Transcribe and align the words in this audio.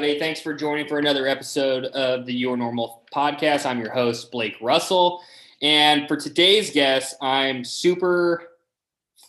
everybody? 0.00 0.18
Thanks 0.18 0.40
for 0.40 0.54
joining 0.54 0.88
for 0.88 0.98
another 0.98 1.26
episode 1.26 1.84
of 1.84 2.24
the 2.24 2.32
Your 2.32 2.56
Normal 2.56 3.02
podcast. 3.14 3.66
I'm 3.66 3.78
your 3.78 3.92
host, 3.92 4.32
Blake 4.32 4.56
Russell. 4.58 5.22
And 5.60 6.08
for 6.08 6.16
today's 6.16 6.70
guest, 6.70 7.16
I'm 7.20 7.66
super 7.66 8.48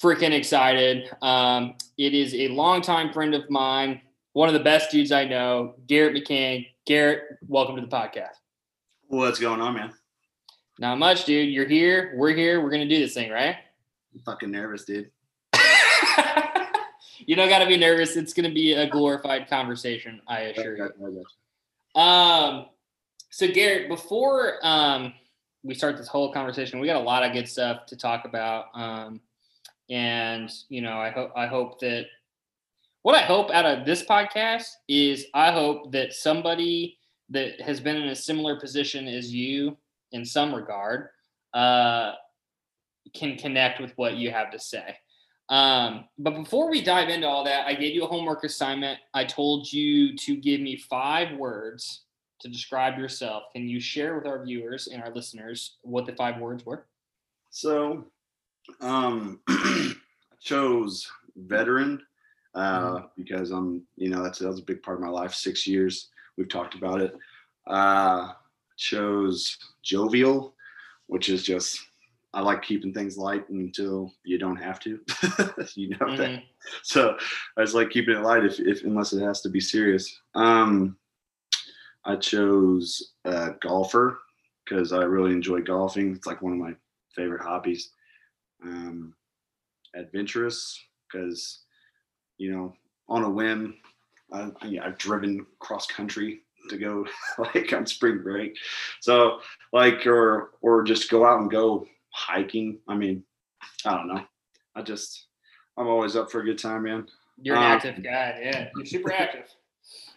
freaking 0.01 0.31
excited. 0.31 1.09
Um, 1.21 1.75
it 1.97 2.13
is 2.13 2.33
a 2.33 2.47
longtime 2.47 3.11
friend 3.11 3.35
of 3.35 3.49
mine, 3.49 3.99
one 4.31 4.47
of 4.47 4.53
the 4.53 4.61
best 4.61 4.91
dudes 4.91 5.11
I 5.11 5.25
know, 5.25 5.75
Garrett 5.87 6.15
McCann. 6.15 6.65
Garrett, 6.85 7.23
welcome 7.49 7.75
to 7.75 7.81
the 7.81 7.87
podcast. 7.89 8.35
What's 9.09 9.39
going 9.39 9.59
on, 9.59 9.73
man? 9.73 9.91
Not 10.79 10.99
much, 10.99 11.25
dude. 11.25 11.49
You're 11.49 11.67
here. 11.67 12.13
We're 12.15 12.33
here. 12.33 12.63
We're 12.63 12.71
going 12.71 12.87
to 12.87 12.95
do 12.95 13.01
this 13.01 13.13
thing, 13.13 13.29
right? 13.29 13.57
I'm 14.13 14.21
fucking 14.21 14.49
nervous, 14.49 14.85
dude. 14.85 15.11
you 17.25 17.35
don't 17.35 17.49
got 17.49 17.59
to 17.59 17.67
be 17.67 17.77
nervous. 17.77 18.15
It's 18.15 18.33
going 18.33 18.49
to 18.49 18.53
be 18.53 18.73
a 18.73 18.89
glorified 18.89 19.49
conversation, 19.49 20.21
I 20.27 20.41
assure 20.41 20.77
you. 20.77 22.01
Um, 22.01 22.67
so 23.29 23.47
Garrett, 23.47 23.87
before 23.89 24.57
um, 24.61 25.13
we 25.63 25.73
start 25.73 25.97
this 25.97 26.07
whole 26.07 26.33
conversation, 26.33 26.79
we 26.79 26.87
got 26.87 26.97
a 26.97 27.03
lot 27.03 27.23
of 27.23 27.33
good 27.33 27.47
stuff 27.47 27.85
to 27.87 27.95
talk 27.95 28.25
about. 28.25 28.65
Um, 28.73 29.21
and 29.89 30.49
you 30.69 30.81
know, 30.81 30.97
I 30.97 31.09
hope 31.09 31.31
I 31.35 31.47
hope 31.47 31.79
that 31.81 32.05
what 33.03 33.15
I 33.15 33.21
hope 33.21 33.51
out 33.51 33.65
of 33.65 33.85
this 33.85 34.03
podcast 34.03 34.67
is 34.87 35.25
I 35.33 35.51
hope 35.51 35.91
that 35.91 36.13
somebody 36.13 36.97
that 37.29 37.61
has 37.61 37.79
been 37.79 37.97
in 37.97 38.09
a 38.09 38.15
similar 38.15 38.59
position 38.59 39.07
as 39.07 39.33
you 39.33 39.77
in 40.11 40.25
some 40.25 40.53
regard 40.53 41.09
uh, 41.53 42.13
can 43.13 43.37
connect 43.37 43.79
with 43.79 43.91
what 43.97 44.15
you 44.15 44.31
have 44.31 44.51
to 44.51 44.59
say. 44.59 44.95
Um, 45.51 46.05
but 46.17 46.33
before 46.35 46.71
we 46.71 46.81
dive 46.81 47.09
into 47.09 47.27
all 47.27 47.43
that, 47.43 47.67
I 47.67 47.73
gave 47.73 47.93
you 47.93 48.05
a 48.05 48.07
homework 48.07 48.45
assignment. 48.45 48.99
I 49.13 49.25
told 49.25 49.71
you 49.71 50.15
to 50.15 50.37
give 50.37 50.61
me 50.61 50.77
five 50.77 51.37
words 51.37 52.03
to 52.39 52.47
describe 52.47 52.97
yourself. 52.97 53.43
Can 53.53 53.67
you 53.67 53.81
share 53.81 54.15
with 54.15 54.25
our 54.25 54.43
viewers 54.43 54.87
and 54.87 55.03
our 55.03 55.13
listeners 55.13 55.75
what 55.81 56.05
the 56.05 56.13
five 56.13 56.39
words 56.39 56.65
were? 56.65 56.87
So, 57.49 58.05
um, 58.79 59.41
I 59.49 59.93
chose 60.39 61.11
veteran 61.35 62.01
uh, 62.55 62.79
mm-hmm. 62.79 63.05
because 63.17 63.51
I'm, 63.51 63.83
you 63.97 64.09
know, 64.09 64.23
that's 64.23 64.39
that 64.39 64.47
was 64.47 64.59
a 64.59 64.63
big 64.63 64.81
part 64.81 64.97
of 64.97 65.03
my 65.03 65.09
life. 65.09 65.33
Six 65.33 65.67
years, 65.67 66.07
we've 66.37 66.49
talked 66.49 66.75
about 66.75 67.01
it. 67.01 67.13
Uh, 67.67 68.31
chose 68.77 69.57
jovial, 69.83 70.55
which 71.07 71.27
is 71.27 71.43
just 71.43 71.77
I 72.33 72.41
like 72.41 72.61
keeping 72.61 72.93
things 72.93 73.17
light 73.17 73.49
until 73.49 74.13
you 74.23 74.37
don't 74.37 74.55
have 74.57 74.79
to. 74.81 74.99
you 75.75 75.89
know 75.89 75.97
mm-hmm. 75.97 76.15
that. 76.17 76.43
So 76.83 77.17
I 77.57 77.61
just 77.61 77.75
like 77.75 77.89
keeping 77.89 78.15
it 78.15 78.23
light 78.23 78.45
if, 78.45 78.59
if 78.59 78.83
unless 78.83 79.13
it 79.13 79.21
has 79.21 79.41
to 79.41 79.49
be 79.49 79.59
serious. 79.59 80.21
Um, 80.33 80.97
I 82.05 82.15
chose 82.15 83.13
uh, 83.25 83.51
golfer 83.61 84.19
because 84.63 84.93
I 84.93 85.03
really 85.03 85.31
enjoy 85.31 85.61
golfing. 85.61 86.15
It's 86.15 86.25
like 86.25 86.41
one 86.41 86.53
of 86.53 86.59
my 86.59 86.73
favorite 87.15 87.41
hobbies. 87.41 87.91
Um, 88.63 89.13
adventurous 89.95 90.79
because 91.11 91.63
you 92.37 92.51
know 92.51 92.73
on 93.09 93.23
a 93.23 93.29
whim 93.29 93.75
I, 94.31 94.51
I've 94.81 94.97
driven 94.97 95.45
cross 95.59 95.85
country 95.85 96.41
to 96.69 96.77
go 96.77 97.05
like 97.37 97.73
on 97.73 97.85
spring 97.85 98.21
break. 98.23 98.57
So 98.99 99.39
like 99.73 100.05
or 100.07 100.51
or 100.61 100.83
just 100.83 101.09
go 101.09 101.25
out 101.25 101.41
and 101.41 101.51
go 101.51 101.85
hiking. 102.11 102.79
I 102.87 102.95
mean, 102.95 103.23
I 103.85 103.97
don't 103.97 104.07
know. 104.07 104.23
I 104.75 104.81
just 104.81 105.27
I'm 105.77 105.87
always 105.87 106.15
up 106.15 106.31
for 106.31 106.41
a 106.41 106.45
good 106.45 106.57
time, 106.57 106.83
man. 106.83 107.07
You're 107.41 107.55
an 107.55 107.63
um, 107.63 107.71
active 107.71 108.03
guy, 108.03 108.39
yeah. 108.43 108.69
You're 108.75 108.85
super 108.85 109.11
active. 109.11 109.45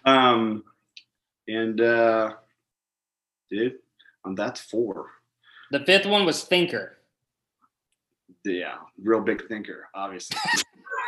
Um 0.05 0.63
and 1.49 1.81
uh 1.81 2.35
dude, 3.51 3.77
and 4.27 4.37
that's 4.37 4.61
four. 4.61 5.07
The 5.71 5.81
fifth 5.81 6.05
one 6.05 6.27
was 6.27 6.45
thinker. 6.45 6.99
Yeah, 8.45 8.75
real 9.03 9.23
big 9.23 9.49
thinker, 9.49 9.89
obviously. 9.95 10.37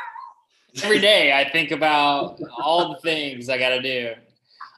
Every 0.82 1.00
day 1.00 1.34
I 1.34 1.50
think 1.50 1.70
about 1.70 2.40
all 2.58 2.94
the 2.94 3.00
things 3.00 3.50
I 3.50 3.58
gotta 3.58 3.82
do. 3.82 4.14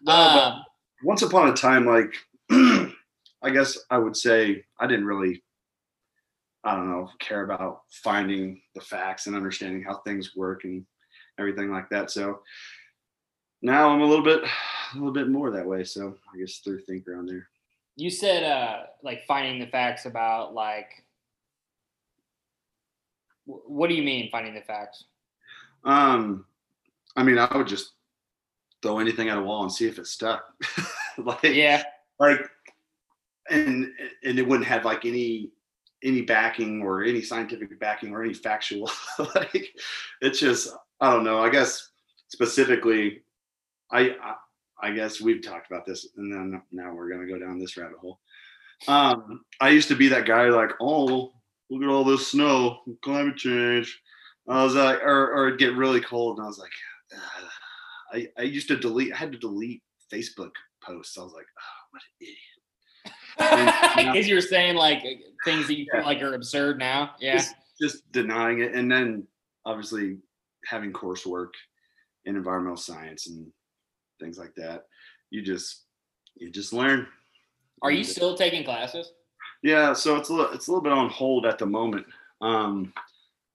No, 0.03 0.13
um, 0.13 0.65
once 1.05 1.23
upon 1.23 1.49
a 1.49 1.53
time, 1.53 1.87
like 1.87 2.13
I 2.51 3.51
guess 3.53 3.79
I 3.91 3.99
would 3.99 4.17
say 4.17 4.65
I 4.81 4.87
didn't 4.89 5.07
really 5.07 5.43
I 6.65 6.75
don't 6.75 6.91
know, 6.91 7.11
care 7.19 7.45
about 7.45 7.83
finding 7.91 8.61
the 8.75 8.81
facts 8.81 9.27
and 9.27 9.37
understanding 9.37 9.83
how 9.83 9.99
things 9.99 10.35
work 10.37 10.65
and 10.65 10.85
everything 11.39 11.71
like 11.71 11.89
that. 11.91 12.11
So 12.11 12.41
now 13.63 13.91
I'm 13.91 14.01
a 14.01 14.07
little 14.07 14.25
bit 14.25 14.43
a 14.43 14.97
little 14.97 15.13
bit 15.13 15.29
more 15.29 15.51
that 15.51 15.67
way. 15.67 15.85
So 15.85 16.17
I 16.33 16.39
guess 16.39 16.59
through 16.59 16.81
thinker 16.81 17.17
on 17.17 17.27
there. 17.27 17.49
You 17.97 18.11
said 18.11 18.45
uh 18.45 18.85
like 19.03 19.25
finding 19.27 19.59
the 19.61 19.67
facts 19.67 20.07
about 20.07 20.55
like 20.55 21.05
what 23.47 23.89
do 23.89 23.95
you 23.95 24.03
mean 24.03 24.31
finding 24.31 24.55
the 24.55 24.61
facts? 24.61 25.05
Um 25.85 26.45
I 27.17 27.23
mean 27.23 27.39
I 27.39 27.57
would 27.57 27.67
just 27.67 27.93
throw 28.83 28.99
anything 28.99 29.29
at 29.29 29.39
a 29.39 29.43
wall 29.43 29.63
and 29.63 29.73
see 29.73 29.87
if 29.87 29.99
it 29.99 30.07
stuck. 30.07 30.45
like 31.19 31.43
yeah. 31.43 31.83
Like 32.19 32.49
and 33.51 33.91
and 34.25 34.39
it 34.39 34.47
wouldn't 34.47 34.69
have 34.69 34.85
like 34.85 35.05
any 35.05 35.51
any 36.03 36.23
backing 36.23 36.83
or 36.83 37.03
any 37.03 37.23
scientific 37.23 37.79
backing 37.81 38.13
or 38.13 38.23
any 38.23 38.35
factual 38.35 38.91
like 39.35 39.69
it's 40.21 40.39
just 40.39 40.69
i 41.01 41.13
don't 41.13 41.25
know 41.25 41.39
i 41.39 41.49
guess 41.49 41.91
specifically 42.29 43.23
I, 43.91 44.15
I 44.23 44.35
i 44.81 44.91
guess 44.93 45.21
we've 45.21 45.43
talked 45.43 45.71
about 45.71 45.85
this 45.85 46.09
and 46.17 46.33
then 46.33 46.63
now 46.71 46.95
we're 46.95 47.09
going 47.09 47.27
to 47.27 47.33
go 47.33 47.39
down 47.39 47.59
this 47.59 47.77
rabbit 47.77 47.99
hole. 47.99 48.21
Um 48.87 49.45
i 49.61 49.71
used 49.71 49.89
to 49.89 49.97
be 49.97 50.09
that 50.09 50.27
guy 50.27 50.49
like 50.49 50.73
oh 50.81 51.33
look 51.71 51.83
at 51.83 51.89
all 51.89 52.05
this 52.05 52.29
snow 52.29 52.79
climate 53.03 53.37
change. 53.37 54.01
I 54.49 54.65
was 54.65 54.75
like 54.75 55.03
or, 55.03 55.33
or 55.35 55.49
it'd 55.49 55.59
get 55.59 55.77
really 55.77 56.01
cold 56.01 56.39
and 56.39 56.45
i 56.45 56.49
was 56.49 56.59
like 56.59 56.71
I, 58.13 58.29
I 58.39 58.43
used 58.43 58.69
to 58.69 58.77
delete 58.77 59.13
i 59.13 59.17
had 59.17 59.33
to 59.33 59.39
delete 59.39 59.83
facebook 60.13 60.53
posts. 60.83 61.19
I 61.19 61.23
was 61.23 61.33
like 61.33 61.47
oh 61.59 61.79
what 61.91 62.03
an 62.03 62.27
idiot 62.27 62.48
because 63.39 64.29
you 64.29 64.35
were 64.35 64.41
saying 64.41 64.77
like 64.77 65.03
things 65.45 65.67
that 65.67 65.79
you 65.79 65.87
yeah. 65.93 66.01
feel 66.01 66.07
like 66.07 66.23
are 66.23 66.35
absurd 66.35 66.79
now. 66.79 67.13
Yeah. 67.21 67.35
Just, 67.37 67.55
just, 67.81 68.13
denying 68.13 68.61
it. 68.61 68.75
And 68.75 68.91
then 68.91 69.27
obviously 69.65 70.19
having 70.67 70.93
coursework 70.93 71.51
in 72.25 72.37
environmental 72.37 72.77
science 72.77 73.29
and 73.29 73.47
things 74.21 74.39
like 74.39 74.55
that. 74.57 74.87
You 75.31 75.43
just 75.43 75.85
you 76.37 76.51
just 76.51 76.73
learn. 76.73 77.07
Are 77.83 77.91
you 77.91 78.05
still 78.05 78.37
taking 78.37 78.65
classes? 78.65 79.13
Yeah, 79.63 79.93
so 79.93 80.17
it's 80.17 80.29
a 80.29 80.35
little, 80.35 80.53
it's 80.53 80.69
a 80.69 80.71
little 80.71 80.83
bit 80.83 80.93
on 80.93 81.11
hold 81.11 81.47
at 81.47 81.59
the 81.59 81.67
moment. 81.67 82.07
Um, 82.41 82.93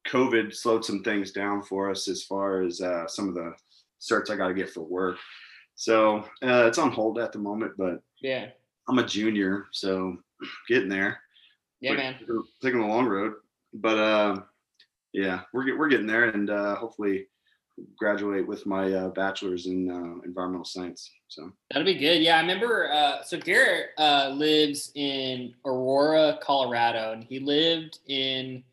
COVID 0.08 0.54
slowed 0.54 0.84
some 0.84 1.02
things 1.02 1.32
down 1.32 1.64
for 1.64 1.90
us 1.90 2.08
as 2.08 2.24
far 2.24 2.62
as 2.62 2.82
uh, 2.82 3.08
some 3.08 3.30
of 3.30 3.36
the 3.36 3.54
certs 4.02 4.30
I 4.30 4.36
got 4.36 4.50
to 4.50 4.54
get 4.54 4.70
for 4.70 4.82
work. 4.82 5.18
So 5.76 6.20
uh, 6.44 6.66
it's 6.68 6.78
on 6.78 6.92
hold 6.92 7.20
at 7.20 7.32
the 7.32 7.40
moment, 7.40 7.74
but 7.78 8.02
yeah, 8.22 8.50
I'm 8.88 9.00
a 9.00 9.06
junior, 9.06 9.66
so 9.72 10.18
getting 10.68 10.90
there. 10.90 11.20
Yeah, 11.80 11.94
man. 11.94 12.16
Taking 12.62 12.80
the 12.80 12.88
long 12.88 13.08
road, 13.08 13.34
but 13.74 13.98
uh, 13.98 14.42
yeah, 15.12 15.42
we're 15.54 15.78
we're 15.78 15.90
getting 15.90 16.08
there, 16.08 16.26
and 16.26 16.50
uh, 16.50 16.76
hopefully 16.76 17.28
graduate 17.98 18.48
with 18.48 18.66
my 18.66 18.92
uh, 18.94 19.10
bachelor's 19.10 19.66
in 19.66 19.90
uh, 19.90 20.26
environmental 20.26 20.66
science. 20.66 21.12
So 21.28 21.52
that'll 21.72 21.86
be 21.86 21.98
good. 21.98 22.22
Yeah, 22.22 22.38
I 22.38 22.42
remember. 22.42 22.92
Uh, 22.92 23.24
so 23.24 23.38
Garrett 23.38 23.90
uh, 23.98 24.30
lives 24.34 24.92
in 24.96 25.54
Aurora, 25.66 26.38
Colorado, 26.42 27.14
and 27.14 27.24
he 27.24 27.40
lived 27.40 28.00
in. 28.08 28.64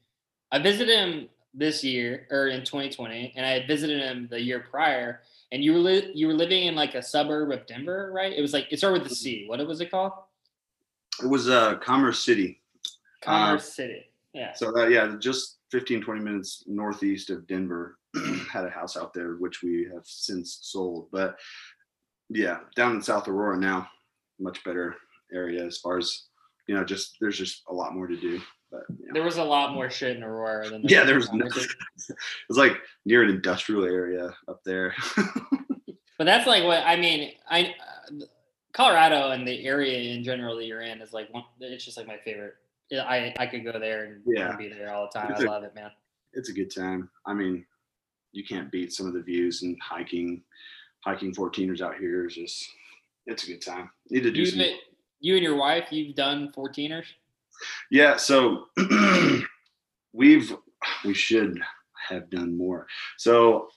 I 0.53 0.59
visited 0.59 0.95
him 0.95 1.29
this 1.55 1.83
year 1.83 2.27
or 2.31 2.49
in 2.49 2.65
2020, 2.65 3.35
and 3.37 3.45
I 3.45 3.51
had 3.51 3.67
visited 3.67 4.01
him 4.01 4.29
the 4.31 4.41
year 4.41 4.65
prior, 4.71 5.23
and 5.53 5.63
you 5.65 5.73
were 5.73 5.79
li- 5.79 6.13
you 6.15 6.27
were 6.27 6.35
living 6.35 6.65
in 6.67 6.75
like 6.75 6.95
a 6.95 7.03
suburb 7.03 7.51
of 7.51 7.67
Denver, 7.67 8.11
right? 8.15 8.33
It 8.33 8.41
was 8.41 8.53
like 8.53 8.69
it 8.71 8.79
started 8.79 9.03
with 9.03 9.09
the 9.09 9.15
C. 9.15 9.45
What 9.49 9.65
was 9.67 9.81
it 9.81 9.91
called? 9.91 10.13
It 11.23 11.27
was 11.27 11.49
uh, 11.49 11.77
Commerce 11.77 12.25
City. 12.25 12.61
Commerce 13.23 13.69
uh, 13.69 13.71
City. 13.71 14.05
Yeah. 14.33 14.53
So 14.55 14.73
that 14.73 14.91
yeah, 14.91 15.17
just 15.19 15.59
15 15.71 16.03
20 16.03 16.21
minutes 16.21 16.65
northeast 16.67 17.31
of 17.31 17.47
Denver 17.47 17.99
had 18.53 18.65
a 18.65 18.71
house 18.71 18.97
out 18.97 19.13
there 19.13 19.35
which 19.35 19.63
we 19.63 19.89
have 19.93 20.05
since 20.05 20.59
sold. 20.63 21.09
But 21.11 21.37
yeah, 22.29 22.59
down 22.77 22.97
in 22.97 23.03
South 23.03 23.29
Aurora 23.29 23.59
now, 23.59 23.89
much 24.39 24.63
better 24.65 24.97
area 25.33 25.65
as 25.65 25.79
far 25.79 25.99
as 25.99 26.27
you 26.69 26.77
know, 26.77 26.85
just 26.85 27.17
there's 27.21 27.37
just 27.37 27.63
a 27.69 27.75
lot 27.75 27.95
more 27.95 28.07
to 28.07 28.17
do. 28.17 28.41
But 28.71 28.83
yeah. 28.99 29.11
there 29.13 29.23
was 29.23 29.37
a 29.37 29.45
lot 29.45 29.75
more 29.75 29.91
shit 29.91 30.17
in 30.17 30.23
Aurora 30.23 30.71
than 30.71 30.83
yeah, 30.85 31.05
there 31.05 31.17
was. 31.17 31.33
No, 31.33 31.47
it 31.47 32.17
was 32.49 32.59
like 32.59 32.77
near 33.05 33.23
an 33.23 33.31
industrial 33.31 33.85
area 33.85 34.35
up 34.49 34.63
there. 34.65 34.95
but 36.19 36.25
that's 36.25 36.47
like 36.47 36.65
what 36.65 36.85
I 36.87 36.97
mean. 36.97 37.33
I 37.49 37.75
uh, 37.81 38.25
Colorado 38.73 39.31
and 39.31 39.47
the 39.47 39.67
area 39.67 40.15
in 40.15 40.23
general 40.23 40.57
that 40.57 40.67
you're 40.67 40.83
in 40.83 41.01
is 41.01 41.13
like 41.13 41.33
one. 41.33 41.45
It's 41.61 41.85
just 41.85 41.97
like 41.97 42.07
my 42.07 42.19
favorite. 42.19 42.55
I 42.93 43.35
I 43.39 43.47
could 43.47 43.65
go 43.65 43.79
there 43.79 44.05
and 44.05 44.23
yeah. 44.27 44.57
be 44.57 44.69
there 44.69 44.93
all 44.93 45.09
the 45.13 45.19
time. 45.19 45.33
It's 45.33 45.41
I 45.41 45.45
a, 45.45 45.49
love 45.49 45.65
it, 45.65 45.75
man. 45.75 45.91
It's 46.33 46.49
a 46.49 46.53
good 46.53 46.73
time. 46.73 47.11
I 47.27 47.35
mean, 47.35 47.65
you 48.33 48.45
can't 48.45 48.71
beat 48.71 48.93
some 48.93 49.07
of 49.07 49.15
the 49.15 49.23
views 49.23 49.63
and 49.63 49.77
hiking 49.83 50.43
hiking 51.01 51.35
14ers 51.35 51.81
out 51.81 51.97
here 51.97 52.27
is 52.27 52.35
just 52.35 52.69
it's 53.27 53.45
a 53.45 53.47
good 53.47 53.63
time. 53.63 53.91
Need 54.11 54.23
to 54.25 54.31
do 54.31 54.41
You, 54.41 54.47
some. 54.47 54.61
you 55.21 55.35
and 55.35 55.43
your 55.43 55.57
wife, 55.57 55.89
you've 55.91 56.15
done 56.15 56.53
14ers? 56.57 57.07
Yeah, 57.91 58.17
so 58.17 58.67
we've 60.13 60.55
we 61.05 61.15
should 61.15 61.61
have 62.09 62.31
done 62.31 62.57
more. 62.57 62.87
So 63.19 63.69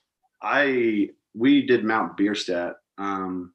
I 0.42 1.10
we 1.34 1.66
did 1.66 1.84
Mount 1.84 2.18
Bierstadt, 2.18 2.76
um, 2.98 3.54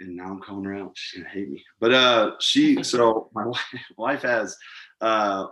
and 0.00 0.16
now 0.16 0.26
I'm 0.26 0.40
calling 0.40 0.64
her 0.64 0.74
out. 0.74 0.92
She's 0.94 1.22
gonna 1.22 1.34
hate 1.34 1.50
me. 1.50 1.64
But 1.80 1.92
uh, 1.92 2.32
she 2.40 2.82
so 2.82 3.30
my 3.34 3.50
wife, 3.96 4.22
has 4.22 4.56
uh, 5.02 5.46
a 5.46 5.50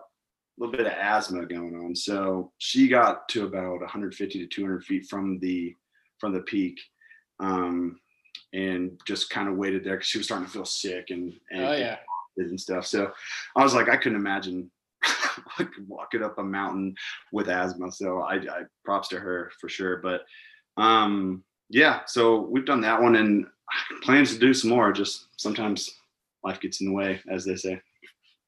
little 0.59 0.73
bit 0.73 0.87
of 0.87 0.93
asthma 0.93 1.47
going 1.47 1.75
on, 1.75 1.95
so 1.95 2.53
she 2.59 2.89
got 2.89 3.29
to 3.31 3.47
about 3.47 3.81
150 3.81 4.39
to 4.39 4.47
200 4.47 4.85
feet 4.85 5.07
from 5.09 5.39
the 5.41 5.75
from 6.19 6.33
the 6.33 6.43
peak. 6.43 6.81
Um, 7.41 7.99
and 8.53 9.01
just 9.07 9.31
kind 9.31 9.49
of 9.49 9.57
waited 9.57 9.83
there 9.83 9.95
because 9.95 10.07
she 10.07 10.19
was 10.19 10.27
starting 10.27 10.47
to 10.47 10.53
feel 10.53 10.65
sick 10.65 11.07
and, 11.09 11.33
and 11.51 11.65
Oh 11.65 11.73
yeah. 11.73 11.97
And 12.37 12.61
stuff. 12.61 12.87
So 12.87 13.11
I 13.57 13.63
was 13.63 13.75
like, 13.75 13.89
I 13.89 13.97
couldn't 13.97 14.19
imagine 14.19 14.71
like 15.59 15.69
walking 15.87 16.23
up 16.23 16.39
a 16.39 16.45
mountain 16.45 16.95
with 17.33 17.49
asthma. 17.49 17.91
So 17.93 18.21
I, 18.21 18.35
I 18.37 18.63
props 18.85 19.09
to 19.09 19.21
her 19.21 19.51
for 19.61 19.69
sure. 19.69 19.99
But 19.99 20.23
um, 20.77 21.45
yeah, 21.69 22.01
so 22.07 22.41
we've 22.41 22.67
done 22.67 22.81
that 22.83 23.01
one 23.01 23.17
and 23.17 23.47
plans 24.03 24.33
to 24.33 24.39
do 24.39 24.55
some 24.55 24.71
more. 24.71 24.93
Just 24.93 25.27
sometimes 25.37 25.91
life 26.45 26.61
gets 26.61 26.81
in 26.81 26.89
the 26.89 26.93
way, 26.93 27.21
as 27.31 27.45
they 27.45 27.57
say. 27.57 27.81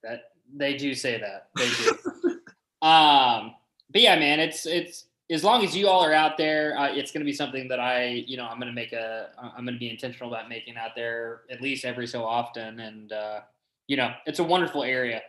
That 0.02 0.24
they 0.54 0.76
do 0.76 0.94
say 0.94 1.20
that. 1.20 1.48
They 1.56 1.68
do. 1.68 2.40
um, 2.86 3.54
but 3.90 4.02
yeah, 4.02 4.18
man, 4.18 4.40
it's 4.40 4.66
it's 4.66 5.06
as 5.30 5.42
long 5.42 5.64
as 5.64 5.74
you 5.74 5.88
all 5.88 6.04
are 6.04 6.12
out 6.12 6.36
there, 6.36 6.76
uh, 6.78 6.92
it's 6.92 7.10
going 7.10 7.22
to 7.22 7.24
be 7.24 7.32
something 7.32 7.66
that 7.68 7.80
I, 7.80 8.24
you 8.26 8.36
know, 8.36 8.44
I'm 8.44 8.58
going 8.58 8.68
to 8.68 8.74
make 8.74 8.92
a, 8.92 9.30
I'm 9.38 9.64
going 9.64 9.74
to 9.74 9.80
be 9.80 9.88
intentional 9.88 10.28
about 10.28 10.50
making 10.50 10.76
out 10.76 10.90
there 10.94 11.42
at 11.50 11.62
least 11.62 11.84
every 11.84 12.06
so 12.06 12.24
often, 12.24 12.80
and 12.80 13.12
uh, 13.12 13.40
you 13.86 13.96
know, 13.96 14.12
it's 14.26 14.38
a 14.38 14.44
wonderful 14.44 14.82
area. 14.82 15.22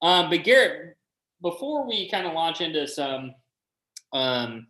Um, 0.00 0.30
but 0.30 0.44
Garrett, 0.44 0.96
before 1.40 1.86
we 1.86 2.08
kind 2.10 2.26
of 2.26 2.34
launch 2.34 2.60
into 2.60 2.86
some, 2.86 3.34
um, 4.12 4.66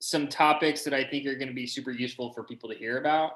some 0.00 0.28
topics 0.28 0.82
that 0.84 0.94
I 0.94 1.04
think 1.04 1.26
are 1.26 1.34
going 1.34 1.48
to 1.48 1.54
be 1.54 1.66
super 1.66 1.90
useful 1.90 2.32
for 2.32 2.42
people 2.42 2.68
to 2.70 2.74
hear 2.74 2.98
about. 2.98 3.32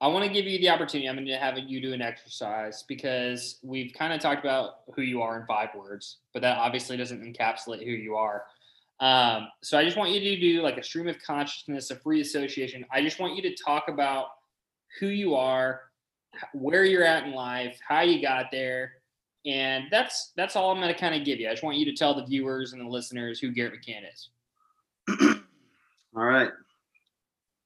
I 0.00 0.06
want 0.06 0.24
to 0.24 0.30
give 0.30 0.46
you 0.46 0.58
the 0.58 0.68
opportunity. 0.68 1.08
I'm 1.08 1.16
going 1.16 1.26
to 1.26 1.36
have 1.38 1.58
you 1.58 1.80
do 1.80 1.92
an 1.92 2.02
exercise 2.02 2.84
because 2.86 3.58
we've 3.62 3.92
kind 3.92 4.12
of 4.12 4.20
talked 4.20 4.44
about 4.44 4.80
who 4.94 5.02
you 5.02 5.22
are 5.22 5.40
in 5.40 5.46
five 5.46 5.70
words, 5.76 6.18
but 6.32 6.42
that 6.42 6.58
obviously 6.58 6.96
doesn't 6.96 7.20
encapsulate 7.20 7.84
who 7.84 7.90
you 7.90 8.14
are. 8.14 8.44
Um, 9.00 9.48
so 9.62 9.78
I 9.78 9.84
just 9.84 9.96
want 9.96 10.10
you 10.10 10.20
to 10.20 10.40
do 10.40 10.62
like 10.62 10.76
a 10.76 10.82
stream 10.82 11.08
of 11.08 11.20
consciousness, 11.20 11.90
a 11.90 11.96
free 11.96 12.20
association. 12.20 12.84
I 12.92 13.00
just 13.00 13.18
want 13.18 13.36
you 13.36 13.42
to 13.42 13.54
talk 13.54 13.88
about 13.88 14.26
who 15.00 15.06
you 15.06 15.34
are, 15.34 15.82
where 16.52 16.84
you're 16.84 17.04
at 17.04 17.24
in 17.24 17.32
life, 17.32 17.78
how 17.86 18.00
you 18.00 18.20
got 18.22 18.46
there, 18.50 18.92
and 19.46 19.84
that's 19.90 20.32
that's 20.36 20.56
all 20.56 20.70
I'm 20.70 20.80
going 20.80 20.92
to 20.92 20.98
kind 20.98 21.14
of 21.14 21.24
give 21.24 21.40
you. 21.40 21.48
I 21.48 21.52
just 21.52 21.62
want 21.62 21.76
you 21.76 21.84
to 21.86 21.94
tell 21.94 22.14
the 22.14 22.24
viewers 22.24 22.72
and 22.72 22.82
the 22.82 22.88
listeners 22.88 23.38
who 23.40 23.50
Garrett 23.52 23.74
McCann 23.74 24.02
is. 24.12 24.28
All 26.16 26.24
right. 26.24 26.50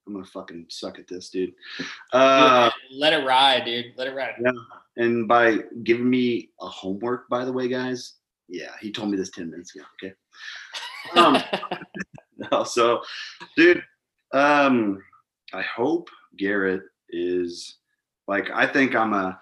I'm 0.06 0.14
gonna 0.14 0.25
fucking 0.26 0.67
suck 0.69 0.99
at 0.99 1.06
this, 1.06 1.31
dude. 1.31 1.55
Uh, 2.12 2.70
Let 2.93 3.12
it 3.12 3.25
ride, 3.25 3.64
dude. 3.64 3.93
Let 3.97 4.09
it 4.09 4.14
ride. 4.14 4.35
Yeah. 4.43 4.50
and 4.97 5.29
by 5.29 5.59
giving 5.85 6.11
me 6.11 6.50
a 6.61 6.67
homework, 6.67 7.29
by 7.29 7.44
the 7.44 7.53
way, 7.53 7.69
guys. 7.69 8.14
Yeah, 8.49 8.73
he 8.81 8.91
told 8.91 9.11
me 9.11 9.17
this 9.17 9.31
10 9.31 9.50
minutes 9.50 9.75
ago. 9.75 9.85
Okay. 10.03 10.14
Um, 11.17 11.37
no, 12.38 12.62
so, 12.64 13.03
dude, 13.56 13.82
um, 14.32 15.03
I 15.53 15.61
hope 15.62 16.09
Garrett 16.37 16.82
is 17.11 17.79
like, 18.28 18.50
I 18.52 18.66
think 18.66 18.94
I'm 18.94 19.12
a 19.14 19.40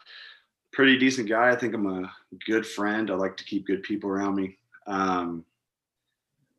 pretty 0.72 0.98
decent 0.98 1.28
guy. 1.28 1.50
I 1.50 1.56
think 1.56 1.74
I'm 1.74 1.86
a 1.86 2.12
good 2.46 2.66
friend. 2.66 3.10
I 3.10 3.14
like 3.14 3.36
to 3.38 3.44
keep 3.44 3.66
good 3.66 3.82
people 3.82 4.10
around 4.10 4.36
me. 4.36 4.56
Um, 4.86 5.44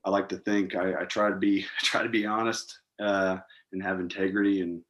I 0.03 0.09
like 0.09 0.29
to 0.29 0.37
think 0.37 0.75
I, 0.75 1.01
I 1.01 1.05
try 1.05 1.29
to 1.29 1.35
be, 1.35 1.61
I 1.81 1.83
try 1.83 2.03
to 2.03 2.09
be 2.09 2.25
honest, 2.25 2.79
uh, 2.99 3.37
and 3.71 3.81
have 3.83 3.99
integrity 3.99 4.61
and 4.61 4.81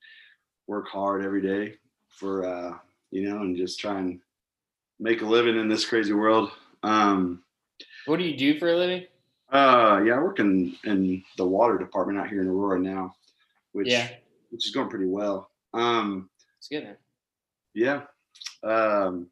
work 0.68 0.88
hard 0.88 1.24
every 1.24 1.42
day 1.42 1.76
for, 2.10 2.46
uh, 2.46 2.78
you 3.12 3.30
know, 3.30 3.42
and 3.42 3.56
just 3.56 3.80
try 3.80 4.00
and 4.00 4.20
make 5.00 5.22
a 5.22 5.26
living 5.26 5.58
in 5.58 5.68
this 5.68 5.86
crazy 5.86 6.14
world. 6.14 6.52
Um, 6.84 7.44
what 8.06 8.18
do 8.18 8.24
you 8.26 8.38
do 8.38 8.60
for 8.60 8.72
a 8.72 8.76
living? 8.78 9.06
uh, 9.52 10.02
yeah, 10.06 10.14
I 10.14 10.20
work 10.20 10.40
in, 10.40 10.76
in 10.86 11.22
the 11.38 11.46
water 11.46 11.78
department 11.78 12.18
out 12.18 12.30
here 12.30 12.42
in 12.42 12.48
Aurora 12.48 12.80
now, 12.80 13.14
which 13.74 13.90
Yeah. 13.90 14.08
which 14.50 14.66
is 14.66 14.74
going 14.74 14.90
pretty 14.90 15.08
well. 15.08 15.50
Um, 15.74 16.30
It's 16.58 16.70
good, 16.70 16.86
man. 16.86 16.96
Yeah. 17.74 18.02
Um, 18.64 19.28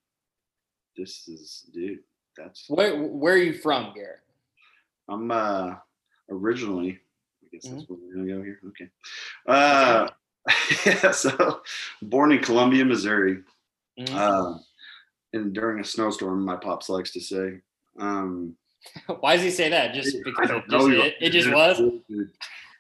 this 0.98 1.28
is 1.28 1.66
dude. 1.74 2.00
That's 2.38 2.66
Where 2.70 2.98
where 3.04 3.34
are 3.34 3.38
you 3.38 3.54
from, 3.54 3.94
Garrett? 3.94 4.20
I'm 5.08 5.30
uh 5.32 5.76
originally. 6.30 7.00
I 7.44 7.48
guess 7.52 7.64
that's 7.64 7.84
Mm-hmm. 7.84 7.94
where 7.94 8.00
we're 8.02 8.16
gonna 8.26 8.38
go 8.38 8.44
here. 8.44 8.60
Okay. 8.70 8.90
Uh, 9.48 10.08
yeah. 10.86 11.12
So 11.12 11.62
born 12.02 12.32
in 12.32 12.40
Columbia, 12.40 12.86
Missouri. 12.86 13.40
Mhm. 14.00 14.14
Uh, 14.16 14.58
and 15.34 15.54
during 15.54 15.80
a 15.80 15.84
snowstorm, 15.84 16.44
my 16.46 16.56
pops 16.56 16.90
likes 16.90 17.12
to 17.12 17.20
say. 17.22 17.60
Um, 18.00 18.56
Why 19.20 19.36
does 19.36 19.44
he 19.44 19.52
say 19.52 19.70
that? 19.70 19.94
Just 19.94 20.18
because 20.24 20.50
it 20.50 20.64
just, 20.70 20.88
it, 20.88 21.16
it 21.22 21.30
just 21.32 21.52
was. 21.52 21.78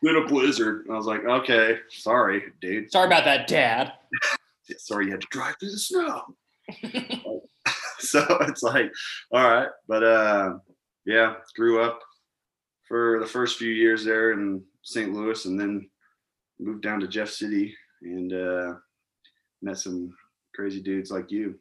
Been 0.01 0.15
a 0.15 0.25
blizzard. 0.27 0.85
I 0.89 0.93
was 0.95 1.05
like, 1.05 1.25
okay, 1.25 1.79
sorry, 1.89 2.43
dude. 2.61 2.89
Sorry 2.89 3.05
about 3.05 3.25
that, 3.25 3.47
Dad. 3.47 3.91
Sorry 4.77 5.05
you 5.05 5.11
had 5.11 5.21
to 5.21 5.27
drive 5.31 5.55
through 5.59 5.71
the 5.71 5.77
snow. 5.77 6.21
so 7.99 8.25
it's 8.41 8.63
like, 8.63 8.91
all 9.31 9.49
right. 9.49 9.69
But 9.87 10.03
uh 10.03 10.53
yeah, 11.05 11.35
grew 11.55 11.81
up 11.81 11.99
for 12.87 13.19
the 13.19 13.25
first 13.25 13.57
few 13.57 13.71
years 13.71 14.03
there 14.05 14.31
in 14.33 14.63
St. 14.83 15.13
Louis 15.13 15.45
and 15.45 15.59
then 15.59 15.89
moved 16.59 16.83
down 16.83 16.99
to 16.99 17.07
Jeff 17.07 17.29
City 17.29 17.75
and 18.01 18.33
uh 18.33 18.73
met 19.61 19.77
some 19.77 20.13
crazy 20.55 20.81
dudes 20.81 21.11
like 21.11 21.31
you. 21.31 21.55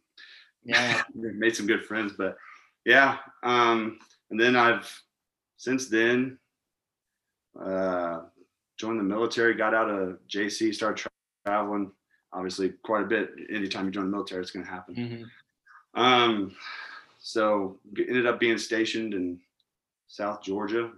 yeah. 0.65 1.03
made 1.15 1.55
some 1.55 1.67
good 1.67 1.85
friends 1.85 2.13
but 2.19 2.37
yeah 2.85 3.17
um 3.43 3.99
and 4.31 4.41
then 4.41 4.57
i've 4.57 4.91
since 5.57 5.89
then 5.89 6.39
uh 7.65 8.21
joined 8.79 8.99
the 8.99 9.05
military 9.05 9.55
got 9.55 9.75
out 9.75 9.91
of 9.91 10.19
jc 10.29 10.75
started 10.75 10.97
tra- 10.97 11.11
traveling 11.47 11.91
obviously 12.33 12.71
quite 12.83 13.03
a 13.03 13.07
bit 13.07 13.31
anytime 13.51 13.87
you 13.87 13.91
join 13.91 14.05
the 14.05 14.11
military 14.11 14.41
it's 14.43 14.51
going 14.51 14.65
to 14.65 14.71
happen 14.71 14.95
Mhm. 14.95 16.01
um 16.01 16.57
so 17.19 17.79
ended 17.97 18.27
up 18.27 18.39
being 18.39 18.59
stationed 18.59 19.15
in 19.15 19.41
south 20.07 20.43
georgia 20.43 20.93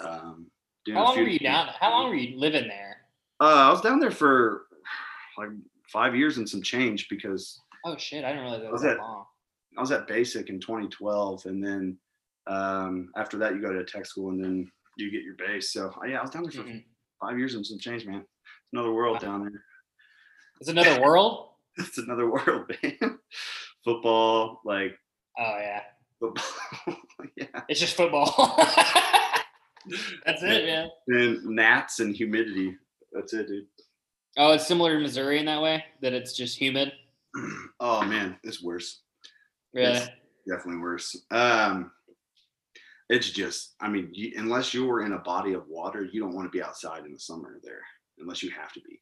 um 0.00 0.50
How 0.88 1.04
long 1.04 1.16
were 1.18 1.28
you 1.28 1.38
down? 1.38 1.68
How 1.78 1.90
long 1.90 2.08
were 2.08 2.14
you 2.16 2.36
living 2.38 2.66
there? 2.68 2.96
uh 3.40 3.68
i 3.68 3.70
was 3.70 3.80
down 3.80 4.00
there 4.00 4.10
for 4.10 4.66
like 5.38 5.50
five 5.88 6.14
years 6.16 6.38
and 6.38 6.48
some 6.48 6.62
change 6.62 7.08
because 7.08 7.60
Oh 7.84 7.96
shit, 7.96 8.24
I 8.24 8.28
didn't 8.28 8.44
realize 8.44 8.60
that 8.62 8.70
was 8.70 8.82
Was 8.82 8.82
that 8.82 8.98
long. 8.98 9.24
I 9.76 9.80
was 9.80 9.90
at 9.90 10.06
basic 10.06 10.50
in 10.50 10.60
2012, 10.60 11.46
and 11.46 11.64
then 11.64 11.98
um, 12.46 13.10
after 13.16 13.36
that 13.38 13.54
you 13.56 13.60
go 13.60 13.72
to 13.72 13.82
tech 13.84 14.06
school, 14.06 14.30
and 14.30 14.42
then 14.44 14.70
you 14.96 15.10
get 15.10 15.24
your 15.24 15.34
base. 15.34 15.72
So 15.72 15.88
uh, 16.00 16.06
yeah, 16.06 16.20
I 16.20 16.22
was 16.22 16.30
down 16.30 16.44
there 16.44 16.52
for 16.52 16.62
Mhm. 16.62 16.84
five 17.20 17.36
years 17.40 17.56
and 17.56 17.66
some 17.66 17.80
change, 17.80 18.06
man. 18.06 18.20
It's 18.20 18.72
another 18.72 18.92
world 18.92 19.18
down 19.18 19.40
there. 19.42 19.64
It's 20.62 20.68
another 20.68 21.00
world. 21.02 21.48
It's 21.76 21.98
another 21.98 22.30
world, 22.30 22.70
man. 22.82 23.18
Football, 23.84 24.60
like 24.64 24.92
Oh 25.36 25.58
yeah, 25.58 25.80
football, 26.20 26.44
yeah, 27.36 27.46
it's 27.68 27.80
just 27.80 27.96
football. 27.96 28.54
That's 30.24 30.42
it, 30.42 30.66
man. 30.66 30.88
and 31.08 31.42
gnats 31.46 31.98
and 31.98 32.14
humidity. 32.14 32.76
That's 33.10 33.32
it, 33.32 33.48
dude. 33.48 33.66
Oh, 34.36 34.52
it's 34.52 34.66
similar 34.68 34.92
to 34.94 35.00
Missouri 35.00 35.38
in 35.40 35.46
that 35.46 35.60
way 35.62 35.82
that 36.02 36.12
it's 36.12 36.32
just 36.34 36.56
humid. 36.58 36.92
Oh 37.80 38.04
man, 38.04 38.36
it's 38.44 38.62
worse. 38.62 39.00
Really? 39.74 39.96
It's 39.96 40.08
definitely 40.46 40.80
worse. 40.82 41.16
Um, 41.32 41.90
it's 43.08 43.30
just, 43.30 43.74
I 43.80 43.88
mean, 43.88 44.10
you, 44.12 44.34
unless 44.36 44.72
you 44.72 44.84
were 44.86 45.04
in 45.04 45.14
a 45.14 45.18
body 45.18 45.54
of 45.54 45.66
water, 45.66 46.04
you 46.04 46.20
don't 46.20 46.34
want 46.34 46.46
to 46.46 46.56
be 46.56 46.62
outside 46.62 47.04
in 47.06 47.12
the 47.12 47.18
summer 47.18 47.58
there, 47.64 47.80
unless 48.20 48.40
you 48.42 48.50
have 48.50 48.72
to 48.74 48.80
be. 48.82 49.00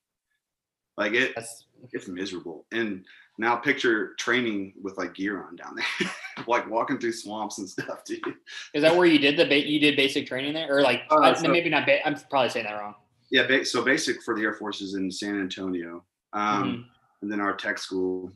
Like 1.01 1.15
it, 1.15 1.33
That's 1.35 1.65
it's 1.93 2.09
miserable. 2.09 2.67
And 2.73 3.07
now 3.39 3.57
picture 3.57 4.13
training 4.19 4.75
with 4.83 4.99
like 4.99 5.15
gear 5.15 5.43
on 5.43 5.57
down 5.57 5.75
there, 5.75 6.11
like 6.47 6.69
walking 6.71 6.99
through 6.99 7.13
swamps 7.13 7.57
and 7.57 7.67
stuff, 7.67 8.05
dude. 8.05 8.21
is 8.75 8.83
that 8.83 8.95
where 8.95 9.07
you 9.07 9.19
did 9.19 9.39
the 9.39 9.47
ba- 9.47 9.67
you 9.67 9.81
did 9.81 9.97
basic 9.97 10.27
training 10.27 10.53
there, 10.53 10.77
or 10.77 10.83
like 10.83 11.03
Uh, 11.11 11.33
so- 11.35 11.49
maybe 11.49 11.71
not? 11.71 11.87
Ba- 11.87 12.07
I'm 12.07 12.17
probably 12.29 12.51
saying 12.51 12.67
that 12.67 12.75
wrong. 12.79 12.95
Yeah, 13.31 13.47
ba- 13.47 13.65
so 13.65 13.83
basic 13.83 14.23
for 14.23 14.37
the 14.37 14.43
Air 14.43 14.53
Force 14.53 14.83
is 14.83 14.93
in 14.95 15.11
San 15.11 15.41
Antonio. 15.41 16.05
Um, 16.35 16.65
Mhm. 16.65 16.85
and 17.23 17.33
then 17.33 17.41
our 17.41 17.57
tech 17.57 17.79
school 17.79 18.31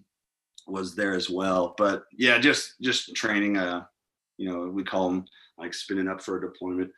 was 0.66 0.94
there 0.94 1.12
as 1.14 1.28
well. 1.28 1.74
But 1.76 2.04
yeah, 2.16 2.38
just 2.38 2.80
just 2.80 3.14
training. 3.14 3.58
Uh, 3.58 3.84
you 4.38 4.48
know, 4.50 4.70
we 4.70 4.84
call 4.84 5.10
them 5.10 5.26
like 5.58 5.74
spinning 5.74 6.08
up 6.08 6.22
for 6.22 6.38
a 6.38 6.40
deployment. 6.40 6.90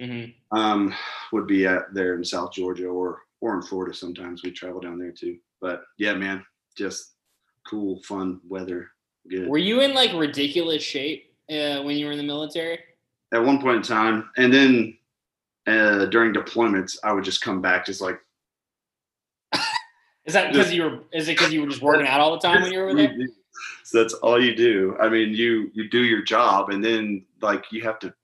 Mhm. 0.00 0.32
Um, 0.52 0.94
would 1.32 1.48
be 1.48 1.66
at 1.66 1.92
there 1.92 2.14
in 2.14 2.22
South 2.24 2.52
Georgia 2.52 2.86
or 2.86 3.22
or 3.40 3.56
in 3.56 3.62
Florida 3.62 3.94
sometimes 3.94 4.42
we 4.42 4.50
travel 4.50 4.80
down 4.80 4.98
there 4.98 5.12
too. 5.12 5.38
But 5.60 5.82
yeah, 5.98 6.14
man, 6.14 6.44
just 6.76 7.14
cool, 7.68 8.00
fun 8.02 8.40
weather. 8.48 8.88
Good. 9.28 9.48
Were 9.48 9.58
you 9.58 9.80
in 9.80 9.94
like 9.94 10.12
ridiculous 10.14 10.82
shape 10.82 11.34
uh, 11.50 11.82
when 11.82 11.96
you 11.96 12.06
were 12.06 12.12
in 12.12 12.18
the 12.18 12.24
military? 12.24 12.78
At 13.32 13.44
one 13.44 13.60
point 13.60 13.76
in 13.76 13.82
time, 13.82 14.30
and 14.38 14.52
then 14.52 14.96
uh, 15.66 16.06
during 16.06 16.32
deployments, 16.32 16.96
I 17.04 17.12
would 17.12 17.24
just 17.24 17.42
come 17.42 17.60
back 17.60 17.84
just 17.84 18.00
like. 18.00 18.18
is 20.24 20.32
that 20.32 20.52
because 20.52 20.72
you 20.72 20.84
were? 20.84 21.00
Is 21.12 21.28
it 21.28 21.36
because 21.36 21.52
you 21.52 21.60
were 21.60 21.68
just 21.68 21.82
working 21.82 22.06
out 22.06 22.20
all 22.20 22.32
the 22.32 22.40
time 22.40 22.62
when 22.62 22.72
you 22.72 22.80
were 22.80 22.94
there? 22.94 23.14
So 23.82 24.02
that's 24.02 24.14
all 24.14 24.40
you 24.40 24.54
do. 24.54 24.96
I 25.00 25.08
mean, 25.08 25.30
you 25.30 25.70
you 25.72 25.88
do 25.88 26.04
your 26.04 26.22
job, 26.22 26.68
and 26.68 26.84
then 26.84 27.24
like 27.40 27.64
you 27.72 27.82
have 27.82 27.98
to 28.00 28.14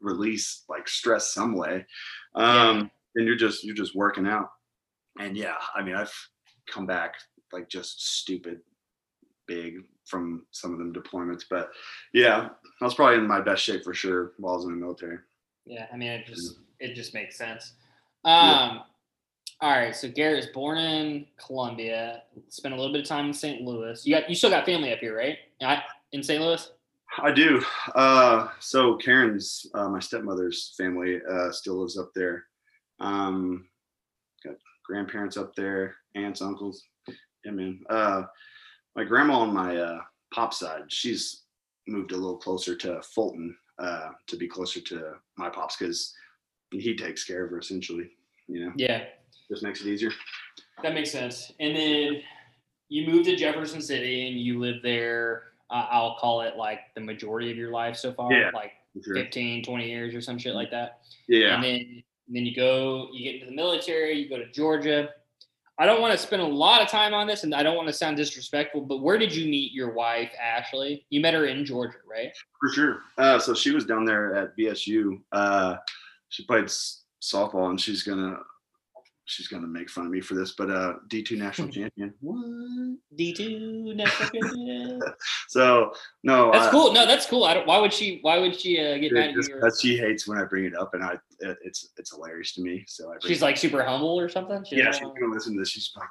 release 0.00 0.64
like 0.68 0.86
stress 0.86 1.32
some 1.32 1.56
way, 1.56 1.86
um, 2.34 2.78
yeah. 2.78 2.86
And 3.18 3.26
you're 3.26 3.36
just 3.36 3.64
you're 3.64 3.74
just 3.74 3.94
working 3.94 4.26
out. 4.26 4.50
And 5.20 5.36
yeah, 5.36 5.56
I 5.74 5.82
mean, 5.82 5.96
I've 5.96 6.14
come 6.72 6.86
back 6.86 7.14
like 7.52 7.68
just 7.68 8.18
stupid 8.18 8.60
big 9.46 9.78
from 10.06 10.46
some 10.52 10.72
of 10.72 10.78
them 10.78 10.92
deployments. 10.92 11.44
But 11.48 11.70
yeah, 12.14 12.48
I 12.80 12.84
was 12.84 12.94
probably 12.94 13.16
in 13.16 13.26
my 13.26 13.40
best 13.40 13.62
shape 13.62 13.82
for 13.82 13.92
sure 13.92 14.32
while 14.38 14.54
I 14.54 14.56
was 14.56 14.64
in 14.64 14.70
the 14.70 14.76
military. 14.76 15.18
Yeah, 15.66 15.86
I 15.92 15.96
mean 15.96 16.10
it 16.10 16.26
just 16.26 16.58
it 16.78 16.94
just 16.94 17.12
makes 17.12 17.36
sense. 17.36 17.72
Um 18.24 18.32
yeah. 18.34 18.78
all 19.60 19.70
right, 19.70 19.94
so 19.94 20.08
Garrett 20.08 20.44
is 20.44 20.50
born 20.50 20.78
in 20.78 21.26
Columbia, 21.44 22.22
spent 22.48 22.72
a 22.72 22.76
little 22.76 22.92
bit 22.92 23.02
of 23.02 23.08
time 23.08 23.26
in 23.26 23.34
St. 23.34 23.62
Louis. 23.62 24.06
You 24.06 24.14
got 24.14 24.28
you 24.28 24.36
still 24.36 24.50
got 24.50 24.64
family 24.64 24.92
up 24.92 25.00
here, 25.00 25.16
right? 25.16 25.38
In 26.12 26.22
St. 26.22 26.40
Louis? 26.40 26.70
I 27.20 27.32
do. 27.32 27.62
Uh, 27.94 28.48
so 28.60 28.96
Karen's 28.96 29.66
uh, 29.74 29.88
my 29.88 29.98
stepmother's 29.98 30.74
family 30.76 31.20
uh, 31.28 31.50
still 31.50 31.80
lives 31.80 31.98
up 31.98 32.12
there. 32.14 32.44
Um, 33.00 33.66
got 34.44 34.56
grandparents 34.84 35.36
up 35.36 35.54
there, 35.54 35.96
aunts, 36.14 36.42
uncles. 36.42 36.84
Yeah, 37.44 37.52
man. 37.52 37.80
Uh, 37.88 38.22
my 38.96 39.04
grandma 39.04 39.38
on 39.38 39.54
my 39.54 39.76
uh, 39.76 40.00
pop 40.34 40.52
side, 40.52 40.82
she's 40.88 41.42
moved 41.86 42.12
a 42.12 42.16
little 42.16 42.36
closer 42.36 42.76
to 42.76 43.00
Fulton 43.02 43.56
uh, 43.78 44.10
to 44.26 44.36
be 44.36 44.48
closer 44.48 44.80
to 44.80 45.14
my 45.36 45.48
pops 45.48 45.76
because 45.76 46.14
he 46.70 46.96
takes 46.96 47.24
care 47.24 47.44
of 47.44 47.50
her 47.50 47.58
essentially. 47.58 48.10
You 48.48 48.66
know. 48.66 48.72
Yeah. 48.76 49.04
Just 49.50 49.62
makes 49.62 49.80
it 49.80 49.86
easier. 49.86 50.10
That 50.82 50.94
makes 50.94 51.10
sense. 51.10 51.52
And 51.60 51.76
then 51.76 52.22
you 52.88 53.06
moved 53.06 53.26
to 53.26 53.36
Jefferson 53.36 53.80
City 53.80 54.28
and 54.28 54.38
you 54.38 54.58
lived 54.58 54.82
there. 54.82 55.44
Uh, 55.70 55.86
I'll 55.90 56.16
call 56.16 56.42
it 56.42 56.56
like 56.56 56.80
the 56.94 57.00
majority 57.00 57.50
of 57.50 57.56
your 57.56 57.70
life 57.70 57.96
so 57.96 58.12
far, 58.12 58.32
yeah, 58.32 58.50
like 58.54 58.72
sure. 59.02 59.14
15, 59.14 59.64
20 59.64 59.88
years 59.88 60.14
or 60.14 60.20
some 60.20 60.38
shit 60.38 60.54
like 60.54 60.70
that. 60.70 61.00
Yeah. 61.28 61.54
And 61.54 61.64
then, 61.64 62.02
and 62.28 62.36
then 62.36 62.46
you 62.46 62.54
go, 62.54 63.08
you 63.12 63.24
get 63.24 63.34
into 63.34 63.46
the 63.46 63.56
military, 63.56 64.14
you 64.14 64.28
go 64.28 64.36
to 64.36 64.50
Georgia, 64.52 65.08
I 65.80 65.86
don't 65.86 66.00
want 66.00 66.12
to 66.12 66.18
spend 66.18 66.42
a 66.42 66.46
lot 66.46 66.82
of 66.82 66.88
time 66.88 67.14
on 67.14 67.28
this, 67.28 67.44
and 67.44 67.54
I 67.54 67.62
don't 67.62 67.76
want 67.76 67.86
to 67.86 67.94
sound 67.94 68.16
disrespectful, 68.16 68.80
but 68.80 69.00
where 69.00 69.16
did 69.16 69.32
you 69.32 69.48
meet 69.48 69.72
your 69.72 69.92
wife, 69.92 70.32
Ashley? 70.40 71.06
You 71.08 71.20
met 71.20 71.34
her 71.34 71.46
in 71.46 71.64
Georgia, 71.64 71.98
right? 72.08 72.32
For 72.60 72.68
sure. 72.68 73.00
Uh, 73.16 73.38
so 73.38 73.54
she 73.54 73.70
was 73.70 73.84
down 73.84 74.04
there 74.04 74.34
at 74.34 74.56
VSU. 74.56 75.20
Uh, 75.30 75.76
she 76.30 76.44
played 76.46 76.64
softball, 76.64 77.70
and 77.70 77.80
she's 77.80 78.02
gonna 78.02 78.38
she's 79.28 79.46
gonna 79.46 79.66
make 79.66 79.90
fun 79.90 80.06
of 80.06 80.10
me 80.10 80.20
for 80.20 80.34
this, 80.34 80.52
but 80.52 80.70
uh, 80.70 80.94
D 81.08 81.22
two 81.22 81.36
national 81.36 81.68
champion. 81.68 82.14
What 82.20 82.96
D 83.14 83.32
two 83.32 83.92
national 83.94 84.30
champion? 84.30 85.00
so 85.48 85.92
no, 86.24 86.50
that's 86.50 86.70
cool. 86.70 86.92
No, 86.92 87.06
that's 87.06 87.26
cool. 87.26 87.44
I 87.44 87.54
don't. 87.54 87.66
Why 87.66 87.78
would 87.78 87.92
she? 87.92 88.18
Why 88.22 88.38
would 88.38 88.58
she 88.58 88.80
uh, 88.80 88.96
get 88.98 89.12
mad 89.12 89.30
at 89.30 89.34
you? 89.36 89.70
She 89.80 89.96
hates 89.96 90.26
when 90.26 90.38
I 90.38 90.44
bring 90.44 90.64
it 90.64 90.74
up, 90.74 90.94
and 90.94 91.04
I 91.04 91.12
it, 91.40 91.58
it's 91.62 91.90
it's 91.96 92.14
hilarious 92.14 92.54
to 92.54 92.62
me. 92.62 92.84
So 92.88 93.12
I 93.12 93.16
she's 93.26 93.42
like 93.42 93.56
super 93.56 93.84
humble 93.84 94.18
or 94.18 94.28
something. 94.28 94.64
She 94.64 94.76
yeah, 94.76 94.90
she's 94.90 95.00
gonna 95.00 95.32
listen 95.32 95.54
to 95.54 95.60
this. 95.60 95.70
She's 95.70 95.92
like, 95.96 96.08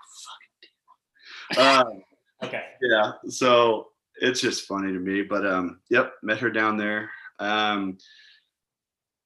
fucking. 1.55 1.87
um, 1.91 2.03
okay. 2.43 2.63
Yeah. 2.81 3.13
So 3.27 3.87
it's 4.21 4.41
just 4.41 4.67
funny 4.67 4.93
to 4.93 4.99
me, 4.99 5.23
but 5.23 5.45
um, 5.45 5.79
yep, 5.89 6.13
met 6.21 6.39
her 6.39 6.49
down 6.49 6.77
there. 6.77 7.09
Um, 7.39 7.97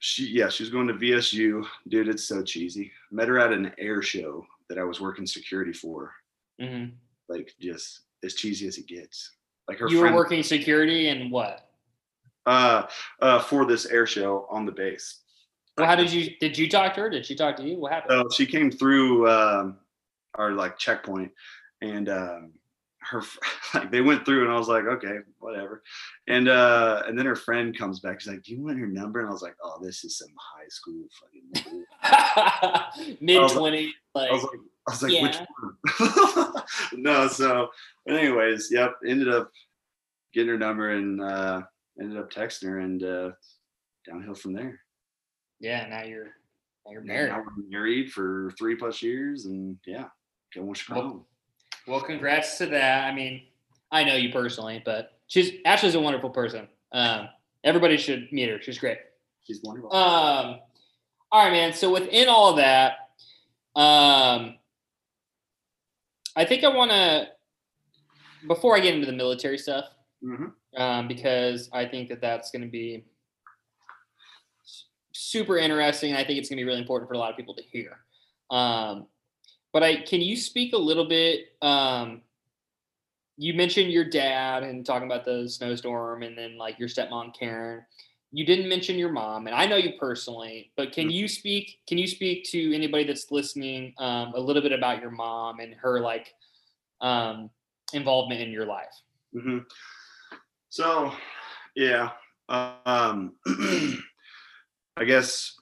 she 0.01 0.25
yeah 0.25 0.49
she 0.49 0.63
was 0.63 0.71
going 0.71 0.87
to 0.87 0.95
vsu 0.95 1.63
dude 1.87 2.09
it's 2.09 2.23
so 2.23 2.43
cheesy. 2.43 2.91
Met 3.11 3.27
her 3.27 3.39
at 3.39 3.53
an 3.53 3.71
air 3.77 4.01
show 4.01 4.43
that 4.67 4.77
i 4.77 4.83
was 4.83 4.99
working 4.99 5.25
security 5.25 5.71
for. 5.71 6.11
Mm-hmm. 6.59 6.91
like 7.29 7.53
just 7.59 8.01
as 8.23 8.35
cheesy 8.35 8.67
as 8.67 8.77
it 8.77 8.87
gets. 8.87 9.31
Like 9.67 9.79
her 9.79 9.87
you 9.89 9.99
friend, 9.99 10.13
were 10.13 10.21
working 10.21 10.43
security 10.43 11.07
and 11.09 11.31
what? 11.31 11.69
Uh 12.45 12.83
uh 13.21 13.39
for 13.39 13.65
this 13.65 13.85
air 13.85 14.05
show 14.07 14.47
on 14.49 14.65
the 14.65 14.71
base. 14.71 15.21
Well 15.77 15.87
how 15.87 15.95
did 15.95 16.11
you 16.11 16.31
did 16.39 16.57
you 16.57 16.67
talk 16.67 16.95
to 16.95 17.01
her? 17.01 17.09
Did 17.09 17.25
she 17.25 17.35
talk 17.35 17.55
to 17.57 17.63
you? 17.63 17.77
What 17.77 17.91
happened? 17.91 18.25
So 18.31 18.35
she 18.35 18.45
came 18.47 18.71
through 18.71 19.29
um 19.29 19.77
our 20.35 20.51
like 20.51 20.77
checkpoint 20.79 21.31
and 21.81 22.09
um 22.09 22.53
her 23.01 23.21
like 23.73 23.91
they 23.91 24.01
went 24.01 24.25
through 24.25 24.43
and 24.43 24.51
I 24.51 24.57
was 24.57 24.67
like, 24.67 24.85
okay, 24.85 25.17
whatever. 25.39 25.83
And 26.27 26.47
uh 26.47 27.03
and 27.07 27.17
then 27.17 27.25
her 27.25 27.35
friend 27.35 27.77
comes 27.77 27.99
back. 27.99 28.21
She's 28.21 28.31
like, 28.31 28.43
Do 28.43 28.53
you 28.53 28.63
want 28.63 28.79
her 28.79 28.87
number? 28.87 29.19
And 29.19 29.29
I 29.29 29.31
was 29.31 29.41
like, 29.41 29.55
Oh, 29.63 29.79
this 29.81 30.03
is 30.03 30.17
some 30.17 30.29
high 30.37 30.67
school 30.69 31.05
fucking 32.03 33.17
mid 33.21 33.49
twenty. 33.51 33.93
Like, 34.13 34.29
I 34.29 34.33
was 34.33 34.43
like, 34.43 34.59
I 34.87 34.91
was 34.91 35.03
like, 35.03 35.13
yeah. 35.13 35.23
which 35.23 35.37
one? 35.99 36.63
no, 37.01 37.27
so 37.27 37.69
anyways, 38.07 38.69
yep, 38.71 38.95
ended 39.05 39.29
up 39.29 39.51
getting 40.33 40.49
her 40.49 40.57
number 40.57 40.91
and 40.91 41.21
uh 41.21 41.61
ended 41.99 42.17
up 42.17 42.31
texting 42.31 42.69
her 42.69 42.79
and 42.79 43.03
uh 43.03 43.31
downhill 44.07 44.35
from 44.35 44.53
there. 44.53 44.79
Yeah, 45.59 45.87
now 45.87 46.03
you're 46.03 46.31
now 46.85 46.91
you're 46.91 47.01
married. 47.01 47.29
Now 47.29 47.39
we're 47.39 47.69
married 47.69 48.11
for 48.11 48.51
three 48.57 48.75
plus 48.75 49.01
years 49.01 49.45
and 49.45 49.77
yeah, 49.85 50.05
going 50.53 50.73
Chicago. 50.73 51.25
Well, 51.87 52.01
congrats 52.01 52.57
to 52.59 52.67
that. 52.67 53.05
I 53.05 53.13
mean, 53.13 53.43
I 53.91 54.03
know 54.03 54.15
you 54.15 54.31
personally, 54.31 54.81
but 54.85 55.13
she's 55.27 55.51
Ashley's 55.65 55.95
a 55.95 55.99
wonderful 55.99 56.29
person. 56.29 56.67
Um, 56.91 57.29
everybody 57.63 57.97
should 57.97 58.31
meet 58.31 58.49
her. 58.49 58.61
She's 58.61 58.77
great. 58.77 58.97
She's 59.43 59.61
wonderful. 59.63 59.93
Um, 59.93 60.59
all 61.31 61.43
right, 61.43 61.51
man. 61.51 61.73
So 61.73 61.91
within 61.91 62.27
all 62.27 62.51
of 62.51 62.57
that, 62.57 62.93
um, 63.75 64.55
I 66.35 66.45
think 66.45 66.63
I 66.63 66.69
want 66.69 66.91
to 66.91 67.27
before 68.47 68.75
I 68.75 68.79
get 68.79 68.93
into 68.93 69.05
the 69.05 69.13
military 69.13 69.57
stuff, 69.57 69.85
mm-hmm. 70.23 70.81
um, 70.81 71.07
because 71.07 71.69
I 71.73 71.85
think 71.85 72.09
that 72.09 72.21
that's 72.21 72.51
going 72.51 72.63
to 72.63 72.67
be 72.67 73.05
super 75.13 75.57
interesting. 75.57 76.13
I 76.13 76.23
think 76.23 76.39
it's 76.39 76.49
going 76.49 76.57
to 76.57 76.63
be 76.63 76.67
really 76.67 76.79
important 76.79 77.09
for 77.09 77.13
a 77.13 77.17
lot 77.17 77.31
of 77.31 77.37
people 77.37 77.55
to 77.55 77.63
hear. 77.63 77.99
Um, 78.49 79.07
but 79.73 79.83
I 79.83 79.97
can 79.97 80.21
you 80.21 80.35
speak 80.35 80.73
a 80.73 80.77
little 80.77 81.07
bit? 81.07 81.55
Um, 81.61 82.21
you 83.37 83.53
mentioned 83.53 83.91
your 83.91 84.05
dad 84.05 84.63
and 84.63 84.85
talking 84.85 85.07
about 85.07 85.25
the 85.25 85.47
snowstorm, 85.47 86.23
and 86.23 86.37
then 86.37 86.57
like 86.57 86.79
your 86.79 86.89
stepmom 86.89 87.33
Karen. 87.37 87.83
You 88.33 88.45
didn't 88.45 88.69
mention 88.69 88.97
your 88.97 89.11
mom, 89.11 89.47
and 89.47 89.55
I 89.55 89.65
know 89.65 89.75
you 89.75 89.93
personally, 89.99 90.71
but 90.77 90.93
can 90.93 91.05
mm-hmm. 91.05 91.11
you 91.11 91.27
speak? 91.27 91.79
Can 91.87 91.97
you 91.97 92.07
speak 92.07 92.45
to 92.51 92.73
anybody 92.73 93.03
that's 93.03 93.29
listening 93.29 93.93
um, 93.97 94.33
a 94.35 94.39
little 94.39 94.61
bit 94.61 94.71
about 94.71 95.01
your 95.01 95.11
mom 95.11 95.59
and 95.59 95.73
her 95.75 95.99
like 95.99 96.33
um, 97.01 97.49
involvement 97.91 98.39
in 98.39 98.51
your 98.51 98.65
life? 98.65 98.93
Mm-hmm. 99.35 99.59
So, 100.69 101.11
yeah, 101.75 102.11
um, 102.47 103.33
I 104.97 105.03
guess 105.05 105.55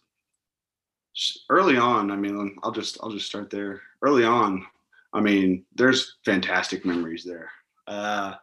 early 1.50 1.78
on, 1.78 2.12
I 2.12 2.16
mean, 2.16 2.56
I'll 2.64 2.72
just 2.72 2.98
I'll 3.02 3.12
just 3.12 3.28
start 3.28 3.50
there. 3.50 3.82
Early 4.02 4.24
on, 4.24 4.66
I 5.14 5.22
mean, 5.22 5.66
there's 5.76 6.18
fantastic 6.24 6.86
memories 6.86 7.24
there. 7.24 7.50
Uh, 7.88 8.36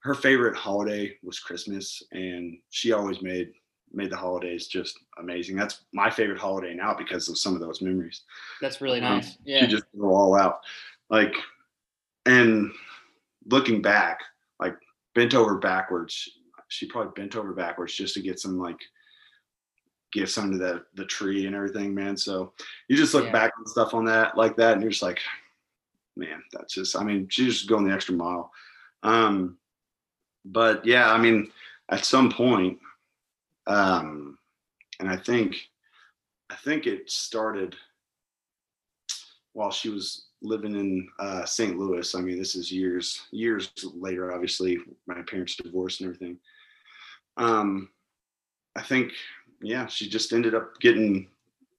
her 0.00 0.14
favorite 0.14 0.56
holiday 0.56 1.16
was 1.22 1.40
Christmas, 1.40 2.02
and 2.12 2.58
she 2.70 2.92
always 2.92 3.20
made 3.22 3.52
made 3.92 4.10
the 4.10 4.16
holidays 4.16 4.66
just 4.66 4.98
amazing. 5.18 5.56
That's 5.56 5.84
my 5.92 6.10
favorite 6.10 6.38
holiday 6.38 6.74
now 6.74 6.94
because 6.94 7.28
of 7.28 7.38
some 7.38 7.54
of 7.54 7.60
those 7.60 7.82
memories. 7.82 8.22
That's 8.60 8.80
really 8.80 9.00
um, 9.00 9.16
nice. 9.16 9.38
Yeah, 9.44 9.60
she 9.60 9.66
just 9.66 9.84
go 9.98 10.14
all 10.14 10.34
out, 10.34 10.60
like, 11.10 11.34
and 12.26 12.70
looking 13.46 13.82
back, 13.82 14.20
like 14.60 14.76
bent 15.14 15.34
over 15.34 15.58
backwards. 15.58 16.28
She 16.68 16.86
probably 16.86 17.12
bent 17.20 17.34
over 17.34 17.52
backwards 17.52 17.94
just 17.94 18.14
to 18.14 18.20
get 18.20 18.38
some 18.38 18.58
like 18.58 18.78
gifts 20.18 20.38
under 20.38 20.58
the 20.58 20.84
the 20.94 21.04
tree 21.04 21.46
and 21.46 21.54
everything, 21.54 21.94
man. 21.94 22.16
So 22.16 22.52
you 22.88 22.96
just 22.96 23.14
look 23.14 23.26
yeah. 23.26 23.32
back 23.32 23.52
on 23.58 23.66
stuff 23.66 23.94
on 23.94 24.04
that 24.06 24.36
like 24.36 24.56
that, 24.56 24.74
and 24.74 24.82
you're 24.82 24.90
just 24.90 25.02
like, 25.02 25.20
man, 26.16 26.42
that's 26.52 26.74
just. 26.74 26.96
I 26.96 27.04
mean, 27.04 27.28
she's 27.30 27.54
just 27.58 27.68
going 27.68 27.86
the 27.86 27.94
extra 27.94 28.14
mile. 28.14 28.50
Um, 29.02 29.58
but 30.44 30.84
yeah, 30.84 31.12
I 31.12 31.18
mean, 31.18 31.50
at 31.90 32.04
some 32.04 32.30
point, 32.30 32.78
um, 33.66 34.38
and 35.00 35.08
I 35.08 35.16
think, 35.16 35.56
I 36.50 36.56
think 36.56 36.86
it 36.86 37.10
started 37.10 37.76
while 39.52 39.70
she 39.70 39.88
was 39.88 40.26
living 40.42 40.74
in 40.74 41.08
uh, 41.18 41.44
St. 41.44 41.78
Louis. 41.78 42.14
I 42.14 42.20
mean, 42.20 42.38
this 42.38 42.54
is 42.54 42.72
years 42.72 43.22
years 43.30 43.70
later. 43.94 44.32
Obviously, 44.32 44.78
my 45.06 45.22
parents 45.22 45.56
divorced 45.56 46.00
and 46.00 46.08
everything. 46.08 46.38
Um, 47.36 47.90
I 48.76 48.82
think 48.82 49.12
yeah, 49.60 49.86
she 49.86 50.08
just 50.08 50.32
ended 50.32 50.54
up 50.54 50.78
getting, 50.80 51.28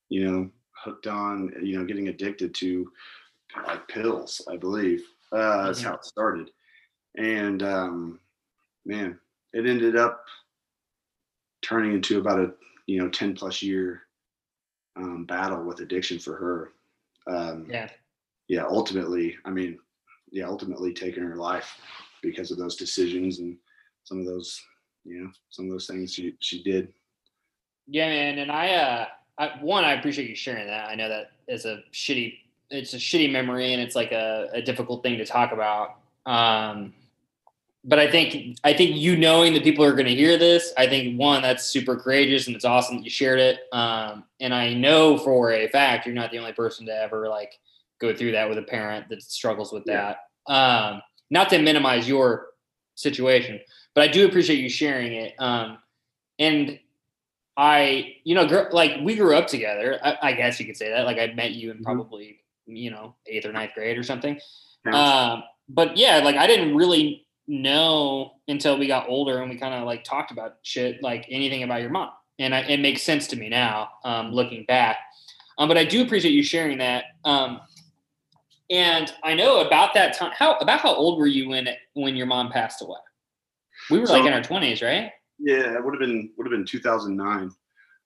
you 0.09 0.25
know, 0.29 0.49
hooked 0.71 1.07
on, 1.07 1.53
you 1.61 1.77
know, 1.77 1.85
getting 1.85 2.07
addicted 2.07 2.53
to 2.55 2.91
like 3.67 3.87
pills, 3.87 4.41
I 4.49 4.57
believe. 4.57 5.03
Uh, 5.31 5.67
That's 5.67 5.81
how 5.81 5.95
it 5.95 6.05
started. 6.05 6.51
And 7.17 7.63
um, 7.63 8.19
man, 8.85 9.19
it 9.53 9.65
ended 9.65 9.95
up 9.95 10.23
turning 11.61 11.93
into 11.93 12.19
about 12.19 12.39
a 12.39 12.53
you 12.87 12.99
know 12.99 13.09
10 13.09 13.35
plus 13.35 13.61
year 13.61 14.03
um, 14.95 15.25
battle 15.25 15.63
with 15.63 15.79
addiction 15.81 16.19
for 16.19 16.35
her. 16.35 16.71
Um, 17.27 17.67
yeah. 17.69 17.89
Yeah. 18.47 18.65
Ultimately, 18.67 19.37
I 19.45 19.51
mean, 19.51 19.77
yeah, 20.31 20.45
ultimately 20.45 20.93
taking 20.93 21.23
her 21.23 21.35
life 21.35 21.77
because 22.21 22.51
of 22.51 22.57
those 22.57 22.75
decisions 22.75 23.39
and 23.39 23.57
some 24.03 24.19
of 24.19 24.25
those, 24.25 24.59
you 25.05 25.21
know, 25.23 25.31
some 25.49 25.65
of 25.65 25.71
those 25.71 25.87
things 25.87 26.13
she 26.13 26.35
she 26.39 26.63
did. 26.63 26.93
Yeah, 27.89 28.07
man. 28.07 28.39
And 28.39 28.51
I, 28.51 28.73
uh, 28.75 29.05
I, 29.37 29.47
one, 29.61 29.83
I 29.83 29.93
appreciate 29.93 30.29
you 30.29 30.35
sharing 30.35 30.67
that. 30.67 30.89
I 30.89 30.95
know 30.95 31.09
that 31.09 31.31
is 31.47 31.65
a 31.65 31.83
shitty, 31.91 32.37
it's 32.69 32.93
a 32.93 32.97
shitty 32.97 33.31
memory 33.31 33.73
and 33.73 33.81
it's 33.81 33.95
like 33.95 34.11
a, 34.11 34.49
a 34.53 34.61
difficult 34.61 35.01
thing 35.01 35.17
to 35.17 35.25
talk 35.25 35.51
about. 35.51 35.95
Um, 36.25 36.93
but 37.85 37.97
I 37.97 38.11
think 38.11 38.57
I 38.63 38.73
think 38.73 38.97
you 38.97 39.17
knowing 39.17 39.53
that 39.53 39.63
people 39.63 39.85
are 39.85 39.93
going 39.93 40.05
to 40.05 40.13
hear 40.13 40.37
this, 40.37 40.73
I 40.77 40.85
think 40.87 41.17
one 41.17 41.41
that's 41.41 41.65
super 41.65 41.95
courageous 41.95 42.47
and 42.47 42.55
it's 42.55 42.65
awesome 42.65 42.97
that 42.97 43.03
you 43.03 43.09
shared 43.09 43.39
it. 43.39 43.59
Um, 43.71 44.25
and 44.41 44.53
I 44.53 44.73
know 44.73 45.17
for 45.17 45.53
a 45.53 45.67
fact 45.69 46.05
you're 46.05 46.13
not 46.13 46.29
the 46.29 46.39
only 46.39 46.51
person 46.51 46.85
to 46.87 46.93
ever 46.93 47.29
like 47.29 47.53
go 47.99 48.13
through 48.13 48.33
that 48.33 48.49
with 48.49 48.57
a 48.57 48.63
parent 48.63 49.07
that 49.09 49.23
struggles 49.23 49.71
with 49.71 49.83
yeah. 49.85 50.15
that. 50.47 50.53
Um, 50.53 51.01
not 51.29 51.49
to 51.49 51.59
minimize 51.59 52.07
your 52.07 52.47
situation, 52.95 53.61
but 53.95 54.03
I 54.03 54.11
do 54.11 54.27
appreciate 54.27 54.59
you 54.59 54.69
sharing 54.69 55.13
it. 55.13 55.35
Um, 55.39 55.77
and 56.37 56.79
I, 57.59 58.15
you 58.23 58.35
know, 58.35 58.47
gr- 58.47 58.71
like 58.71 59.01
we 59.03 59.17
grew 59.17 59.35
up 59.35 59.47
together. 59.47 59.99
I, 60.01 60.17
I, 60.21 60.33
guess 60.33 60.61
you 60.61 60.65
could 60.65 60.77
say 60.77 60.91
that. 60.91 61.05
Like 61.05 61.17
I 61.17 61.33
met 61.33 61.51
you 61.51 61.71
in 61.71 61.75
mm-hmm. 61.75 61.83
probably, 61.83 62.39
you 62.65 62.89
know, 62.89 63.15
eighth 63.27 63.45
or 63.45 63.51
ninth 63.51 63.73
grade 63.75 63.97
or 63.97 64.03
something. 64.03 64.39
Um, 64.93 65.43
but 65.67 65.97
yeah, 65.97 66.19
like 66.19 66.37
I 66.37 66.47
didn't 66.47 66.73
really 66.73 67.27
know 67.49 68.31
until 68.47 68.79
we 68.79 68.87
got 68.87 69.09
older 69.09 69.41
and 69.41 69.49
we 69.49 69.57
kind 69.57 69.73
of 69.73 69.83
like 69.83 70.05
talked 70.05 70.31
about 70.31 70.55
shit, 70.63 71.03
like 71.03 71.25
anything 71.29 71.63
about 71.63 71.81
your 71.81 71.89
mom. 71.89 72.11
And 72.39 72.55
I, 72.55 72.61
it 72.61 72.79
makes 72.79 73.03
sense 73.03 73.27
to 73.27 73.35
me 73.35 73.49
now, 73.49 73.89
um, 74.05 74.31
looking 74.31 74.63
back. 74.63 74.95
Um, 75.57 75.67
but 75.67 75.77
I 75.77 75.83
do 75.83 76.01
appreciate 76.01 76.31
you 76.31 76.43
sharing 76.43 76.77
that. 76.77 77.03
Um, 77.25 77.59
and 78.69 79.13
I 79.21 79.33
know 79.33 79.59
about 79.67 79.93
that 79.95 80.15
time. 80.15 80.31
How 80.33 80.55
about 80.59 80.79
how 80.79 80.95
old 80.95 81.19
were 81.19 81.27
you 81.27 81.49
when 81.49 81.67
when 81.93 82.15
your 82.15 82.27
mom 82.27 82.53
passed 82.53 82.81
away? 82.81 82.99
We 83.91 83.99
were 83.99 84.05
so, 84.05 84.13
like 84.13 84.25
in 84.25 84.31
our 84.31 84.43
twenties, 84.43 84.81
right? 84.81 85.11
Yeah, 85.39 85.75
it 85.75 85.83
would 85.83 85.93
have 85.93 85.99
been 85.99 86.31
would 86.37 86.45
have 86.45 86.51
been 86.51 86.65
2009, 86.65 87.51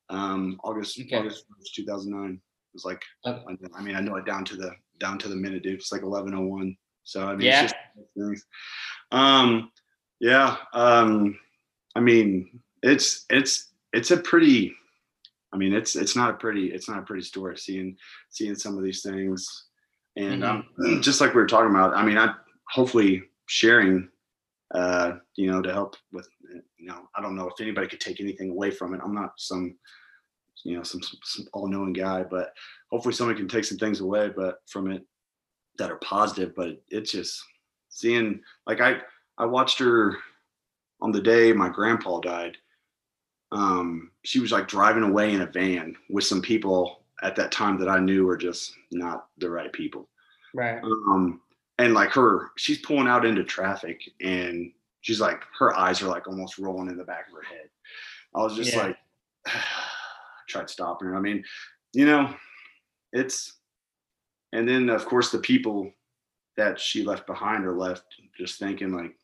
um, 0.10 0.60
August 0.64 1.00
okay. 1.00 1.16
August 1.16 1.46
2009. 1.74 2.34
It 2.34 2.40
was 2.74 2.86
like 2.86 3.04
okay. 3.26 3.44
I 3.76 3.82
mean 3.82 3.96
I 3.96 4.02
know 4.02 4.16
it 4.16 4.26
down 4.26 4.46
to 4.46 4.56
the 4.56 4.72
down 5.00 5.18
to 5.20 5.28
the 5.28 5.36
minute, 5.36 5.64
dude. 5.64 5.76
It's 5.76 5.92
like 5.92 6.02
11:01. 6.02 6.78
So 7.04 7.28
I 7.28 7.36
mean, 7.36 7.48
yeah. 7.48 7.70
Um, 9.12 9.72
yeah. 10.20 10.58
Um, 10.74 11.38
I 11.96 12.00
mean, 12.00 12.62
it's 12.82 13.26
it's 13.30 13.74
it's 13.92 14.12
a 14.12 14.18
pretty. 14.18 14.74
I 15.52 15.58
mean, 15.58 15.74
it's 15.74 15.96
it's 15.96 16.16
not 16.16 16.32
a 16.32 16.34
pretty 16.34 16.72
it's 16.72 16.90
not 16.90 17.00
a 17.00 17.04
pretty 17.04 17.24
story 17.24 17.58
seeing 17.58 17.98
seeing 18.30 18.56
some 18.56 18.78
of 18.78 18.84
these 18.84 19.04
things, 19.04 19.66
and 20.16 20.44
mm-hmm. 20.44 20.86
um, 20.86 21.02
just 21.02 21.22
like 21.22 21.34
we 21.34 21.42
were 21.42 21.48
talking 21.48 21.70
about. 21.70 21.96
I 21.96 22.04
mean, 22.04 22.18
I 22.18 22.34
hopefully 22.70 23.24
sharing 23.48 24.10
uh, 24.74 25.14
you 25.36 25.52
know, 25.52 25.62
to 25.62 25.72
help 25.72 25.96
with, 26.12 26.28
you 26.84 26.90
know, 26.90 27.08
I 27.16 27.22
don't 27.22 27.38
know 27.38 27.48
if 27.48 27.62
anybody 27.62 27.88
could 27.88 28.02
take 28.02 28.20
anything 28.20 28.50
away 28.50 28.70
from 28.70 28.94
it. 28.94 29.00
I'm 29.02 29.16
not 29.16 29.32
some, 29.38 29.78
you 30.66 30.76
know, 30.76 30.84
some, 30.84 31.00
some 31.24 31.48
all-knowing 31.54 31.94
guy, 31.94 32.24
but 32.24 32.52
hopefully 32.92 33.14
somebody 33.14 33.40
can 33.40 33.48
take 33.48 33.64
some 33.64 33.78
things 33.78 34.02
away, 34.02 34.32
but 34.36 34.58
from 34.68 34.92
it 34.92 35.02
that 35.78 35.90
are 35.90 36.00
positive. 36.00 36.54
But 36.54 36.84
it's 36.90 37.14
just 37.14 37.42
seeing, 37.88 38.42
like 38.68 38.82
I, 38.82 38.98
I 39.38 39.46
watched 39.46 39.80
her 39.80 40.18
on 41.00 41.14
the 41.14 41.22
day 41.22 41.54
my 41.54 41.70
grandpa 41.70 42.20
died. 42.20 42.58
Um, 43.54 44.12
she 44.26 44.42
was 44.42 44.52
like 44.52 44.68
driving 44.68 45.04
away 45.04 45.34
in 45.34 45.42
a 45.42 45.46
van 45.46 45.96
with 46.10 46.26
some 46.26 46.42
people 46.42 47.06
at 47.22 47.38
that 47.38 47.54
time 47.54 47.80
that 47.80 47.88
I 47.88 48.00
knew 48.00 48.26
were 48.26 48.36
just 48.36 48.76
not 48.92 49.28
the 49.38 49.50
right 49.50 49.72
people. 49.72 50.10
Right. 50.54 50.84
Um, 50.84 51.40
and 51.80 51.94
like 51.94 52.10
her, 52.10 52.50
she's 52.58 52.80
pulling 52.80 53.08
out 53.08 53.26
into 53.26 53.46
traffic 53.46 54.02
and 54.22 54.74
she's 55.04 55.22
like, 55.22 55.44
her 55.60 55.78
eyes 55.78 56.02
are 56.02 56.08
like 56.08 56.28
almost 56.28 56.58
rolling 56.58 56.90
in 56.90 56.98
the 56.98 57.04
back 57.04 57.28
of 57.28 57.34
her 57.34 57.44
head. 57.44 57.70
I 58.34 58.40
was 58.40 58.56
just 58.56 58.74
yeah. 58.74 58.84
like, 58.84 58.98
tried 60.50 60.70
stopping 60.70 61.10
her. 61.10 61.16
I 61.16 61.20
mean, 61.20 61.44
you 61.94 62.06
know, 62.06 62.34
it's, 63.12 63.58
and 64.54 64.68
then 64.68 64.90
of 64.90 65.06
course 65.06 65.30
the 65.30 65.40
people 65.40 65.92
that 66.58 66.80
she 66.80 67.04
left 67.04 67.28
behind 67.28 67.66
are 67.66 67.78
left 67.78 68.06
just 68.38 68.60
thinking 68.60 68.94
like, 68.94 69.16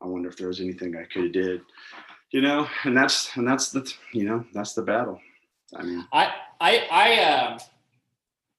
I 0.00 0.06
wonder 0.06 0.28
if 0.28 0.36
there 0.36 0.48
was 0.48 0.60
anything 0.60 0.94
I 0.94 1.04
could 1.04 1.24
have 1.24 1.32
did, 1.32 1.62
you 2.30 2.42
know, 2.42 2.68
and 2.84 2.96
that's, 2.96 3.34
and 3.36 3.48
that's 3.48 3.70
the, 3.70 3.90
you 4.12 4.24
know, 4.24 4.44
that's 4.52 4.74
the 4.74 4.82
battle. 4.82 5.18
I 5.74 5.82
mean, 5.82 6.06
I, 6.12 6.32
I, 6.60 6.86
I, 6.90 7.22
um, 7.22 7.58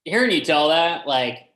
hearing 0.03 0.31
you 0.31 0.43
tell 0.43 0.69
that, 0.69 1.05
like, 1.05 1.49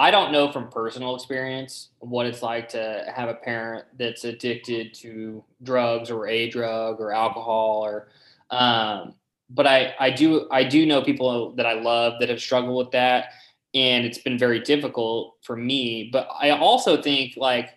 I 0.00 0.10
don't 0.10 0.32
know 0.32 0.50
from 0.50 0.70
personal 0.70 1.14
experience 1.14 1.90
what 1.98 2.24
it's 2.24 2.40
like 2.40 2.70
to 2.70 3.04
have 3.14 3.28
a 3.28 3.34
parent 3.34 3.84
that's 3.98 4.24
addicted 4.24 4.94
to 4.94 5.44
drugs 5.62 6.10
or 6.10 6.26
a 6.26 6.48
drug 6.48 7.02
or 7.02 7.12
alcohol 7.12 7.84
or 7.84 8.08
um, 8.48 9.14
but 9.50 9.66
I, 9.66 9.94
I 10.00 10.08
do 10.08 10.48
I 10.50 10.64
do 10.64 10.86
know 10.86 11.02
people 11.02 11.54
that 11.56 11.66
I 11.66 11.74
love 11.74 12.14
that 12.18 12.30
have 12.30 12.40
struggled 12.40 12.78
with 12.78 12.92
that 12.92 13.32
and 13.74 14.06
it's 14.06 14.16
been 14.16 14.38
very 14.38 14.60
difficult 14.60 15.36
for 15.42 15.54
me 15.54 16.08
but 16.10 16.28
I 16.40 16.52
also 16.52 17.02
think 17.02 17.34
like 17.36 17.68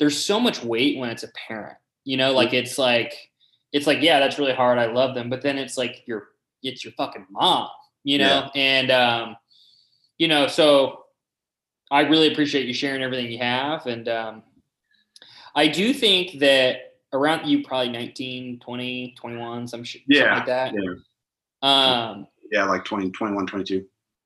there's 0.00 0.20
so 0.20 0.40
much 0.40 0.64
weight 0.64 0.98
when 0.98 1.08
it's 1.08 1.22
a 1.22 1.30
parent 1.46 1.78
you 2.02 2.16
know 2.16 2.32
like 2.32 2.52
it's 2.52 2.78
like 2.78 3.14
it's 3.72 3.86
like 3.86 4.02
yeah 4.02 4.18
that's 4.18 4.40
really 4.40 4.54
hard 4.54 4.80
I 4.80 4.86
love 4.86 5.14
them 5.14 5.30
but 5.30 5.40
then 5.40 5.56
it's 5.56 5.78
like 5.78 6.02
your 6.06 6.30
it's 6.64 6.84
your 6.84 6.94
fucking 6.94 7.26
mom 7.30 7.68
you 8.02 8.18
know 8.18 8.50
yeah. 8.56 8.60
and 8.60 8.90
um 8.90 9.36
you 10.18 10.26
know 10.26 10.48
so 10.48 10.99
I 11.90 12.02
really 12.02 12.32
appreciate 12.32 12.66
you 12.66 12.74
sharing 12.74 13.02
everything 13.02 13.30
you 13.30 13.38
have. 13.38 13.86
And 13.86 14.08
um, 14.08 14.42
I 15.54 15.68
do 15.68 15.92
think 15.92 16.38
that 16.38 16.94
around 17.12 17.46
you, 17.46 17.64
probably 17.64 17.90
19, 17.90 18.60
20, 18.60 19.14
21, 19.18 19.68
some 19.68 19.82
shit 19.82 20.02
yeah, 20.06 20.36
like 20.36 20.46
that. 20.46 20.72
Yeah. 20.74 20.94
Um, 21.62 22.26
yeah, 22.50 22.64
like 22.64 22.84
20, 22.84 23.10
21, 23.10 23.46
22. 23.46 23.84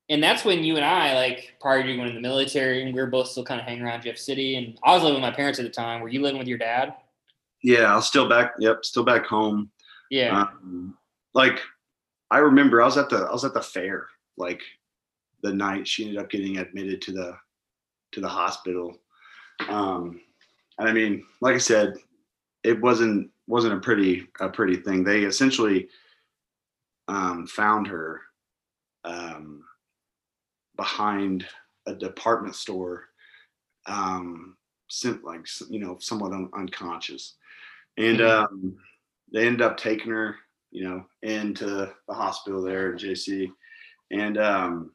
And 0.09 0.21
that's 0.21 0.45
when 0.45 0.63
you 0.63 0.75
and 0.75 0.85
I, 0.85 1.15
like 1.15 1.55
prior 1.59 1.81
to 1.81 1.95
going 1.95 2.09
in 2.09 2.15
the 2.15 2.21
military, 2.21 2.83
and 2.83 2.93
we 2.93 3.01
were 3.01 3.07
both 3.07 3.27
still 3.27 3.43
kind 3.43 3.59
of 3.59 3.65
hanging 3.65 3.83
around 3.83 4.03
Jeff 4.03 4.17
City. 4.17 4.55
And 4.57 4.77
I 4.83 4.93
was 4.93 5.01
living 5.01 5.19
with 5.19 5.27
my 5.27 5.35
parents 5.35 5.57
at 5.57 5.63
the 5.63 5.71
time. 5.71 6.01
Were 6.01 6.09
you 6.09 6.21
living 6.21 6.37
with 6.37 6.47
your 6.47 6.59
dad? 6.59 6.93
Yeah, 7.63 7.91
I 7.91 7.95
was 7.95 8.05
still 8.05 8.29
back. 8.29 8.53
Yep, 8.59 8.85
still 8.85 9.03
back 9.03 9.25
home. 9.25 9.71
Yeah. 10.11 10.41
Um, 10.41 10.95
like 11.33 11.59
I 12.29 12.37
remember, 12.37 12.83
I 12.83 12.85
was 12.85 12.97
at 12.97 13.09
the 13.09 13.17
I 13.17 13.31
was 13.31 13.43
at 13.45 13.55
the 13.55 13.61
fair. 13.63 14.05
Like 14.37 14.61
the 15.41 15.51
night 15.51 15.87
she 15.87 16.05
ended 16.05 16.21
up 16.21 16.29
getting 16.29 16.57
admitted 16.57 17.01
to 17.03 17.11
the 17.11 17.35
to 18.15 18.21
the 18.21 18.27
hospital. 18.27 18.97
Um, 19.69 20.21
and 20.79 20.89
I 20.89 20.93
mean, 20.93 21.23
like 21.41 21.55
I 21.55 21.59
said, 21.59 21.95
it 22.63 22.81
wasn't 22.81 23.29
wasn't 23.47 23.75
a 23.75 23.79
pretty 23.79 24.27
a 24.39 24.49
pretty 24.49 24.77
thing. 24.77 25.03
They 25.03 25.23
essentially 25.23 25.89
um, 27.07 27.45
found 27.45 27.87
her 27.87 28.21
um, 29.03 29.63
behind 30.75 31.45
a 31.85 31.93
department 31.93 32.55
store, 32.55 33.03
um, 33.85 34.57
like 35.23 35.45
you 35.69 35.79
know, 35.79 35.97
somewhat 35.99 36.31
un- 36.31 36.49
unconscious, 36.57 37.35
and 37.97 38.19
mm-hmm. 38.19 38.45
um, 38.45 38.77
they 39.31 39.45
ended 39.45 39.61
up 39.61 39.77
taking 39.77 40.11
her, 40.11 40.37
you 40.71 40.85
know, 40.85 41.05
into 41.21 41.65
the 41.65 42.13
hospital 42.13 42.61
there 42.61 42.93
at 42.93 42.99
JC, 42.99 43.51
and 44.11 44.37
um, 44.37 44.91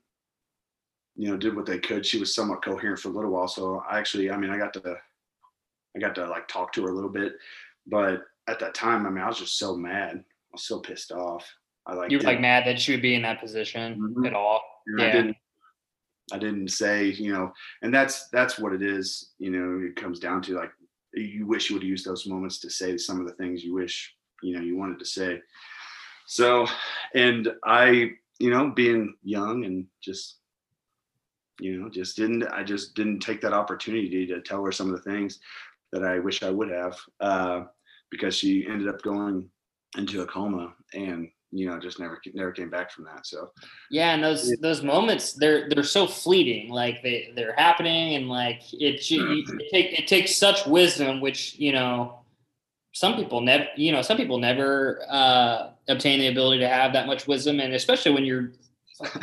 you 1.20 1.28
know, 1.28 1.36
did 1.36 1.54
what 1.54 1.66
they 1.66 1.78
could. 1.78 2.06
She 2.06 2.18
was 2.18 2.34
somewhat 2.34 2.64
coherent 2.64 2.98
for 2.98 3.10
a 3.10 3.12
little 3.12 3.30
while. 3.30 3.46
So 3.46 3.82
I 3.86 3.98
actually, 3.98 4.30
I 4.30 4.38
mean, 4.38 4.50
I 4.50 4.56
got 4.56 4.72
to, 4.72 4.96
I 5.94 5.98
got 5.98 6.14
to 6.14 6.26
like 6.26 6.48
talk 6.48 6.72
to 6.72 6.82
her 6.82 6.88
a 6.88 6.94
little 6.94 7.10
bit, 7.10 7.34
but 7.86 8.22
at 8.48 8.58
that 8.60 8.72
time, 8.72 9.04
I 9.04 9.10
mean, 9.10 9.22
I 9.22 9.28
was 9.28 9.38
just 9.38 9.58
so 9.58 9.76
mad. 9.76 10.16
I 10.16 10.52
was 10.52 10.64
so 10.64 10.78
pissed 10.78 11.12
off. 11.12 11.46
I 11.84 11.92
like 11.92 12.10
you 12.10 12.16
were 12.16 12.24
like 12.24 12.40
mad 12.40 12.66
that 12.66 12.80
she 12.80 12.92
would 12.92 13.02
be 13.02 13.14
in 13.14 13.20
that 13.22 13.38
position 13.38 14.00
mm-hmm. 14.00 14.24
at 14.24 14.32
all. 14.32 14.62
And 14.86 14.98
yeah. 14.98 15.06
I 15.06 15.12
didn't, 15.12 15.36
I 16.32 16.38
didn't 16.38 16.68
say, 16.68 17.08
you 17.08 17.34
know, 17.34 17.52
and 17.82 17.92
that's 17.92 18.28
that's 18.30 18.58
what 18.58 18.72
it 18.72 18.80
is. 18.80 19.32
You 19.38 19.50
know, 19.50 19.86
it 19.86 19.96
comes 19.96 20.20
down 20.20 20.40
to 20.42 20.54
like 20.54 20.72
you 21.12 21.46
wish 21.46 21.68
you 21.68 21.76
would 21.76 21.82
use 21.82 22.02
those 22.02 22.26
moments 22.26 22.60
to 22.60 22.70
say 22.70 22.96
some 22.96 23.20
of 23.20 23.26
the 23.26 23.34
things 23.34 23.62
you 23.62 23.74
wish 23.74 24.14
you 24.42 24.54
know 24.54 24.62
you 24.62 24.74
wanted 24.78 24.98
to 25.00 25.04
say. 25.04 25.38
So, 26.26 26.66
and 27.14 27.52
I, 27.62 28.12
you 28.38 28.48
know, 28.48 28.70
being 28.70 29.14
young 29.22 29.66
and 29.66 29.84
just 30.02 30.39
you 31.60 31.80
know 31.80 31.88
just 31.88 32.16
didn't 32.16 32.44
i 32.48 32.62
just 32.62 32.94
didn't 32.94 33.20
take 33.20 33.40
that 33.40 33.52
opportunity 33.52 34.26
to 34.26 34.40
tell 34.40 34.64
her 34.64 34.72
some 34.72 34.92
of 34.92 34.96
the 34.96 35.10
things 35.10 35.38
that 35.92 36.04
i 36.04 36.18
wish 36.18 36.42
i 36.42 36.50
would 36.50 36.70
have 36.70 36.96
uh, 37.20 37.62
because 38.10 38.34
she 38.34 38.66
ended 38.66 38.88
up 38.88 39.02
going 39.02 39.48
into 39.96 40.22
a 40.22 40.26
coma 40.26 40.72
and 40.94 41.28
you 41.52 41.68
know, 41.68 41.78
just 41.78 41.98
never 41.98 42.20
never 42.34 42.52
came 42.52 42.70
back 42.70 42.90
from 42.90 43.04
that. 43.04 43.26
So 43.26 43.50
yeah, 43.90 44.14
and 44.14 44.22
those 44.22 44.54
those 44.60 44.82
moments 44.82 45.32
they're 45.32 45.68
they're 45.68 45.82
so 45.82 46.06
fleeting. 46.06 46.70
Like 46.70 47.02
they 47.02 47.32
they're 47.34 47.54
happening, 47.56 48.14
and 48.14 48.28
like 48.28 48.62
it 48.72 49.00
it, 49.10 49.70
take, 49.72 49.98
it 49.98 50.06
takes 50.06 50.36
such 50.36 50.66
wisdom, 50.66 51.20
which 51.20 51.56
you 51.58 51.72
know 51.72 52.20
some 52.92 53.16
people 53.16 53.40
never 53.40 53.66
you 53.76 53.90
know 53.90 54.02
some 54.02 54.16
people 54.16 54.38
never 54.38 55.02
uh, 55.08 55.70
obtain 55.88 56.20
the 56.20 56.28
ability 56.28 56.60
to 56.60 56.68
have 56.68 56.92
that 56.92 57.06
much 57.06 57.26
wisdom, 57.26 57.58
and 57.58 57.74
especially 57.74 58.12
when 58.12 58.24
you're 58.24 58.52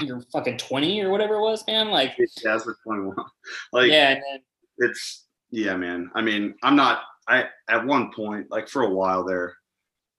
you're 0.02 0.22
fucking 0.34 0.58
20 0.58 1.02
or 1.02 1.10
whatever 1.10 1.36
it 1.36 1.42
was, 1.42 1.64
man. 1.68 1.90
Like 1.90 2.16
yeah, 2.18 2.26
that's 2.44 2.68
21. 2.84 3.16
Like 3.74 3.92
yeah, 3.92 4.16
then, 4.16 4.40
it's 4.80 5.26
yeah, 5.52 5.76
man. 5.76 6.10
I 6.16 6.22
mean, 6.22 6.56
I'm 6.64 6.76
not. 6.76 7.02
I 7.28 7.46
at 7.70 7.86
one 7.86 8.12
point, 8.14 8.48
like 8.50 8.70
for 8.70 8.84
a 8.84 8.90
while 8.90 9.24
there, 9.24 9.56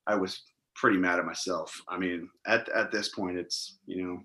I 0.06 0.14
was 0.14 0.42
pretty 0.74 0.96
mad 0.96 1.18
at 1.18 1.26
myself. 1.26 1.80
I 1.88 1.98
mean, 1.98 2.28
at 2.46 2.68
at 2.70 2.90
this 2.90 3.10
point, 3.10 3.38
it's 3.38 3.78
you 3.86 4.04
know, 4.04 4.20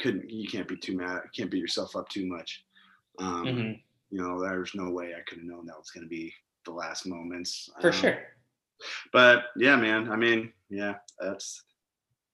couldn't 0.00 0.28
you 0.30 0.48
can't 0.48 0.68
be 0.68 0.76
too 0.76 0.96
mad, 0.96 1.22
you 1.24 1.30
can't 1.36 1.50
beat 1.50 1.60
yourself 1.60 1.96
up 1.96 2.08
too 2.08 2.26
much. 2.26 2.64
Um, 3.18 3.44
mm-hmm. 3.44 3.72
You 4.10 4.22
know, 4.22 4.40
there's 4.40 4.74
no 4.74 4.90
way 4.90 5.12
I 5.14 5.22
could 5.28 5.38
have 5.38 5.46
known 5.46 5.66
that 5.66 5.78
was 5.78 5.90
going 5.90 6.04
to 6.04 6.08
be 6.08 6.32
the 6.64 6.72
last 6.72 7.06
moments. 7.06 7.70
For 7.80 7.88
um, 7.88 7.92
sure. 7.92 8.18
But 9.12 9.44
yeah, 9.56 9.76
man. 9.76 10.10
I 10.10 10.16
mean, 10.16 10.52
yeah, 10.68 10.94
that's 11.18 11.62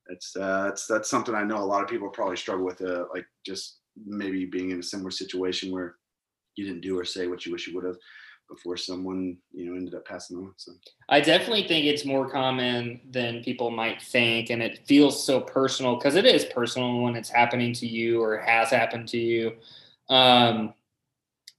it's 0.09 0.37
uh, 0.37 0.65
that's 0.65 0.87
that's 0.87 1.11
something 1.11 1.35
I 1.35 1.45
know 1.45 1.59
a 1.59 1.65
lot 1.65 1.83
of 1.83 1.89
people 1.89 2.09
probably 2.09 2.37
struggle 2.37 2.65
with. 2.65 2.81
Uh, 2.83 3.07
like 3.13 3.27
just 3.45 3.79
maybe 4.05 4.45
being 4.45 4.71
in 4.71 4.81
a 4.81 4.83
similar 4.83 5.11
situation 5.11 5.73
where 5.73 5.97
you 6.57 6.65
didn't 6.65 6.81
do 6.83 6.99
or 6.99 7.05
say 7.05 7.27
what 7.27 7.47
you 7.47 7.53
wish 7.53 7.67
you 7.67 7.75
would 7.75 7.85
have 7.85 7.97
before 8.49 8.77
someone 8.77 9.37
you 9.53 9.67
know 9.67 9.77
ended 9.77 9.95
up 9.95 10.05
passing 10.07 10.37
on 10.37 10.53
so 10.57 10.73
i 11.09 11.21
definitely 11.21 11.67
think 11.67 11.85
it's 11.85 12.05
more 12.05 12.31
common 12.31 13.01
than 13.11 13.43
people 13.43 13.71
might 13.71 14.01
think 14.01 14.51
and 14.51 14.63
it 14.63 14.87
feels 14.87 15.25
so 15.25 15.41
personal 15.41 15.97
because 15.97 16.15
it 16.15 16.25
is 16.25 16.45
personal 16.45 17.01
when 17.01 17.17
it's 17.17 17.29
happening 17.29 17.73
to 17.73 17.87
you 17.87 18.23
or 18.23 18.39
has 18.39 18.71
happened 18.71 19.09
to 19.09 19.19
you 19.19 19.53
um, 20.09 20.73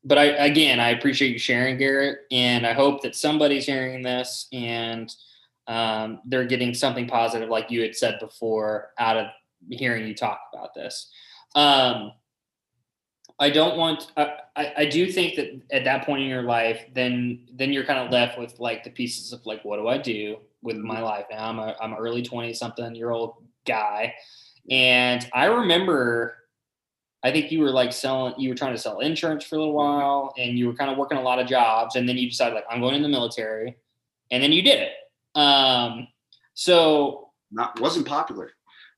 but 0.06 0.18
i 0.18 0.26
again 0.26 0.80
i 0.80 0.90
appreciate 0.90 1.32
you 1.32 1.40
sharing 1.40 1.78
garrett 1.78 2.20
and 2.32 2.66
i 2.66 2.72
hope 2.72 3.02
that 3.02 3.16
somebody's 3.16 3.66
hearing 3.66 4.02
this 4.02 4.48
and 4.54 5.14
um, 5.68 6.22
they're 6.26 6.46
getting 6.46 6.74
something 6.74 7.08
positive 7.08 7.50
like 7.50 7.70
you 7.70 7.82
had 7.82 7.96
said 7.96 8.18
before 8.20 8.92
out 8.98 9.18
of 9.18 9.28
hearing 9.70 10.08
you 10.08 10.16
talk 10.16 10.40
about 10.54 10.74
this 10.74 11.12
um, 11.56 12.12
I 13.40 13.50
don't 13.50 13.78
want. 13.78 14.12
I, 14.18 14.74
I 14.78 14.86
do 14.86 15.12
think 15.12 15.36
that 15.36 15.62
at 15.72 15.84
that 15.84 16.06
point 16.06 16.24
in 16.24 16.28
your 16.28 16.42
life, 16.42 16.86
then 16.94 17.48
then 17.54 17.72
you're 17.72 17.84
kind 17.84 18.00
of 18.00 18.12
left 18.12 18.40
with 18.40 18.60
like 18.60 18.84
the 18.84 18.90
pieces 18.90 19.32
of 19.32 19.46
like, 19.46 19.64
what 19.64 19.78
do 19.78 19.88
I 19.88 19.98
do 19.98 20.38
with 20.64 20.78
my 20.78 20.96
mm-hmm. 20.96 21.04
life 21.04 21.26
now? 21.30 21.50
I'm 21.50 21.60
a 21.60 21.76
I'm 21.80 21.94
an 21.94 22.00
early 22.00 22.24
twenty 22.24 22.54
something 22.54 22.96
year 22.96 23.12
old 23.12 23.36
guy, 23.66 24.16
and 24.70 25.28
I 25.34 25.46
remember. 25.46 26.36
I 27.24 27.32
think 27.32 27.52
you 27.52 27.62
were 27.62 27.72
like 27.72 27.92
selling, 27.92 28.36
you 28.38 28.48
were 28.48 28.56
trying 28.56 28.76
to 28.76 28.78
sell 28.78 29.00
insurance 29.00 29.44
for 29.44 29.56
a 29.56 29.60
little 29.60 29.74
mm-hmm. 29.74 30.02
while 30.02 30.34
and 30.38 30.58
you 30.58 30.68
were 30.68 30.76
kind 30.76 30.92
of 30.92 30.98
working 30.98 31.18
a 31.18 31.22
lot 31.22 31.40
of 31.40 31.48
jobs. 31.48 31.96
And 31.96 32.08
then 32.08 32.16
you 32.16 32.30
decided, 32.30 32.54
like, 32.54 32.64
I'm 32.70 32.80
going 32.80 32.94
in 32.94 33.02
the 33.02 33.10
military. 33.10 33.76
And 34.30 34.42
then 34.42 34.52
you 34.52 34.62
did 34.62 34.80
it. 34.80 34.92
Um, 35.38 36.08
so, 36.54 37.30
not 37.52 37.80
wasn't 37.80 38.08
popular. 38.08 38.52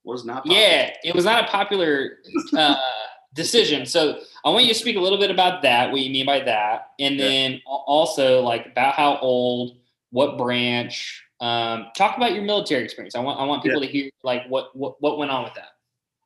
Was 0.04 0.26
not 0.26 0.38
popular. 0.38 0.58
Yeah, 0.58 0.92
it 1.04 1.14
was 1.14 1.26
not 1.26 1.44
a 1.44 1.48
popular 1.48 2.20
uh, 2.58 2.76
decision. 3.34 3.86
So 3.86 4.22
I 4.46 4.50
want 4.50 4.64
you 4.64 4.74
to 4.74 4.80
speak 4.80 4.96
a 4.96 5.00
little 5.00 5.20
bit 5.20 5.30
about 5.30 5.62
that, 5.64 5.92
what 5.92 6.02
you 6.02 6.10
mean 6.10 6.26
by 6.26 6.40
that, 6.40 6.92
and 7.00 7.20
then 7.20 7.62
also 7.66 8.42
like 8.42 8.68
about 8.68 8.96
how 8.96 9.18
old, 9.18 9.78
what 10.12 10.38
branch. 10.38 11.24
Um, 11.42 11.88
talk 11.96 12.18
about 12.18 12.34
your 12.34 12.44
military 12.44 12.84
experience. 12.84 13.16
I 13.16 13.20
want 13.20 13.40
I 13.40 13.44
want 13.44 13.62
people 13.62 13.82
yeah. 13.82 13.88
to 13.88 13.94
hear 13.94 14.10
like 14.24 14.48
what 14.48 14.76
what 14.76 15.02
what 15.02 15.18
went 15.18 15.32
on 15.32 15.44
with 15.44 15.54
that. 15.56 15.70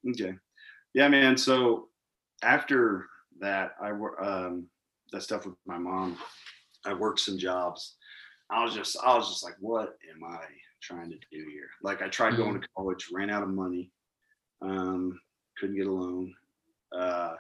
Okay, 0.10 0.38
yeah, 0.94 1.08
man. 1.08 1.36
So 1.36 1.90
after 2.44 3.08
that, 3.40 3.76
I 3.82 3.90
um 3.90 4.68
that 5.12 5.24
stuff 5.24 5.46
with 5.46 5.56
my 5.66 5.78
mom. 5.78 6.18
I 6.86 6.94
worked 6.94 7.20
some 7.20 7.38
jobs. 7.38 7.96
I 8.50 8.64
was 8.64 8.74
just 8.74 8.98
I 9.04 9.16
was 9.16 9.30
just 9.30 9.44
like, 9.44 9.56
what 9.60 9.98
am 10.14 10.24
I 10.24 10.40
trying 10.82 11.10
to 11.10 11.18
do 11.32 11.50
here? 11.50 11.70
Like 11.82 12.02
I 12.02 12.08
tried 12.08 12.34
mm-hmm. 12.34 12.44
going 12.44 12.62
to 12.62 12.68
college, 12.76 13.10
ran 13.12 13.30
out 13.30 13.44
of 13.44 13.50
money, 13.50 13.92
um, 14.62 15.20
couldn't 15.58 15.78
get 15.78 15.88
a 15.88 15.92
loan 15.92 16.34
uh, 16.94 17.34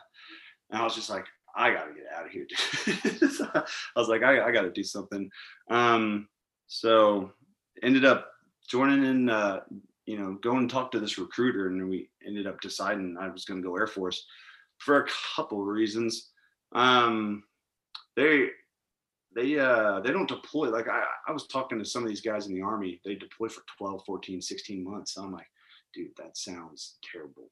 and 0.70 0.82
I 0.82 0.84
was 0.84 0.96
just 0.96 1.10
like, 1.10 1.26
I 1.56 1.72
got 1.72 1.86
to 1.86 1.94
get 1.94 2.06
out 2.16 2.26
of 2.26 2.32
here. 2.32 2.48
so 3.30 3.48
I 3.54 4.00
was 4.00 4.10
like, 4.10 4.24
I, 4.24 4.48
I 4.48 4.52
got 4.52 4.64
to 4.64 4.72
do 4.72 4.84
something. 4.84 5.30
Um, 5.70 6.28
so 6.68 7.32
ended 7.84 8.06
up 8.06 8.32
joining 8.68 9.06
in, 9.06 9.30
uh, 9.30 9.62
you 10.06 10.18
know, 10.18 10.38
going 10.42 10.60
and 10.60 10.70
talk 10.70 10.92
to 10.92 11.00
this 11.00 11.18
recruiter, 11.18 11.68
and 11.68 11.90
we 11.90 12.10
ended 12.26 12.48
up 12.48 12.60
deciding 12.62 13.18
I 13.20 13.30
was 13.30 13.46
going 13.46 13.62
to 13.62 13.68
go 13.68 13.76
Air 13.76 13.88
Force 13.88 14.26
for 14.80 14.98
a 14.98 15.08
couple 15.36 15.62
of 15.62 15.68
reasons. 15.68 16.32
Um, 16.74 17.44
they 18.16 18.50
they 19.36 19.58
uh 19.60 20.00
they 20.02 20.12
don't 20.12 20.28
deploy 20.28 20.70
like 20.70 20.88
I, 20.88 21.04
I 21.28 21.32
was 21.32 21.48
talking 21.48 21.80
to 21.80 21.86
some 21.86 22.04
of 22.04 22.10
these 22.10 22.22
guys 22.22 22.48
in 22.48 22.54
the 22.54 22.62
army 22.62 23.02
they 23.04 23.16
deploy 23.16 23.48
for 23.48 23.64
12 23.78 24.04
14 24.06 24.42
16 24.42 24.84
months 24.84 25.14
so 25.14 25.24
i'm 25.24 25.32
like 25.32 25.48
dude 25.94 26.16
that 26.18 26.38
sounds 26.38 26.98
terrible 27.12 27.50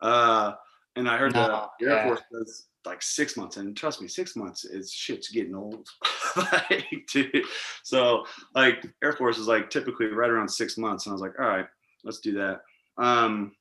uh 0.00 0.52
and 0.98 1.08
I 1.08 1.16
heard 1.16 1.32
no, 1.32 1.70
the 1.78 1.86
Air. 1.86 2.02
Force 2.04 2.20
does 2.32 2.66
like 2.84 3.02
six 3.02 3.36
months, 3.36 3.56
and 3.56 3.76
trust 3.76 4.02
me, 4.02 4.08
six 4.08 4.34
months 4.34 4.64
is 4.64 4.92
shit's 4.92 5.28
getting 5.28 5.54
old. 5.54 5.86
like, 6.36 6.86
dude. 7.12 7.44
So 7.84 8.24
like 8.54 8.84
Air 9.02 9.12
Force 9.12 9.38
is 9.38 9.46
like 9.46 9.70
typically 9.70 10.06
right 10.06 10.28
around 10.28 10.48
six 10.48 10.76
months, 10.76 11.06
and 11.06 11.12
I 11.12 11.14
was 11.14 11.22
like, 11.22 11.38
all 11.38 11.46
right, 11.46 11.66
let's 12.02 12.18
do 12.18 12.32
that. 12.34 12.62
Um, 12.96 13.52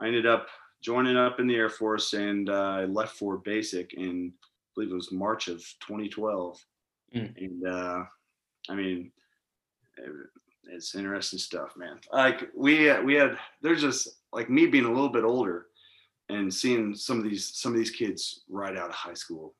I 0.00 0.08
ended 0.08 0.26
up 0.26 0.48
joining 0.82 1.16
up 1.16 1.38
in 1.38 1.46
the 1.46 1.54
Air 1.54 1.70
Force, 1.70 2.12
and 2.12 2.50
uh, 2.50 2.78
I 2.80 2.84
left 2.86 3.16
for 3.16 3.36
basic 3.38 3.94
in 3.94 4.32
I 4.42 4.51
believe 4.74 4.90
it 4.90 4.94
was 4.94 5.12
March 5.12 5.48
of 5.48 5.58
2012, 5.80 6.58
mm. 7.14 7.36
and 7.36 7.66
uh, 7.66 8.04
I 8.68 8.74
mean. 8.74 9.12
It, 9.98 10.10
it's 10.68 10.94
interesting 10.94 11.38
stuff, 11.38 11.76
man. 11.76 11.98
Like 12.12 12.48
we 12.56 12.92
we 13.02 13.14
had 13.14 13.36
there's 13.62 13.80
just 13.80 14.08
like 14.32 14.48
me 14.48 14.66
being 14.66 14.84
a 14.84 14.92
little 14.92 15.08
bit 15.08 15.24
older 15.24 15.66
and 16.28 16.52
seeing 16.52 16.94
some 16.94 17.18
of 17.18 17.24
these 17.24 17.52
some 17.54 17.72
of 17.72 17.78
these 17.78 17.90
kids 17.90 18.42
right 18.48 18.76
out 18.76 18.88
of 18.88 18.94
high 18.94 19.14
school, 19.14 19.54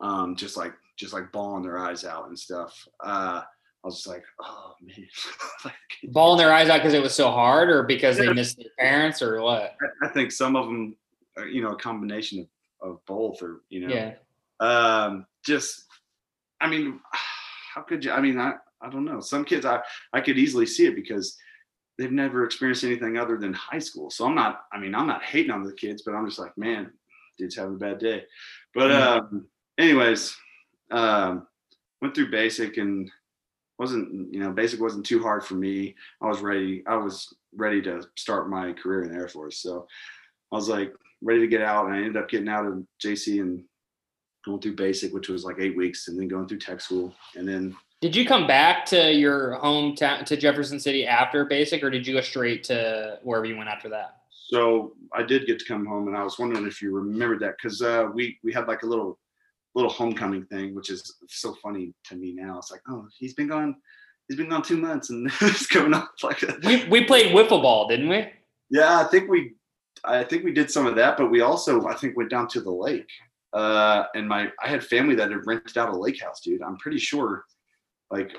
um, 0.00 0.36
just 0.36 0.56
like 0.56 0.72
just 0.96 1.12
like 1.12 1.32
bawling 1.32 1.62
their 1.62 1.78
eyes 1.78 2.04
out 2.04 2.28
and 2.28 2.38
stuff. 2.38 2.86
Uh, 3.04 3.42
I 3.82 3.86
was 3.86 3.96
just 3.96 4.08
like, 4.08 4.24
oh 4.40 4.74
man, 4.82 5.06
bawling 6.12 6.38
their 6.38 6.52
eyes 6.52 6.68
out 6.68 6.78
because 6.78 6.94
it 6.94 7.02
was 7.02 7.14
so 7.14 7.30
hard, 7.30 7.70
or 7.70 7.84
because 7.84 8.18
they 8.18 8.32
missed 8.32 8.58
their 8.58 8.66
parents, 8.78 9.22
or 9.22 9.40
what? 9.40 9.74
I, 10.02 10.06
I 10.06 10.08
think 10.08 10.32
some 10.32 10.56
of 10.56 10.66
them, 10.66 10.96
are, 11.38 11.46
you 11.46 11.62
know, 11.62 11.72
a 11.72 11.78
combination 11.78 12.46
of, 12.82 12.90
of 12.90 13.06
both, 13.06 13.42
or 13.42 13.62
you 13.70 13.86
know, 13.86 13.94
yeah. 13.94 14.14
Um, 14.60 15.26
just, 15.44 15.84
I 16.60 16.68
mean, 16.68 17.00
how 17.74 17.82
could 17.82 18.04
you? 18.04 18.12
I 18.12 18.20
mean, 18.20 18.38
I 18.38 18.54
I 18.80 18.90
don't 18.90 19.04
know. 19.04 19.20
Some 19.20 19.44
kids, 19.44 19.64
I 19.66 19.80
I 20.12 20.20
could 20.20 20.38
easily 20.38 20.66
see 20.66 20.86
it 20.86 20.94
because 20.96 21.36
they've 22.00 22.10
never 22.10 22.44
experienced 22.44 22.84
anything 22.84 23.18
other 23.18 23.36
than 23.36 23.52
high 23.52 23.78
school. 23.78 24.10
So 24.10 24.24
I'm 24.24 24.34
not, 24.34 24.62
I 24.72 24.78
mean, 24.78 24.94
I'm 24.94 25.06
not 25.06 25.22
hating 25.22 25.50
on 25.50 25.62
the 25.62 25.72
kids, 25.74 26.00
but 26.00 26.14
I'm 26.14 26.26
just 26.26 26.38
like, 26.38 26.56
man, 26.56 26.90
dude's 27.36 27.56
having 27.56 27.74
a 27.74 27.78
bad 27.78 27.98
day. 27.98 28.24
But 28.74 28.90
um, 28.90 29.46
anyways, 29.76 30.34
um, 30.90 31.46
went 32.00 32.14
through 32.14 32.30
basic 32.30 32.78
and 32.78 33.10
wasn't, 33.78 34.32
you 34.32 34.40
know, 34.40 34.50
basic 34.50 34.80
wasn't 34.80 35.04
too 35.04 35.22
hard 35.22 35.44
for 35.44 35.54
me. 35.54 35.94
I 36.22 36.28
was 36.28 36.40
ready. 36.40 36.82
I 36.86 36.96
was 36.96 37.34
ready 37.54 37.82
to 37.82 38.02
start 38.16 38.48
my 38.48 38.72
career 38.72 39.02
in 39.02 39.12
the 39.12 39.16
Air 39.16 39.28
Force. 39.28 39.58
So 39.58 39.86
I 40.52 40.56
was 40.56 40.70
like 40.70 40.94
ready 41.20 41.40
to 41.40 41.48
get 41.48 41.60
out 41.60 41.84
and 41.84 41.94
I 41.94 41.98
ended 41.98 42.16
up 42.16 42.30
getting 42.30 42.48
out 42.48 42.64
of 42.64 42.82
JC 43.04 43.42
and 43.42 43.62
going 44.44 44.60
through 44.60 44.76
basic, 44.76 45.12
which 45.12 45.28
was 45.28 45.44
like 45.44 45.56
eight 45.58 45.76
weeks 45.76 46.08
and 46.08 46.18
then 46.18 46.28
going 46.28 46.46
through 46.46 46.58
tech 46.58 46.80
school 46.80 47.14
and 47.36 47.46
then 47.46 47.76
did 48.00 48.16
you 48.16 48.24
come 48.26 48.46
back 48.46 48.86
to 48.86 49.12
your 49.12 49.58
hometown 49.62 50.24
to 50.24 50.36
Jefferson 50.36 50.80
City 50.80 51.06
after 51.06 51.44
basic, 51.44 51.82
or 51.82 51.90
did 51.90 52.06
you 52.06 52.14
go 52.14 52.22
straight 52.22 52.64
to 52.64 53.18
wherever 53.22 53.44
you 53.44 53.56
went 53.56 53.68
after 53.68 53.90
that? 53.90 54.16
So 54.48 54.94
I 55.12 55.22
did 55.22 55.46
get 55.46 55.58
to 55.58 55.64
come 55.66 55.84
home, 55.84 56.08
and 56.08 56.16
I 56.16 56.24
was 56.24 56.38
wondering 56.38 56.66
if 56.66 56.80
you 56.80 56.94
remembered 56.94 57.40
that 57.40 57.56
because 57.60 57.82
uh, 57.82 58.08
we 58.12 58.38
we 58.42 58.52
had 58.54 58.66
like 58.66 58.84
a 58.84 58.86
little 58.86 59.18
little 59.74 59.90
homecoming 59.90 60.46
thing, 60.46 60.74
which 60.74 60.88
is 60.88 61.14
so 61.28 61.54
funny 61.62 61.92
to 62.04 62.16
me 62.16 62.32
now. 62.32 62.56
It's 62.58 62.70
like, 62.70 62.80
oh, 62.88 63.06
he's 63.18 63.34
been 63.34 63.48
gone, 63.48 63.76
he's 64.28 64.38
been 64.38 64.48
gone 64.48 64.62
two 64.62 64.78
months, 64.78 65.10
and 65.10 65.30
it's 65.42 65.66
coming 65.66 65.92
up 65.92 66.10
like 66.22 66.42
a- 66.42 66.56
we 66.64 66.86
we 66.86 67.04
played 67.04 67.34
wiffle 67.34 67.60
ball, 67.60 67.86
didn't 67.86 68.08
we? 68.08 68.26
Yeah, 68.70 68.98
I 68.98 69.04
think 69.04 69.28
we 69.28 69.52
I 70.04 70.24
think 70.24 70.42
we 70.42 70.52
did 70.52 70.70
some 70.70 70.86
of 70.86 70.96
that, 70.96 71.18
but 71.18 71.30
we 71.30 71.42
also 71.42 71.86
I 71.86 71.94
think 71.94 72.16
went 72.16 72.30
down 72.30 72.48
to 72.48 72.62
the 72.62 72.72
lake. 72.72 73.10
Uh, 73.52 74.04
and 74.14 74.28
my 74.28 74.50
I 74.62 74.68
had 74.68 74.84
family 74.84 75.14
that 75.16 75.30
had 75.30 75.46
rented 75.46 75.76
out 75.76 75.92
a 75.92 75.96
lake 75.96 76.22
house, 76.22 76.40
dude. 76.40 76.62
I'm 76.62 76.76
pretty 76.76 76.98
sure 76.98 77.44
like 78.10 78.32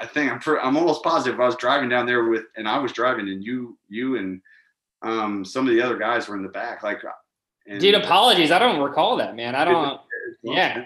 I 0.00 0.06
think 0.06 0.32
I'm 0.32 0.58
I'm 0.60 0.76
almost 0.76 1.02
positive 1.02 1.40
I 1.40 1.46
was 1.46 1.56
driving 1.56 1.88
down 1.88 2.06
there 2.06 2.24
with 2.24 2.44
and 2.56 2.68
I 2.68 2.78
was 2.78 2.92
driving 2.92 3.28
and 3.28 3.42
you 3.42 3.78
you 3.88 4.16
and 4.16 4.40
um 5.02 5.44
some 5.44 5.66
of 5.68 5.72
the 5.74 5.80
other 5.80 5.96
guys 5.96 6.28
were 6.28 6.36
in 6.36 6.42
the 6.42 6.48
back 6.48 6.82
like 6.82 7.04
uh, 7.04 7.10
and, 7.66 7.80
dude 7.80 7.94
apologies 7.94 8.50
I 8.50 8.58
don't 8.58 8.82
recall 8.82 9.16
that 9.16 9.36
man 9.36 9.54
I 9.54 9.64
don't 9.64 10.00
yeah 10.42 10.84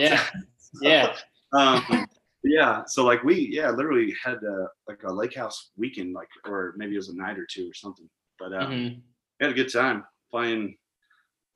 yeah 0.00 0.24
yeah 0.82 1.14
um 1.52 2.08
yeah. 2.44 2.84
So 2.86 3.04
like 3.04 3.24
we, 3.24 3.48
yeah, 3.50 3.70
literally 3.70 4.14
had 4.22 4.42
a, 4.42 4.68
like 4.86 5.02
a 5.04 5.12
lake 5.12 5.34
house 5.34 5.70
weekend, 5.76 6.12
like, 6.12 6.28
or 6.44 6.74
maybe 6.76 6.92
it 6.94 6.98
was 6.98 7.08
a 7.08 7.16
night 7.16 7.38
or 7.38 7.46
two 7.50 7.70
or 7.70 7.74
something. 7.74 8.08
But 8.38 8.52
uh, 8.52 8.66
Mhm. 8.66 8.96
we 9.40 9.46
had 9.46 9.50
a 9.50 9.54
good 9.54 9.72
time 9.72 10.04
playing 10.30 10.76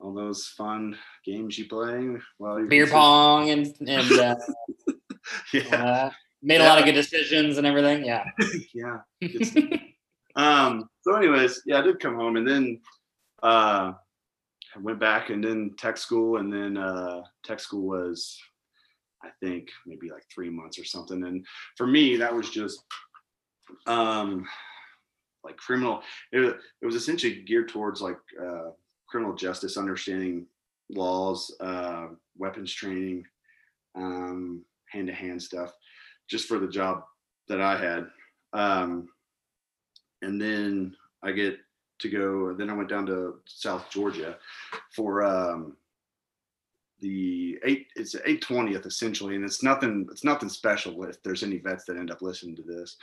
all 0.01 0.15
those 0.15 0.47
fun 0.57 0.97
games 1.25 1.59
you 1.59 1.67
play. 1.69 2.17
Well, 2.39 2.65
beer 2.67 2.87
pong 2.87 3.51
and 3.51 3.75
and 3.87 4.13
uh, 4.13 4.37
Yeah, 5.53 5.85
uh, 5.85 6.11
made 6.43 6.61
a 6.61 6.65
lot 6.65 6.79
of 6.79 6.85
good 6.85 6.95
decisions 6.95 7.59
and 7.59 7.67
everything. 7.67 8.05
Yeah. 8.05 8.25
yeah. 8.75 8.99
um. 10.37 10.89
So, 11.03 11.15
anyways, 11.15 11.63
yeah, 11.67 11.79
I 11.79 11.83
did 11.83 12.01
come 12.01 12.17
home, 12.17 12.37
and 12.37 12.47
then 12.47 12.81
uh, 13.43 13.93
I 14.75 14.79
went 14.81 15.01
back, 15.01 15.31
and 15.31 15.43
then 15.43 15.75
tech 15.79 15.97
school, 15.97 16.39
and 16.39 16.53
then 16.53 16.77
uh, 16.77 17.23
tech 17.45 17.61
school 17.61 17.87
was, 17.87 18.39
I 19.23 19.29
think, 19.43 19.69
maybe 19.87 20.11
like 20.11 20.25
three 20.33 20.51
months 20.51 20.79
or 20.79 20.85
something. 20.85 21.25
And 21.25 21.47
for 21.77 21.87
me, 21.87 22.17
that 22.17 22.35
was 22.35 22.51
just 22.51 22.83
um 23.87 24.47
like 25.45 25.57
criminal. 25.57 26.03
It, 26.33 26.57
it 26.83 26.87
was 26.87 26.95
essentially 26.95 27.43
geared 27.43 27.69
towards 27.69 28.01
like 28.01 28.19
uh, 28.41 28.71
criminal 29.09 29.35
justice, 29.35 29.77
understanding 29.77 30.47
laws, 30.91 31.55
uh, 31.61 32.09
weapons 32.37 32.73
training, 32.73 33.25
um, 33.95 34.63
hand-to-hand 34.91 35.43
stuff, 35.43 35.73
just 36.29 36.47
for 36.47 36.59
the 36.59 36.69
job 36.69 37.05
that 37.49 37.61
I 37.61 37.77
had. 37.77 38.07
Um, 38.53 39.09
and 40.23 40.41
then 40.41 40.95
I 41.23 41.33
get 41.33 41.59
to 42.01 42.09
go. 42.09 42.55
Then 42.55 42.71
I 42.71 42.75
went 42.75 42.89
down 42.89 43.07
to 43.07 43.37
South 43.47 43.91
Georgia 43.91 44.39
for 44.95 45.25
um, 45.25 45.77
the 47.01 47.59
eight. 47.65 47.89
It's 47.97 48.15
eight 48.25 48.43
twentieth 48.43 48.87
essentially, 48.87 49.35
and 49.37 49.45
it's 49.45 49.63
nothing. 49.63 50.07
It's 50.11 50.25
nothing 50.25 50.49
special 50.49 51.05
if 51.05 51.23
there's 51.23 51.43
any 51.43 51.59
vets 51.59 51.85
that 51.85 51.97
end 51.97 52.11
up 52.11 52.23
listening 52.23 52.57
to 52.57 52.63
this, 52.63 52.97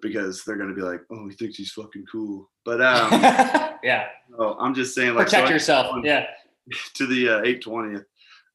because 0.00 0.44
they're 0.44 0.56
gonna 0.56 0.74
be 0.74 0.82
like, 0.82 1.00
"Oh, 1.10 1.28
he 1.28 1.34
thinks 1.34 1.56
he's 1.56 1.72
fucking 1.72 2.04
cool." 2.10 2.50
But 2.64 2.80
um, 2.82 3.10
yeah. 3.82 4.08
no, 4.30 4.56
I'm 4.58 4.74
just 4.74 4.94
saying, 4.94 5.14
like, 5.14 5.26
Protect 5.26 5.48
I- 5.48 5.52
yourself. 5.52 5.96
Yeah. 6.04 6.26
to 6.94 7.06
the 7.06 7.28
uh, 7.28 7.42
820th 7.42 8.04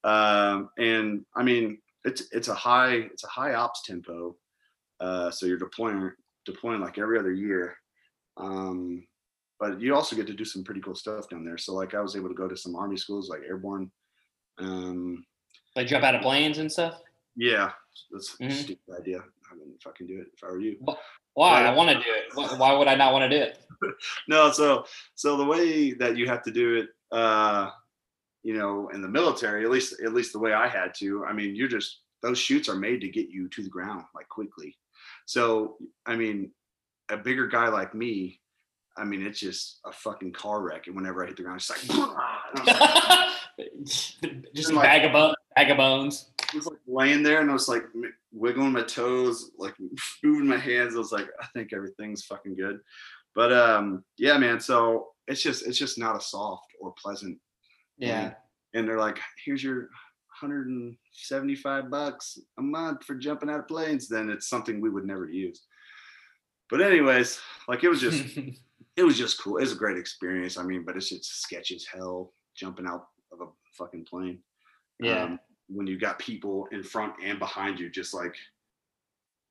um, 0.04 0.70
and 0.80 1.24
i 1.36 1.44
mean 1.44 1.78
it's 2.06 2.24
it's 2.32 2.48
a 2.48 2.54
high 2.56 2.94
it's 2.96 3.24
a 3.24 3.28
high 3.28 3.54
ops 3.54 3.84
tempo 3.84 4.36
uh, 5.00 5.30
so 5.30 5.46
you're 5.46 5.60
deploying 5.60 6.12
deploying 6.44 6.82
like 6.82 6.98
every 6.98 7.20
other 7.20 7.32
year 7.34 7.76
um, 8.38 9.06
but 9.60 9.80
you 9.80 9.94
also 9.94 10.16
get 10.16 10.26
to 10.26 10.34
do 10.34 10.44
some 10.44 10.64
pretty 10.64 10.82
cool 10.82 10.96
stuff 10.96 11.30
down 11.30 11.46
there 11.46 11.58
so 11.60 11.76
like 11.76 11.94
i 11.94 12.00
was 12.02 12.16
able 12.16 12.30
to 12.30 12.34
go 12.34 12.48
to 12.48 12.58
some 12.58 12.76
army 12.76 12.98
schools 12.98 13.30
like 13.30 13.42
airborne 13.48 13.92
um, 14.58 15.24
Like 15.76 15.86
jump 15.86 16.04
out 16.04 16.16
of 16.16 16.22
planes 16.24 16.58
and 16.58 16.72
stuff. 16.72 17.00
yeah 17.36 17.72
that's 18.12 18.36
a 18.42 18.44
Mhm. 18.44 18.52
stupid 18.54 18.96
idea 19.00 19.20
i 19.20 19.56
wouldn't 19.56 19.84
fucking 19.84 20.08
do 20.08 20.20
it 20.20 20.28
if 20.34 20.44
i 20.44 20.48
were 20.48 20.60
you 20.60 20.78
Why? 21.40 21.64
I 21.64 21.74
want 21.74 21.90
to 21.90 21.96
do 21.96 22.02
it. 22.06 22.60
Why, 22.60 22.74
would 22.74 22.90
I 22.90 22.96
not 22.96 23.14
want 23.14 23.32
to 23.32 23.38
do 23.38 23.44
it? 23.44 23.60
no 24.28 24.52
so 24.52 24.84
so 25.16 25.38
the 25.38 25.46
way 25.46 25.94
that 25.94 26.18
you 26.18 26.28
have 26.28 26.44
to 26.44 26.52
do 26.52 26.76
it 26.76 26.90
uh 27.16 27.70
you 28.44 28.54
know 28.54 28.90
in 28.90 29.02
the 29.02 29.08
military 29.08 29.64
at 29.64 29.72
least 29.72 30.02
at 30.04 30.14
least 30.14 30.34
the 30.34 30.40
way 30.40 30.52
i 30.52 30.68
had 30.68 30.94
to 30.94 31.24
i 31.24 31.32
mean 31.32 31.56
you're 31.56 31.70
just 31.70 32.02
those 32.22 32.38
chutes 32.38 32.68
are 32.68 32.76
made 32.76 33.00
to 33.00 33.08
get 33.08 33.30
you 33.30 33.48
to 33.48 33.64
the 33.64 33.70
ground 33.70 34.04
like 34.14 34.28
quickly 34.28 34.76
so 35.28 35.78
i 36.06 36.14
mean 36.14 36.52
a 37.08 37.16
bigger 37.16 37.48
guy 37.48 37.70
like 37.70 37.96
me 37.96 38.42
i 38.98 39.06
mean 39.06 39.26
it's 39.26 39.40
just 39.40 39.80
a 39.86 39.94
fucking 39.94 40.34
car 40.34 40.62
wreck 40.62 40.88
and 40.88 40.96
whenever 40.98 41.24
i 41.24 41.28
hit 41.28 41.38
the 41.38 41.44
ground 41.44 41.56
it's 41.62 41.70
like, 41.70 41.82
and 41.90 42.02
I 42.02 43.32
was 43.58 44.16
like 44.28 44.46
Just 44.54 44.72
a 44.72 44.76
like- 44.76 44.84
bag 44.84 45.06
of 45.06 45.14
bo- 45.14 45.36
bag 45.56 45.72
of 45.72 45.78
bones. 45.78 46.32
I 46.52 46.58
was 46.58 46.66
like 46.68 46.80
laying 46.86 47.24
there 47.24 47.40
and 47.40 47.50
I 47.50 47.54
was 47.54 47.70
like 47.70 47.84
wiggling 48.32 48.72
my 48.72 48.84
toes, 48.84 49.52
like 49.58 49.76
moving 50.24 50.48
my 50.48 50.58
hands. 50.58 50.96
I 50.96 51.00
was 51.00 51.12
like, 51.12 51.28
I 51.42 51.48
think 51.54 51.74
everything's 51.74 52.26
fucking 52.26 52.56
good. 52.56 52.80
But 53.36 53.54
um, 53.54 54.04
yeah, 54.18 54.38
man. 54.38 54.60
So 54.60 55.10
it's 55.28 55.42
just 55.42 55.66
it's 55.66 55.78
just 55.78 55.98
not 55.98 56.18
a 56.18 56.22
soft 56.22 56.68
or 56.82 56.94
pleasant. 57.02 57.38
Yeah. 57.98 58.34
And 58.74 58.88
they're 58.88 59.00
like, 59.00 59.20
here's 59.46 59.64
your 59.64 59.90
175 60.42 61.90
bucks 61.90 62.40
a 62.58 62.62
month 62.62 63.04
for 63.04 63.16
jumping 63.16 63.50
out 63.50 63.60
of 63.60 63.68
planes. 63.68 64.08
Then 64.08 64.30
it's 64.30 64.50
something 64.50 64.80
we 64.80 64.90
would 64.90 65.06
never 65.06 65.30
use. 65.30 65.66
But 66.70 66.82
anyways, 66.82 67.40
like 67.68 67.84
it 67.84 67.90
was 67.90 68.02
just 68.02 68.38
it 68.96 69.04
was 69.04 69.18
just 69.18 69.42
cool. 69.42 69.58
It 69.58 69.62
was 69.62 69.74
a 69.74 69.76
great 69.76 69.98
experience. 69.98 70.58
I 70.58 70.64
mean, 70.64 70.84
but 70.86 70.96
it's 70.96 71.10
just 71.10 71.42
sketchy 71.42 71.76
as 71.76 71.86
hell 71.86 72.34
jumping 72.56 72.88
out 72.88 73.08
of 73.32 73.42
a 73.42 73.46
fucking 73.78 74.06
plane 74.06 74.40
yeah. 75.00 75.24
um, 75.24 75.40
when 75.70 75.88
you 75.88 75.98
got 75.98 76.20
people 76.20 76.68
in 76.72 76.84
front 76.84 77.14
and 77.24 77.40
behind 77.40 77.80
you 77.80 77.90
just 77.90 78.14
like 78.14 78.36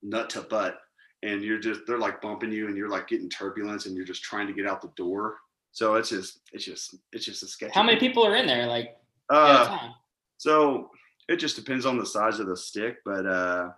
nut 0.02 0.28
to 0.30 0.42
butt 0.42 0.80
and 1.22 1.42
you're 1.42 1.58
just 1.58 1.80
they're 1.86 1.98
like 1.98 2.20
bumping 2.20 2.52
you 2.52 2.66
and 2.68 2.76
you're 2.76 2.88
like 2.88 3.08
getting 3.08 3.28
turbulence 3.28 3.86
and 3.86 3.96
you're 3.96 4.04
just 4.04 4.22
trying 4.22 4.46
to 4.46 4.52
get 4.52 4.66
out 4.66 4.80
the 4.80 4.92
door 4.96 5.36
so 5.72 5.94
it's 5.94 6.08
just 6.08 6.40
it's 6.52 6.64
just 6.64 6.96
it's 7.12 7.24
just 7.24 7.42
a 7.42 7.46
sketch 7.46 7.72
How 7.72 7.82
many 7.82 7.98
people 7.98 8.24
are 8.26 8.36
in 8.36 8.46
there? 8.46 8.66
Like 8.66 8.96
at 9.30 9.36
a 9.36 9.40
uh, 9.40 9.66
time? 9.68 9.90
so 10.38 10.90
it 11.28 11.36
just 11.36 11.56
depends 11.56 11.84
on 11.86 11.98
the 11.98 12.06
size 12.06 12.40
of 12.40 12.46
the 12.46 12.56
stick 12.56 12.98
but 13.04 13.26
uh 13.26 13.70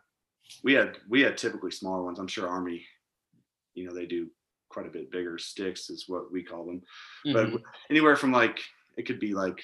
we 0.62 0.72
had 0.72 0.98
we 1.08 1.20
had 1.20 1.36
typically 1.36 1.70
smaller 1.70 2.02
ones 2.04 2.18
i'm 2.18 2.28
sure 2.28 2.48
army 2.48 2.84
you 3.74 3.86
know 3.86 3.94
they 3.94 4.06
do 4.06 4.28
quite 4.68 4.86
a 4.86 4.90
bit 4.90 5.10
bigger 5.10 5.36
sticks 5.38 5.90
is 5.90 6.04
what 6.08 6.30
we 6.30 6.42
call 6.42 6.64
them 6.64 6.82
but 7.32 7.48
Mhm. 7.48 7.62
anywhere 7.90 8.16
from 8.16 8.30
like 8.32 8.60
it 8.96 9.06
could 9.06 9.18
be 9.20 9.32
like 9.34 9.60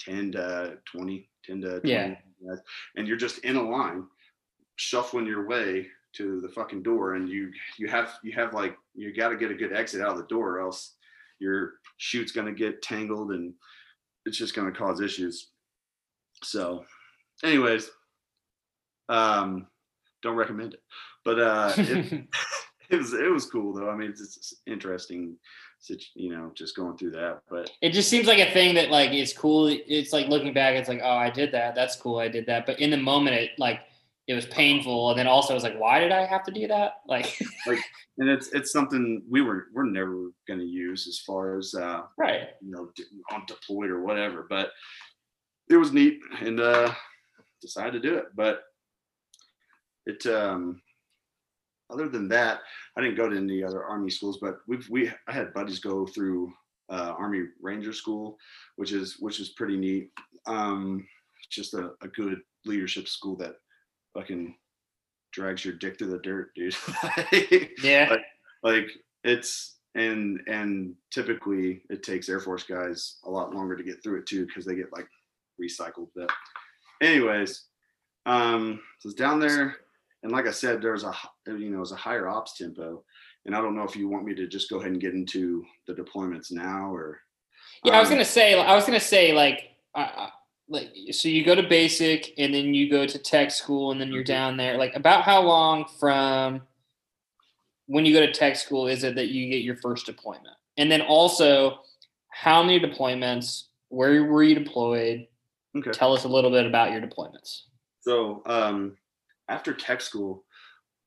10 0.00 0.32
to 0.32 0.78
20 0.92 1.28
10 1.44 1.60
to 1.62 1.80
20 1.80 1.88
Yeah. 1.92 2.08
guys, 2.48 2.58
and 2.96 3.06
you're 3.08 3.16
just 3.16 3.38
in 3.38 3.56
a 3.56 3.62
line 3.62 4.06
shuffling 4.76 5.26
your 5.26 5.46
way 5.46 5.86
to 6.14 6.40
the 6.40 6.48
fucking 6.48 6.82
door 6.82 7.14
and 7.14 7.28
you 7.28 7.50
you 7.78 7.88
have 7.88 8.14
you 8.22 8.32
have 8.32 8.54
like 8.54 8.76
you 8.94 9.14
got 9.14 9.28
to 9.30 9.36
get 9.36 9.50
a 9.50 9.54
good 9.54 9.72
exit 9.72 10.00
out 10.00 10.12
of 10.12 10.16
the 10.18 10.26
door 10.26 10.56
or 10.56 10.60
else 10.60 10.94
your 11.38 11.74
chute's 11.98 12.32
going 12.32 12.46
to 12.46 12.52
get 12.52 12.80
tangled 12.82 13.32
and 13.32 13.52
it's 14.24 14.38
just 14.38 14.54
going 14.54 14.70
to 14.70 14.78
cause 14.78 15.00
issues. 15.00 15.50
So 16.42 16.84
anyways 17.44 17.90
um 19.08 19.66
don't 20.22 20.36
recommend 20.36 20.74
it. 20.74 20.80
But 21.24 21.38
uh 21.40 21.72
it, 21.76 22.24
it 22.90 22.96
was 22.96 23.12
it 23.12 23.30
was 23.30 23.46
cool 23.50 23.74
though. 23.74 23.90
I 23.90 23.96
mean 23.96 24.10
it's, 24.10 24.20
it's 24.20 24.54
interesting 24.66 25.36
you 26.14 26.30
know 26.30 26.50
just 26.54 26.76
going 26.76 26.96
through 26.96 27.10
that 27.10 27.40
but 27.48 27.70
it 27.82 27.90
just 27.90 28.08
seems 28.08 28.26
like 28.26 28.38
a 28.38 28.50
thing 28.52 28.74
that 28.74 28.90
like 28.90 29.12
is 29.12 29.32
cool. 29.32 29.68
It's 29.68 30.12
like 30.12 30.28
looking 30.28 30.52
back, 30.52 30.74
it's 30.74 30.88
like, 30.88 31.00
oh, 31.02 31.16
I 31.16 31.30
did 31.30 31.52
that. 31.52 31.74
That's 31.74 31.96
cool. 31.96 32.18
I 32.18 32.28
did 32.28 32.46
that. 32.46 32.66
But 32.66 32.80
in 32.80 32.90
the 32.90 32.96
moment, 32.96 33.36
it 33.36 33.50
like 33.58 33.80
it 34.26 34.34
was 34.34 34.46
painful, 34.46 35.10
and 35.10 35.18
then 35.18 35.26
also 35.26 35.52
it 35.52 35.54
was 35.54 35.62
like, 35.62 35.78
why 35.78 36.00
did 36.00 36.12
I 36.12 36.24
have 36.26 36.44
to 36.44 36.52
do 36.52 36.66
that? 36.68 36.94
Like, 37.06 37.38
and 38.18 38.28
it's 38.28 38.48
it's 38.48 38.72
something 38.72 39.22
we 39.28 39.40
were 39.40 39.66
we're 39.72 39.84
never 39.84 40.30
going 40.48 40.60
to 40.60 40.66
use 40.66 41.06
as 41.06 41.18
far 41.20 41.58
as 41.58 41.74
uh 41.74 42.02
right? 42.16 42.48
you 42.60 42.70
know 42.70 42.90
on 43.30 43.44
deployed 43.46 43.90
or 43.90 44.02
whatever 44.02 44.46
but 44.48 44.70
it 45.68 45.76
was 45.76 45.92
neat 45.92 46.18
and 46.40 46.60
uh 46.60 46.92
decided 47.60 48.00
to 48.02 48.08
do 48.08 48.16
it 48.16 48.26
but 48.34 48.62
it 50.06 50.24
um 50.26 50.80
other 51.90 52.08
than 52.08 52.28
that 52.28 52.60
i 52.96 53.00
didn't 53.00 53.16
go 53.16 53.28
to 53.28 53.36
any 53.36 53.62
other 53.62 53.84
army 53.84 54.10
schools 54.10 54.38
but 54.40 54.58
we've 54.66 54.88
we 54.90 55.10
i 55.28 55.32
had 55.32 55.52
buddies 55.54 55.78
go 55.78 56.06
through 56.06 56.52
uh 56.88 57.14
army 57.18 57.44
ranger 57.60 57.92
school 57.92 58.36
which 58.76 58.92
is 58.92 59.16
which 59.20 59.40
is 59.40 59.50
pretty 59.50 59.76
neat. 59.76 60.10
Um 60.46 61.06
just 61.50 61.74
a, 61.74 61.90
a 62.02 62.08
good 62.08 62.40
leadership 62.64 63.06
school 63.08 63.36
that 63.36 63.56
fucking 64.14 64.54
drags 65.32 65.64
your 65.64 65.74
dick 65.74 65.98
through 65.98 66.10
the 66.10 66.18
dirt 66.18 66.50
dude. 66.54 66.74
Yeah. 67.82 68.08
Like- 68.10 68.20
like 68.62 68.90
it's 69.22 69.76
and 69.94 70.40
and 70.48 70.94
typically 71.12 71.82
it 71.90 72.02
takes 72.02 72.28
air 72.28 72.40
force 72.40 72.64
guys 72.64 73.18
a 73.24 73.30
lot 73.30 73.54
longer 73.54 73.76
to 73.76 73.82
get 73.84 74.02
through 74.02 74.18
it 74.20 74.26
too 74.26 74.46
because 74.46 74.64
they 74.64 74.74
get 74.74 74.92
like 74.92 75.08
recycled. 75.60 76.08
But 76.16 76.30
anyways 77.02 77.64
um 78.26 78.80
so 79.00 79.08
it's 79.08 79.18
down 79.18 79.38
there 79.40 79.76
and 80.22 80.32
like 80.32 80.46
i 80.46 80.50
said 80.50 80.80
there's 80.80 81.04
a 81.04 81.12
you 81.46 81.70
know 81.70 81.80
it's 81.82 81.92
a 81.92 81.96
higher 81.96 82.28
ops 82.28 82.56
tempo 82.56 83.02
and 83.44 83.54
i 83.54 83.60
don't 83.60 83.76
know 83.76 83.82
if 83.84 83.96
you 83.96 84.08
want 84.08 84.24
me 84.24 84.34
to 84.34 84.46
just 84.46 84.70
go 84.70 84.78
ahead 84.78 84.92
and 84.92 85.00
get 85.00 85.14
into 85.14 85.64
the 85.86 85.94
deployments 85.94 86.50
now 86.50 86.92
or 86.92 87.20
Yeah, 87.84 87.96
I 87.96 88.00
was 88.00 88.08
um, 88.08 88.14
gonna 88.14 88.24
say. 88.24 88.58
I 88.58 88.74
was 88.74 88.84
gonna 88.86 88.98
say 89.00 89.32
like, 89.32 89.70
uh, 89.94 90.28
like 90.68 90.88
so 91.12 91.28
you 91.28 91.44
go 91.44 91.54
to 91.54 91.62
basic 91.68 92.32
and 92.38 92.52
then 92.52 92.74
you 92.74 92.90
go 92.90 93.06
to 93.06 93.18
tech 93.18 93.50
school 93.50 93.92
and 93.92 94.00
then 94.00 94.10
you're 94.12 94.24
Mhm. 94.24 94.26
down 94.36 94.56
there. 94.56 94.76
Like, 94.78 94.96
about 94.96 95.22
how 95.22 95.42
long 95.42 95.84
from 96.00 96.62
when 97.86 98.04
you 98.04 98.12
go 98.12 98.24
to 98.26 98.32
tech 98.32 98.56
school 98.56 98.88
is 98.88 99.04
it 99.04 99.14
that 99.14 99.28
you 99.28 99.48
get 99.48 99.62
your 99.62 99.76
first 99.76 100.06
deployment? 100.06 100.56
And 100.76 100.90
then 100.90 101.02
also, 101.02 101.80
how 102.30 102.62
many 102.62 102.80
deployments? 102.80 103.68
Where 103.88 104.24
were 104.24 104.42
you 104.42 104.54
deployed? 104.56 105.28
okay 105.76 105.92
Tell 105.92 106.12
us 106.12 106.24
a 106.24 106.28
little 106.28 106.50
bit 106.50 106.66
about 106.66 106.90
your 106.90 107.00
deployments. 107.00 107.62
So 108.00 108.42
um, 108.46 108.96
after 109.48 109.72
tech 109.72 110.00
school, 110.00 110.44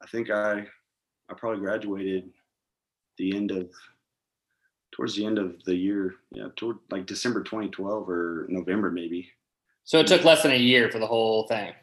I 0.01 0.07
think 0.07 0.29
I 0.29 0.65
I 1.29 1.33
probably 1.35 1.59
graduated 1.59 2.31
the 3.17 3.35
end 3.35 3.51
of 3.51 3.69
towards 4.91 5.15
the 5.15 5.25
end 5.25 5.37
of 5.37 5.63
the 5.65 5.75
year, 5.75 6.15
yeah, 6.31 6.47
toward 6.55 6.77
like 6.89 7.05
December 7.05 7.43
2012 7.43 8.09
or 8.09 8.47
November 8.49 8.91
maybe. 8.91 9.29
So 9.83 9.99
it 9.99 10.07
took 10.07 10.23
less 10.23 10.43
than 10.43 10.51
a 10.51 10.57
year 10.57 10.91
for 10.91 10.99
the 10.99 11.07
whole 11.07 11.47
thing. 11.47 11.73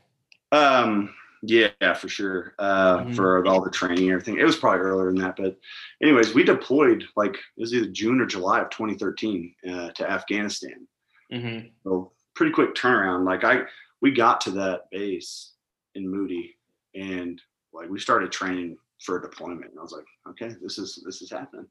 Um, 0.52 1.14
yeah, 1.42 1.94
for 1.94 2.08
sure. 2.08 2.54
Uh, 2.58 2.98
mm-hmm. 2.98 3.14
For 3.14 3.46
all 3.46 3.62
the 3.62 3.70
training 3.70 4.04
and 4.04 4.12
everything, 4.12 4.38
it 4.38 4.44
was 4.44 4.56
probably 4.56 4.80
earlier 4.80 5.06
than 5.06 5.20
that. 5.22 5.36
But, 5.36 5.58
anyways, 6.02 6.34
we 6.34 6.44
deployed 6.44 7.04
like 7.16 7.34
it 7.34 7.60
was 7.60 7.74
either 7.74 7.88
June 7.88 8.20
or 8.20 8.26
July 8.26 8.60
of 8.60 8.70
2013 8.70 9.54
uh, 9.68 9.90
to 9.90 10.10
Afghanistan. 10.10 10.86
Mm-hmm. 11.32 11.68
So 11.82 12.12
pretty 12.34 12.52
quick 12.52 12.74
turnaround. 12.74 13.24
Like 13.26 13.44
I, 13.44 13.62
we 14.00 14.12
got 14.12 14.40
to 14.42 14.50
that 14.52 14.82
base 14.90 15.52
in 15.96 16.08
Moody, 16.08 16.56
and 16.94 17.40
like 17.72 17.88
we 17.88 17.98
started 17.98 18.30
training 18.30 18.76
for 19.02 19.18
a 19.18 19.22
deployment. 19.22 19.70
And 19.70 19.78
I 19.78 19.82
was 19.82 19.92
like, 19.92 20.06
okay, 20.28 20.54
this 20.62 20.78
is 20.78 21.02
this 21.04 21.22
is 21.22 21.30
happening, 21.30 21.66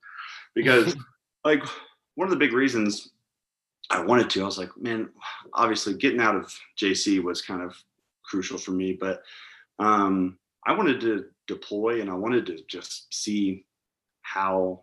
because 0.54 0.96
like 1.46 1.64
one 2.16 2.28
of 2.28 2.32
the 2.32 2.40
big 2.40 2.54
reasons 2.54 3.12
I 3.90 4.02
wanted 4.02 4.30
to, 4.32 4.42
I 4.42 4.46
was 4.46 4.58
like, 4.58 4.76
man, 4.78 5.10
obviously 5.54 5.94
getting 5.94 6.22
out 6.22 6.36
of 6.36 6.54
JC 6.78 7.22
was 7.22 7.42
kind 7.42 7.62
of 7.62 7.76
crucial 8.24 8.58
for 8.58 8.72
me, 8.72 8.94
but 8.94 9.22
um, 9.80 10.38
I 10.66 10.74
wanted 10.74 11.00
to 11.02 11.26
deploy 11.48 12.02
and 12.02 12.10
I 12.10 12.16
wanted 12.16 12.46
to 12.48 12.58
just 12.68 13.14
see 13.14 13.66
how 14.22 14.82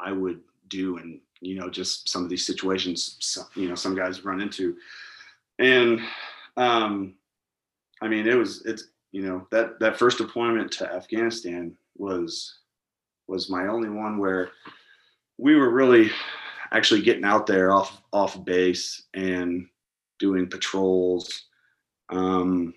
I 0.00 0.12
would 0.12 0.40
do 0.68 0.98
and 0.98 1.20
you 1.40 1.54
know 1.54 1.70
just 1.70 2.08
some 2.08 2.24
of 2.24 2.30
these 2.30 2.44
situations 2.44 3.46
you 3.54 3.68
know 3.68 3.76
some 3.76 3.94
guys 3.94 4.24
run 4.24 4.40
into 4.40 4.76
and 5.58 6.00
um 6.56 7.14
i 8.02 8.08
mean 8.08 8.26
it 8.26 8.34
was 8.34 8.64
it's 8.66 8.88
you 9.12 9.22
know 9.22 9.46
that 9.50 9.78
that 9.80 9.98
first 9.98 10.18
deployment 10.18 10.70
to 10.70 10.90
afghanistan 10.92 11.76
was 11.96 12.58
was 13.28 13.50
my 13.50 13.66
only 13.66 13.88
one 13.88 14.18
where 14.18 14.50
we 15.38 15.54
were 15.54 15.70
really 15.70 16.10
actually 16.72 17.02
getting 17.02 17.24
out 17.24 17.46
there 17.46 17.72
off 17.72 18.02
off 18.12 18.44
base 18.44 19.04
and 19.14 19.66
doing 20.18 20.48
patrols 20.48 21.44
um 22.10 22.74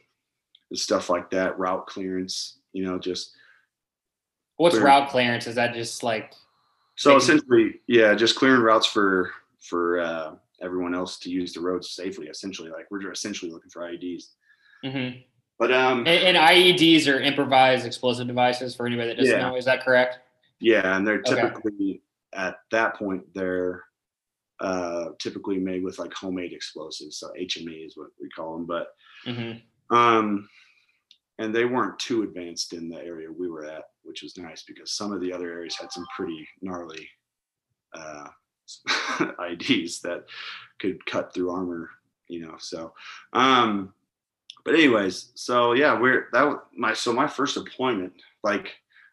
stuff 0.74 1.10
like 1.10 1.30
that 1.30 1.58
route 1.58 1.88
clearance 1.88 2.60
you 2.74 2.84
know 2.84 3.00
just 3.00 3.32
what's 4.58 4.76
clear. 4.76 4.86
route 4.86 5.10
clearance 5.10 5.48
is 5.48 5.56
that 5.56 5.74
just 5.74 6.04
like 6.04 6.34
so 6.96 7.16
essentially 7.16 7.80
yeah 7.88 8.14
just 8.14 8.36
clearing 8.36 8.62
routes 8.62 8.86
for 8.86 9.32
for 9.60 10.00
uh 10.00 10.36
everyone 10.62 10.94
else 10.94 11.18
to 11.18 11.30
use 11.30 11.54
the 11.54 11.60
roads 11.60 11.92
safely 11.92 12.28
essentially 12.28 12.70
like 12.70 12.86
we're 12.92 13.12
essentially 13.12 13.52
looking 13.52 13.70
for 13.70 13.82
ieds 13.82 14.26
mm-hmm. 14.84 15.20
but 15.58 15.72
um 15.72 16.00
and, 16.00 16.38
and, 16.38 16.38
ieds 16.38 17.12
are 17.12 17.20
improvised 17.20 17.86
explosive 17.86 18.28
devices 18.28 18.76
for 18.76 18.86
anybody 18.86 19.10
that 19.10 19.18
doesn't 19.18 19.40
yeah. 19.40 19.48
know 19.48 19.56
is 19.56 19.66
that 19.66 19.84
correct 19.84 20.20
yeah 20.60 20.96
and 20.96 21.06
they're 21.06 21.22
typically 21.22 22.02
okay. 22.34 22.48
at 22.48 22.56
that 22.72 22.96
point 22.96 23.24
they're 23.34 23.84
uh 24.60 25.10
typically 25.20 25.58
made 25.58 25.84
with 25.84 26.00
like 26.00 26.14
homemade 26.14 26.54
explosives 26.54 27.18
so 27.18 27.30
hme 27.40 27.86
is 27.86 27.96
what 27.96 28.10
we 28.22 28.30
call 28.30 28.54
them 28.54 28.66
but 28.66 28.88
mm-hmm. 29.26 29.96
um 29.96 30.48
and 31.38 31.56
they 31.56 31.64
weren't 31.64 31.98
too 32.00 32.24
advanced 32.24 32.74
in 32.74 32.90
the 32.90 32.98
area 32.98 33.28
we 33.32 33.50
were 33.50 33.66
at 33.66 33.86
which 34.04 34.24
was 34.24 34.38
nice 34.38 34.64
because 34.64 34.92
some 34.92 35.12
of 35.12 35.22
the 35.22 35.32
other 35.32 35.50
areas 35.52 35.76
had 35.76 35.92
some 35.92 36.06
pretty 36.16 36.48
gnarly 36.62 37.08
uh, 37.94 38.28
IEDs 39.40 40.02
that 40.02 40.26
could 40.80 41.06
cut 41.06 41.34
through 41.34 41.52
armor, 41.52 41.90
you 42.28 42.42
know. 42.42 42.56
So, 42.60 42.94
um, 43.34 43.94
but 44.66 44.74
anyways, 44.74 45.32
so 45.36 45.74
yeah, 45.74 46.00
we're 46.00 46.28
that 46.34 46.62
my 46.76 46.94
so 46.94 47.14
my 47.14 47.28
first 47.28 47.56
deployment. 47.56 48.14
Like 48.44 48.70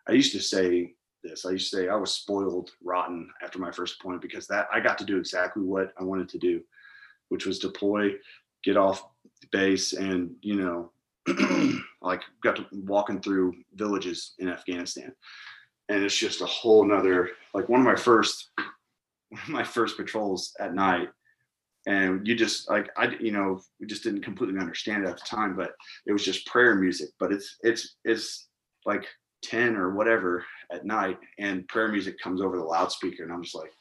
I 0.08 0.12
used 0.12 0.32
to 0.32 0.40
say 0.40 0.94
this, 1.22 1.44
I 1.44 1.50
used 1.50 1.70
to 1.70 1.76
say 1.76 1.88
I 1.88 1.96
was 1.96 2.12
spoiled 2.12 2.70
rotten 2.82 3.30
after 3.42 3.58
my 3.58 3.70
first 3.70 3.98
deployment 3.98 4.22
because 4.22 4.46
that 4.48 4.68
I 4.72 4.80
got 4.80 4.98
to 4.98 5.04
do 5.04 5.18
exactly 5.18 5.62
what 5.62 5.92
I 5.98 6.04
wanted 6.04 6.28
to 6.30 6.38
do, 6.38 6.62
which 7.28 7.46
was 7.46 7.58
deploy, 7.58 8.12
get 8.64 8.76
off 8.76 9.06
base, 9.52 9.92
and 9.92 10.34
you 10.40 10.56
know, 10.56 10.92
like 12.02 12.22
got 12.42 12.56
to 12.56 12.66
walking 12.72 13.20
through 13.20 13.54
villages 13.74 14.34
in 14.38 14.48
Afghanistan. 14.48 15.12
And 15.88 16.02
it's 16.02 16.16
just 16.16 16.40
a 16.40 16.46
whole 16.46 16.84
nother 16.84 17.30
like 17.54 17.68
one 17.68 17.80
of 17.80 17.86
my 17.86 17.96
first 17.96 18.50
one 18.56 19.42
of 19.42 19.48
my 19.48 19.64
first 19.64 19.96
patrols 19.96 20.54
at 20.58 20.74
night 20.74 21.08
and 21.86 22.26
you 22.26 22.34
just 22.34 22.68
like 22.68 22.88
i 22.96 23.08
you 23.20 23.32
know 23.32 23.60
we 23.80 23.86
just 23.86 24.02
didn't 24.02 24.22
completely 24.22 24.58
understand 24.58 25.04
it 25.04 25.08
at 25.08 25.16
the 25.16 25.24
time 25.24 25.54
but 25.56 25.72
it 26.06 26.12
was 26.12 26.24
just 26.24 26.46
prayer 26.46 26.74
music 26.74 27.10
but 27.18 27.32
it's 27.32 27.56
it's 27.62 27.96
it's 28.04 28.48
like 28.84 29.06
10 29.42 29.76
or 29.76 29.94
whatever 29.94 30.44
at 30.72 30.84
night 30.84 31.18
and 31.38 31.66
prayer 31.68 31.88
music 31.88 32.18
comes 32.20 32.40
over 32.40 32.56
the 32.56 32.64
loudspeaker 32.64 33.22
and 33.22 33.32
i'm 33.32 33.42
just 33.42 33.54
like 33.54 33.72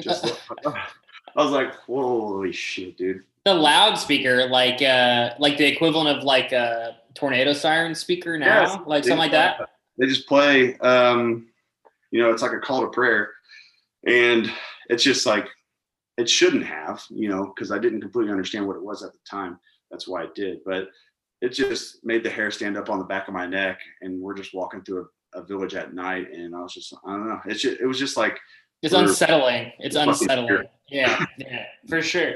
just 0.00 0.24
i 0.66 0.72
was 1.36 1.50
like 1.50 1.74
holy 1.74 2.52
shit 2.52 2.96
dude 2.96 3.22
the 3.44 3.54
loudspeaker 3.54 4.46
like 4.46 4.82
uh 4.82 5.34
like 5.38 5.56
the 5.56 5.66
equivalent 5.66 6.18
of 6.18 6.24
like 6.24 6.52
a 6.52 6.96
tornado 7.14 7.52
siren 7.52 7.94
speaker 7.94 8.38
now 8.38 8.62
yes, 8.62 8.78
like 8.86 9.04
something 9.04 9.18
like 9.18 9.30
that 9.30 9.68
they 9.98 10.06
just 10.06 10.26
play 10.26 10.76
um 10.78 11.46
you 12.14 12.20
know, 12.22 12.30
it's 12.30 12.42
like 12.42 12.52
a 12.52 12.60
call 12.60 12.82
to 12.82 12.90
prayer. 12.90 13.32
And 14.06 14.48
it's 14.88 15.02
just 15.02 15.26
like, 15.26 15.48
it 16.16 16.28
shouldn't 16.28 16.64
have, 16.64 17.04
you 17.10 17.28
know, 17.28 17.52
because 17.54 17.70
I 17.72 17.78
didn't 17.78 18.00
completely 18.00 18.30
understand 18.30 18.66
what 18.66 18.76
it 18.76 18.82
was 18.82 19.02
at 19.02 19.12
the 19.12 19.18
time. 19.28 19.58
That's 19.90 20.06
why 20.06 20.24
it 20.24 20.34
did. 20.34 20.58
But 20.64 20.88
it 21.40 21.50
just 21.50 22.04
made 22.04 22.22
the 22.22 22.30
hair 22.30 22.50
stand 22.50 22.76
up 22.76 22.88
on 22.88 22.98
the 22.98 23.04
back 23.04 23.28
of 23.28 23.34
my 23.34 23.46
neck. 23.46 23.80
And 24.00 24.20
we're 24.20 24.34
just 24.34 24.54
walking 24.54 24.82
through 24.82 25.08
a, 25.34 25.40
a 25.40 25.44
village 25.44 25.74
at 25.74 25.94
night. 25.94 26.32
And 26.32 26.54
I 26.54 26.60
was 26.60 26.72
just, 26.72 26.94
I 27.04 27.12
don't 27.12 27.28
know. 27.28 27.40
It's 27.46 27.62
just, 27.62 27.80
it 27.80 27.86
was 27.86 27.98
just 27.98 28.16
like, 28.16 28.38
it's 28.82 28.94
unsettling. 28.94 29.72
It's 29.78 29.96
unsettling. 29.96 30.64
Yeah, 30.90 31.24
yeah, 31.38 31.64
for 31.88 32.02
sure. 32.02 32.34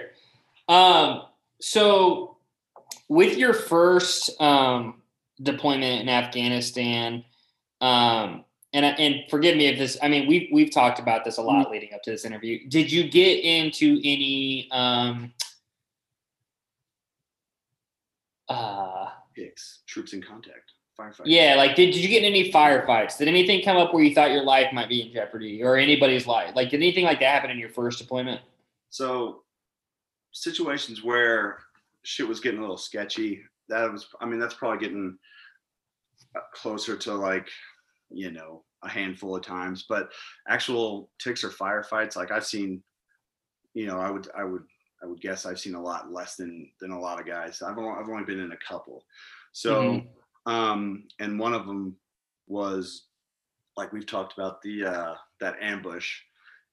Um, 0.69 1.25
so 1.61 2.39
with 3.09 3.37
your 3.37 3.53
first 3.53 4.41
um, 4.41 5.03
deployment 5.43 6.01
in 6.01 6.09
Afghanistan, 6.09 7.25
um, 7.81 8.45
and 8.73 8.85
and 8.85 9.23
forgive 9.31 9.57
me 9.57 9.67
if 9.67 9.79
this 9.79 9.97
i 10.03 10.09
mean 10.09 10.29
we've 10.29 10.49
we've 10.53 10.71
talked 10.71 10.99
about 10.99 11.25
this 11.25 11.39
a 11.39 11.43
lot 11.43 11.63
mm-hmm. 11.65 11.73
leading 11.73 11.95
up 11.95 12.03
to 12.03 12.11
this 12.11 12.25
interview. 12.25 12.69
Did 12.69 12.93
you 12.93 13.09
get 13.09 13.43
into 13.45 14.01
any 14.05 14.69
um 14.71 15.33
uh 18.49 19.07
ticks, 19.35 19.81
troops 19.87 20.13
in 20.13 20.23
contact 20.23 20.73
firefights 20.99 21.23
yeah 21.27 21.55
like 21.57 21.77
did, 21.77 21.93
did 21.93 22.03
you 22.03 22.09
get 22.09 22.25
any 22.25 22.51
firefights? 22.53 23.17
Did 23.19 23.29
anything 23.29 23.63
come 23.63 23.77
up 23.77 23.95
where 23.95 24.03
you 24.03 24.15
thought 24.15 24.33
your 24.33 24.45
life 24.45 24.73
might 24.73 24.89
be 24.89 25.03
in 25.03 25.13
jeopardy 25.13 25.63
or 25.63 25.77
anybody's 25.77 26.27
life? 26.27 26.55
Like 26.55 26.71
did 26.71 26.77
anything 26.77 27.05
like 27.05 27.21
that 27.21 27.33
happen 27.33 27.51
in 27.51 27.59
your 27.59 27.71
first 27.71 27.99
deployment? 27.99 28.41
So 28.91 29.43
situations 30.33 31.03
where 31.03 31.61
shit 32.03 32.29
was 32.29 32.41
getting 32.41 32.59
a 32.59 32.63
little 32.63 32.77
sketchy 32.77 33.43
that 33.69 33.91
was 33.91 34.09
i 34.21 34.27
mean 34.27 34.39
that's 34.39 34.55
probably 34.55 34.79
getting 34.79 35.17
uh, 36.37 36.41
closer 36.55 36.97
to 36.97 37.13
like 37.13 37.49
you 38.11 38.31
know 38.31 38.65
a 38.85 38.89
handful 38.89 39.37
of 39.37 39.43
times 39.43 39.85
but 39.89 40.11
actual 40.49 41.11
ticks 41.19 41.43
or 41.43 41.51
firefights 41.51 42.17
like 42.17 42.31
i've 42.31 42.47
seen 42.47 42.83
you 43.75 43.87
know 43.87 43.99
i 43.99 44.11
would 44.11 44.29
i 44.37 44.45
would 44.45 44.63
i 45.03 45.07
would 45.07 45.21
guess 45.21 45.47
i've 45.47 45.61
seen 45.61 45.75
a 45.75 45.83
lot 45.83 46.13
less 46.13 46.37
than 46.37 46.69
than 46.81 46.91
a 46.91 47.01
lot 47.01 47.21
of 47.21 47.27
guys. 47.27 47.63
I've 47.63 47.79
only, 47.79 47.91
I've 47.91 48.09
only 48.09 48.25
been 48.25 48.41
in 48.41 48.53
a 48.53 48.57
couple. 48.57 49.05
So 49.53 49.83
mm-hmm. 49.83 50.53
um 50.53 51.05
and 51.19 51.39
one 51.39 51.55
of 51.55 51.67
them 51.67 51.97
was 52.47 53.07
like 53.77 53.93
we've 53.93 54.07
talked 54.07 54.37
about 54.37 54.61
the 54.63 54.85
uh 54.85 55.15
that 55.41 55.57
ambush 55.61 56.21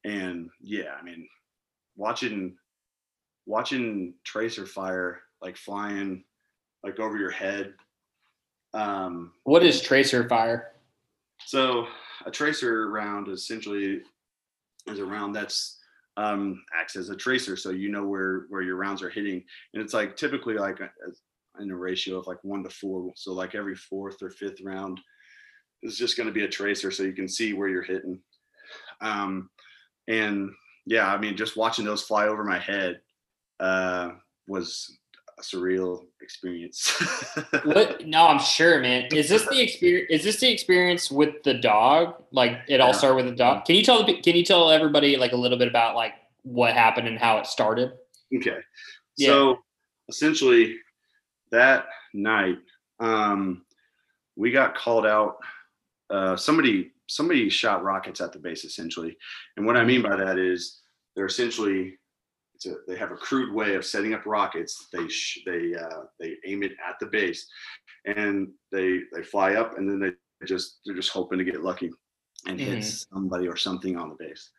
and 0.03 0.49
yeah 0.61 0.95
i 0.99 1.03
mean 1.03 1.27
watching 1.95 2.55
watching 3.45 4.13
tracer 4.23 4.65
fire 4.65 5.21
like 5.41 5.57
flying 5.57 6.23
like 6.83 6.99
over 6.99 7.17
your 7.17 7.31
head 7.31 7.73
um 8.73 9.31
what 9.43 9.63
is 9.63 9.81
tracer 9.81 10.27
fire 10.27 10.74
so 11.45 11.87
a 12.25 12.31
tracer 12.31 12.89
round 12.89 13.27
essentially 13.27 14.01
is 14.87 14.99
a 14.99 15.05
round 15.05 15.35
that's 15.35 15.79
um, 16.17 16.63
acts 16.73 16.95
as 16.95 17.09
a 17.09 17.15
tracer, 17.15 17.55
so 17.57 17.71
you 17.71 17.89
know 17.89 18.05
where 18.05 18.45
where 18.49 18.61
your 18.61 18.77
rounds 18.77 19.01
are 19.01 19.09
hitting, 19.09 19.43
and 19.73 19.83
it's 19.83 19.93
like 19.93 20.15
typically 20.15 20.55
like 20.55 20.79
a, 20.79 20.89
in 21.61 21.71
a 21.71 21.75
ratio 21.75 22.17
of 22.17 22.27
like 22.27 22.41
one 22.43 22.63
to 22.63 22.69
four. 22.69 23.11
So 23.15 23.33
like 23.33 23.53
every 23.53 23.75
fourth 23.75 24.21
or 24.21 24.29
fifth 24.29 24.61
round 24.63 24.99
is 25.83 25.97
just 25.97 26.17
going 26.17 26.27
to 26.27 26.33
be 26.33 26.45
a 26.45 26.49
tracer, 26.49 26.89
so 26.89 27.03
you 27.03 27.13
can 27.13 27.27
see 27.27 27.53
where 27.53 27.67
you're 27.67 27.83
hitting. 27.83 28.19
Um, 29.01 29.49
and 30.07 30.51
yeah, 30.85 31.11
I 31.11 31.17
mean, 31.17 31.35
just 31.35 31.57
watching 31.57 31.85
those 31.85 32.03
fly 32.03 32.27
over 32.27 32.43
my 32.43 32.59
head 32.59 33.01
uh, 33.59 34.11
was 34.47 34.97
a 35.37 35.41
surreal 35.41 36.05
experience. 36.21 36.89
what? 37.63 38.05
No, 38.05 38.27
I'm 38.27 38.39
sure, 38.39 38.79
man. 38.79 39.07
Is 39.13 39.29
this 39.29 39.45
the 39.45 39.61
experience? 39.61 40.07
Is 40.09 40.23
this 40.23 40.39
the 40.39 40.51
experience 40.51 41.11
with 41.11 41.43
the 41.43 41.55
dog? 41.55 42.15
Like 42.31 42.59
it 42.67 42.79
all 42.79 42.93
started 42.93 43.15
with 43.15 43.25
the 43.25 43.35
dog. 43.35 43.65
Can 43.65 43.75
you 43.75 43.83
tell? 43.83 44.05
Can 44.05 44.35
you 44.35 44.45
tell 44.45 44.71
everybody 44.71 45.17
like 45.17 45.33
a 45.33 45.37
little 45.37 45.57
bit 45.57 45.67
about 45.67 45.95
like 45.95 46.13
what 46.43 46.73
happened 46.73 47.07
and 47.07 47.19
how 47.19 47.37
it 47.37 47.47
started? 47.47 47.93
Okay. 48.33 48.57
Yeah. 49.17 49.27
So 49.27 49.57
essentially, 50.09 50.77
that 51.51 51.87
night, 52.13 52.57
um, 52.99 53.63
we 54.35 54.51
got 54.51 54.75
called 54.75 55.05
out. 55.05 55.37
Uh, 56.09 56.35
somebody 56.35 56.91
somebody 57.07 57.49
shot 57.49 57.83
rockets 57.83 58.21
at 58.21 58.31
the 58.31 58.39
base 58.39 58.63
essentially, 58.63 59.17
and 59.57 59.65
what 59.65 59.75
I 59.75 59.83
mean 59.83 60.01
by 60.01 60.15
that 60.15 60.37
is 60.37 60.81
they're 61.15 61.25
essentially 61.25 61.97
a 62.65 62.75
they 62.87 62.97
have 62.97 63.11
a 63.11 63.17
crude 63.17 63.53
way 63.53 63.75
of 63.75 63.85
setting 63.85 64.13
up 64.13 64.25
rockets. 64.25 64.87
They 64.93 65.07
sh- 65.07 65.39
they 65.45 65.75
uh, 65.75 66.03
they 66.19 66.35
aim 66.45 66.63
it 66.63 66.73
at 66.87 66.95
the 66.99 67.07
base, 67.07 67.47
and 68.05 68.49
they 68.71 69.01
they 69.13 69.23
fly 69.23 69.55
up, 69.55 69.77
and 69.77 69.89
then 69.89 69.99
they 69.99 70.45
just 70.45 70.79
they're 70.85 70.95
just 70.95 71.11
hoping 71.11 71.37
to 71.39 71.45
get 71.45 71.63
lucky 71.63 71.91
and 72.47 72.59
hit 72.59 72.83
somebody 72.83 73.47
or 73.47 73.55
something 73.55 73.97
on 73.97 74.09
the 74.09 74.15
base. 74.15 74.49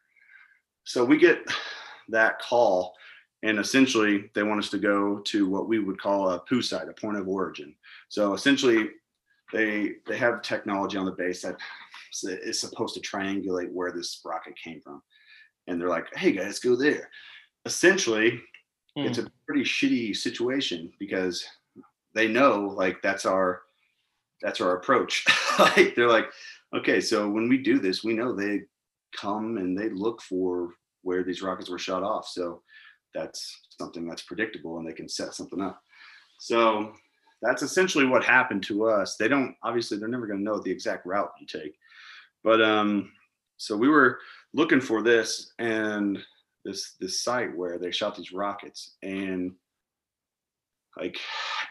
So 0.84 1.04
we 1.04 1.16
get 1.18 1.38
that 2.08 2.40
call, 2.40 2.94
and 3.42 3.58
essentially 3.58 4.30
they 4.34 4.42
want 4.42 4.60
us 4.60 4.70
to 4.70 4.78
go 4.78 5.18
to 5.20 5.48
what 5.48 5.68
we 5.68 5.78
would 5.78 6.00
call 6.00 6.30
a 6.30 6.40
POO 6.40 6.62
site, 6.62 6.88
a 6.88 6.92
point 6.92 7.18
of 7.18 7.28
origin. 7.28 7.74
So 8.08 8.34
essentially, 8.34 8.90
they 9.52 9.94
they 10.06 10.16
have 10.16 10.42
technology 10.42 10.96
on 10.96 11.06
the 11.06 11.12
base 11.12 11.42
that 11.42 11.56
is 12.22 12.60
supposed 12.60 12.94
to 12.94 13.00
triangulate 13.00 13.70
where 13.72 13.92
this 13.92 14.20
rocket 14.24 14.54
came 14.56 14.80
from, 14.80 15.02
and 15.66 15.80
they're 15.80 15.88
like, 15.88 16.14
"Hey 16.16 16.32
guys, 16.32 16.58
go 16.58 16.76
there." 16.76 17.10
Essentially, 17.66 18.40
Hmm. 18.96 19.02
it's 19.02 19.18
a 19.18 19.30
pretty 19.46 19.62
shitty 19.62 20.16
situation 20.16 20.90
because 20.98 21.46
they 22.14 22.26
know 22.26 22.72
like 22.74 23.02
that's 23.02 23.26
our 23.26 23.60
that's 24.40 24.60
our 24.62 24.76
approach. 24.76 25.24
like 25.58 25.94
they're 25.94 26.08
like, 26.08 26.30
okay, 26.74 27.00
so 27.00 27.28
when 27.28 27.48
we 27.48 27.58
do 27.58 27.78
this, 27.78 28.02
we 28.02 28.14
know 28.14 28.32
they 28.32 28.62
come 29.14 29.58
and 29.58 29.76
they 29.78 29.90
look 29.90 30.22
for 30.22 30.70
where 31.02 31.22
these 31.22 31.42
rockets 31.42 31.68
were 31.68 31.78
shot 31.78 32.02
off. 32.02 32.26
So 32.26 32.62
that's 33.14 33.60
something 33.78 34.06
that's 34.08 34.22
predictable 34.22 34.78
and 34.78 34.88
they 34.88 34.92
can 34.92 35.08
set 35.08 35.34
something 35.34 35.60
up. 35.60 35.80
So 36.38 36.92
that's 37.42 37.62
essentially 37.62 38.06
what 38.06 38.24
happened 38.24 38.62
to 38.64 38.86
us. 38.86 39.16
They 39.16 39.28
don't 39.28 39.54
obviously 39.62 39.98
they're 39.98 40.08
never 40.08 40.26
going 40.26 40.38
to 40.38 40.44
know 40.44 40.58
the 40.58 40.70
exact 40.70 41.04
route 41.06 41.32
you 41.38 41.46
take. 41.46 41.76
But 42.42 42.62
um 42.62 43.12
so 43.58 43.76
we 43.76 43.88
were 43.88 44.20
looking 44.54 44.80
for 44.80 45.02
this 45.02 45.52
and 45.58 46.18
this 46.66 46.94
this 47.00 47.22
site 47.22 47.56
where 47.56 47.78
they 47.78 47.90
shot 47.90 48.16
these 48.16 48.32
rockets 48.32 48.96
and 49.02 49.52
like 50.98 51.18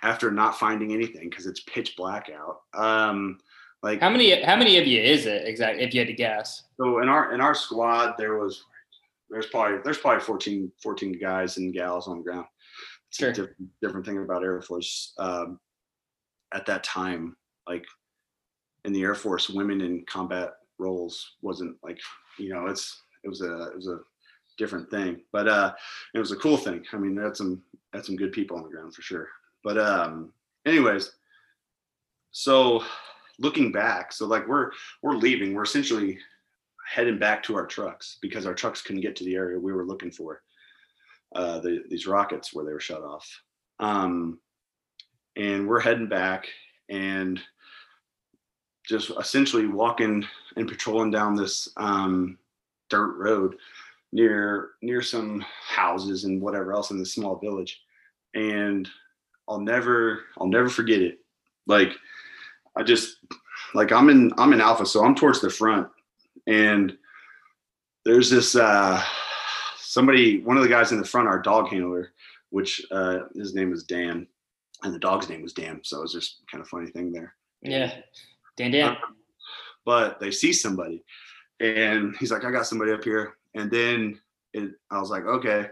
after 0.03 0.31
not 0.31 0.57
finding 0.57 0.93
anything 0.93 1.29
because 1.29 1.45
it's 1.45 1.61
pitch 1.61 1.95
black 1.97 2.29
out 2.29 2.61
um 2.79 3.37
like 3.83 3.99
How 3.99 4.09
many 4.09 4.41
how 4.43 4.55
many 4.55 4.77
of 4.77 4.87
you 4.87 5.01
is 5.01 5.25
it 5.25 5.47
exactly 5.47 5.83
if 5.83 5.93
you 5.93 5.99
had 6.01 6.07
to 6.07 6.13
guess? 6.13 6.63
so 6.79 6.99
in 7.01 7.09
our 7.09 7.33
in 7.33 7.41
our 7.41 7.53
squad 7.53 8.15
there 8.17 8.37
was 8.37 8.63
there's 9.29 9.47
probably 9.47 9.79
there's 9.83 9.97
probably 9.97 10.21
14 10.23 10.71
14 10.81 11.19
guys 11.19 11.57
and 11.57 11.73
gals 11.73 12.07
on 12.07 12.17
the 12.17 12.23
ground 12.23 12.45
it's 13.09 13.19
Sure. 13.19 13.29
a 13.29 13.33
different, 13.33 13.69
different 13.81 14.05
thing 14.05 14.17
about 14.19 14.43
air 14.43 14.61
force 14.61 15.13
um 15.19 15.59
at 16.53 16.65
that 16.67 16.83
time 16.83 17.35
like 17.67 17.85
in 18.85 18.93
the 18.93 19.01
air 19.03 19.15
force 19.15 19.49
women 19.49 19.81
in 19.81 20.05
combat 20.07 20.51
roles 20.77 21.35
wasn't 21.41 21.75
like 21.83 21.99
you 22.37 22.49
know 22.53 22.67
it's 22.67 23.01
it 23.23 23.29
was 23.29 23.41
a 23.41 23.63
it 23.71 23.75
was 23.75 23.87
a 23.87 23.97
different 24.57 24.89
thing 24.89 25.21
but 25.31 25.47
uh 25.47 25.73
it 26.13 26.19
was 26.19 26.31
a 26.31 26.37
cool 26.37 26.57
thing. 26.57 26.83
I 26.93 26.97
mean 26.97 27.15
that's 27.15 27.37
some 27.39 27.61
that's 27.91 28.07
some 28.07 28.15
good 28.15 28.31
people 28.31 28.57
on 28.57 28.63
the 28.63 28.69
ground 28.69 28.93
for 28.93 29.01
sure. 29.01 29.27
But 29.63 29.77
um 29.77 30.31
anyways 30.65 31.11
so 32.31 32.83
looking 33.39 33.71
back 33.71 34.13
so 34.13 34.25
like 34.25 34.47
we're 34.47 34.71
we're 35.01 35.15
leaving. 35.15 35.53
We're 35.53 35.63
essentially 35.63 36.17
heading 36.87 37.17
back 37.17 37.41
to 37.43 37.55
our 37.55 37.65
trucks 37.65 38.17
because 38.21 38.45
our 38.45 38.53
trucks 38.53 38.81
couldn't 38.81 39.01
get 39.01 39.15
to 39.17 39.23
the 39.23 39.35
area 39.35 39.59
we 39.59 39.73
were 39.73 39.85
looking 39.85 40.11
for 40.11 40.41
uh 41.35 41.59
the, 41.59 41.83
these 41.89 42.07
rockets 42.07 42.53
where 42.53 42.65
they 42.65 42.73
were 42.73 42.79
shut 42.79 43.01
off. 43.01 43.27
Um 43.79 44.39
and 45.35 45.67
we're 45.67 45.81
heading 45.81 46.07
back 46.07 46.47
and 46.89 47.41
just 48.87 49.11
essentially 49.19 49.65
walking 49.65 50.25
and 50.55 50.67
patrolling 50.67 51.11
down 51.11 51.35
this 51.35 51.67
um 51.77 52.37
dirt 52.89 53.17
road 53.17 53.55
near 54.15 54.69
near 54.81 55.01
some 55.01 55.43
houses 55.67 56.23
and 56.23 56.41
whatever 56.41 56.71
else 56.71 56.89
in 56.89 56.97
this 56.97 57.13
small 57.13 57.35
village. 57.35 57.81
And 58.33 58.89
i'll 59.47 59.59
never 59.59 60.23
i'll 60.39 60.47
never 60.47 60.69
forget 60.69 61.01
it. 61.01 61.19
Like 61.67 61.91
i 62.77 62.81
just 62.81 63.17
like 63.73 63.91
i'm 63.91 64.09
in 64.09 64.31
i'm 64.37 64.53
in 64.53 64.61
alpha 64.61 64.85
so 64.85 65.03
i'm 65.03 65.15
towards 65.15 65.41
the 65.41 65.49
front. 65.49 65.87
And 66.47 66.97
there's 68.05 68.29
this 68.29 68.55
uh 68.55 69.03
somebody 69.77 70.41
one 70.41 70.55
of 70.57 70.63
the 70.63 70.69
guys 70.69 70.91
in 70.91 70.97
the 70.97 71.05
front 71.05 71.27
our 71.27 71.41
dog 71.41 71.67
handler 71.67 72.13
which 72.51 72.81
uh 72.91 73.19
his 73.35 73.53
name 73.53 73.73
is 73.73 73.83
dan. 73.83 74.27
And 74.83 74.93
the 74.93 74.99
dog's 74.99 75.29
name 75.29 75.41
was 75.41 75.53
dan 75.53 75.81
so 75.83 75.97
it 75.97 76.03
was 76.03 76.13
just 76.13 76.41
kind 76.49 76.61
of 76.61 76.69
funny 76.69 76.89
thing 76.89 77.11
there. 77.11 77.35
Yeah. 77.61 77.93
Dan 78.55 78.71
Dan. 78.71 78.95
but 79.83 80.21
they 80.21 80.31
see 80.31 80.53
somebody 80.53 81.03
and 81.59 82.15
he's 82.17 82.31
like 82.31 82.45
i 82.45 82.51
got 82.51 82.65
somebody 82.65 82.91
up 82.91 83.03
here 83.03 83.35
and 83.55 83.71
then 83.71 84.19
it, 84.53 84.71
i 84.91 84.99
was 84.99 85.09
like 85.09 85.25
okay 85.25 85.67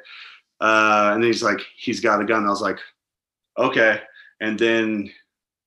uh, 0.61 1.11
and 1.13 1.21
then 1.21 1.27
he's 1.29 1.43
like 1.43 1.59
he's 1.77 1.99
got 1.99 2.21
a 2.21 2.25
gun 2.25 2.45
i 2.45 2.49
was 2.49 2.61
like 2.61 2.79
okay 3.57 4.01
and 4.41 4.57
then 4.57 5.09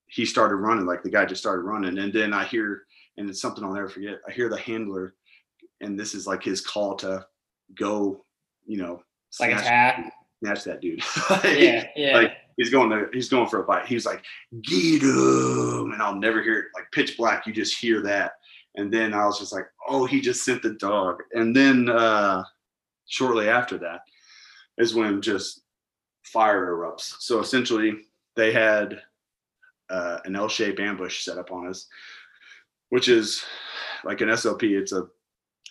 he 0.06 0.24
started 0.24 0.56
running 0.56 0.86
like 0.86 1.02
the 1.02 1.10
guy 1.10 1.24
just 1.24 1.40
started 1.42 1.62
running 1.62 1.98
and 1.98 2.12
then 2.12 2.32
i 2.32 2.44
hear 2.44 2.82
and 3.16 3.28
it's 3.28 3.40
something 3.40 3.62
i'll 3.64 3.72
never 3.74 3.88
forget 3.88 4.18
i 4.28 4.32
hear 4.32 4.48
the 4.48 4.56
handler 4.58 5.14
and 5.80 5.98
this 5.98 6.14
is 6.14 6.26
like 6.26 6.42
his 6.42 6.60
call 6.60 6.94
to 6.96 7.24
go 7.74 8.24
you 8.66 8.76
know 8.78 9.02
Like 9.40 9.50
snatch, 9.50 9.60
attack. 9.62 10.12
snatch 10.42 10.64
that 10.64 10.80
dude 10.80 11.02
Yeah. 11.44 11.86
Yeah. 11.94 12.16
like 12.16 12.32
he's 12.56 12.70
going 12.70 12.90
to 12.90 13.08
he's 13.12 13.28
going 13.28 13.48
for 13.48 13.60
a 13.62 13.64
bite. 13.64 13.84
He's 13.86 14.06
like, 14.06 14.24
get 14.62 15.02
him, 15.02 15.92
and 15.92 16.00
I'll 16.00 16.16
never 16.16 16.42
hear 16.42 16.58
it 16.60 16.64
like 16.74 16.90
pitch 16.90 17.16
black. 17.18 17.46
You 17.46 17.52
just 17.52 17.78
hear 17.78 18.00
that, 18.02 18.32
and 18.76 18.92
then 18.92 19.14
I 19.14 19.24
was 19.26 19.38
just 19.38 19.52
like, 19.52 19.66
oh, 19.88 20.06
he 20.06 20.20
just 20.20 20.44
sent 20.44 20.62
the 20.62 20.74
dog. 20.74 21.22
And 21.32 21.54
then 21.54 21.88
uh, 21.88 22.44
shortly 23.06 23.48
after 23.48 23.78
that 23.78 24.00
is 24.78 24.94
when 24.94 25.22
just 25.22 25.62
fire 26.24 26.66
erupts. 26.66 27.16
So 27.20 27.40
essentially, 27.40 27.94
they 28.34 28.52
had 28.52 29.00
uh, 29.88 30.18
an 30.24 30.36
L-shaped 30.36 30.80
ambush 30.80 31.24
set 31.24 31.38
up 31.38 31.50
on 31.52 31.68
us, 31.68 31.86
which 32.90 33.08
is 33.08 33.44
like 34.04 34.20
an 34.20 34.36
SOP. 34.36 34.64
It's 34.64 34.92
a 34.92 35.06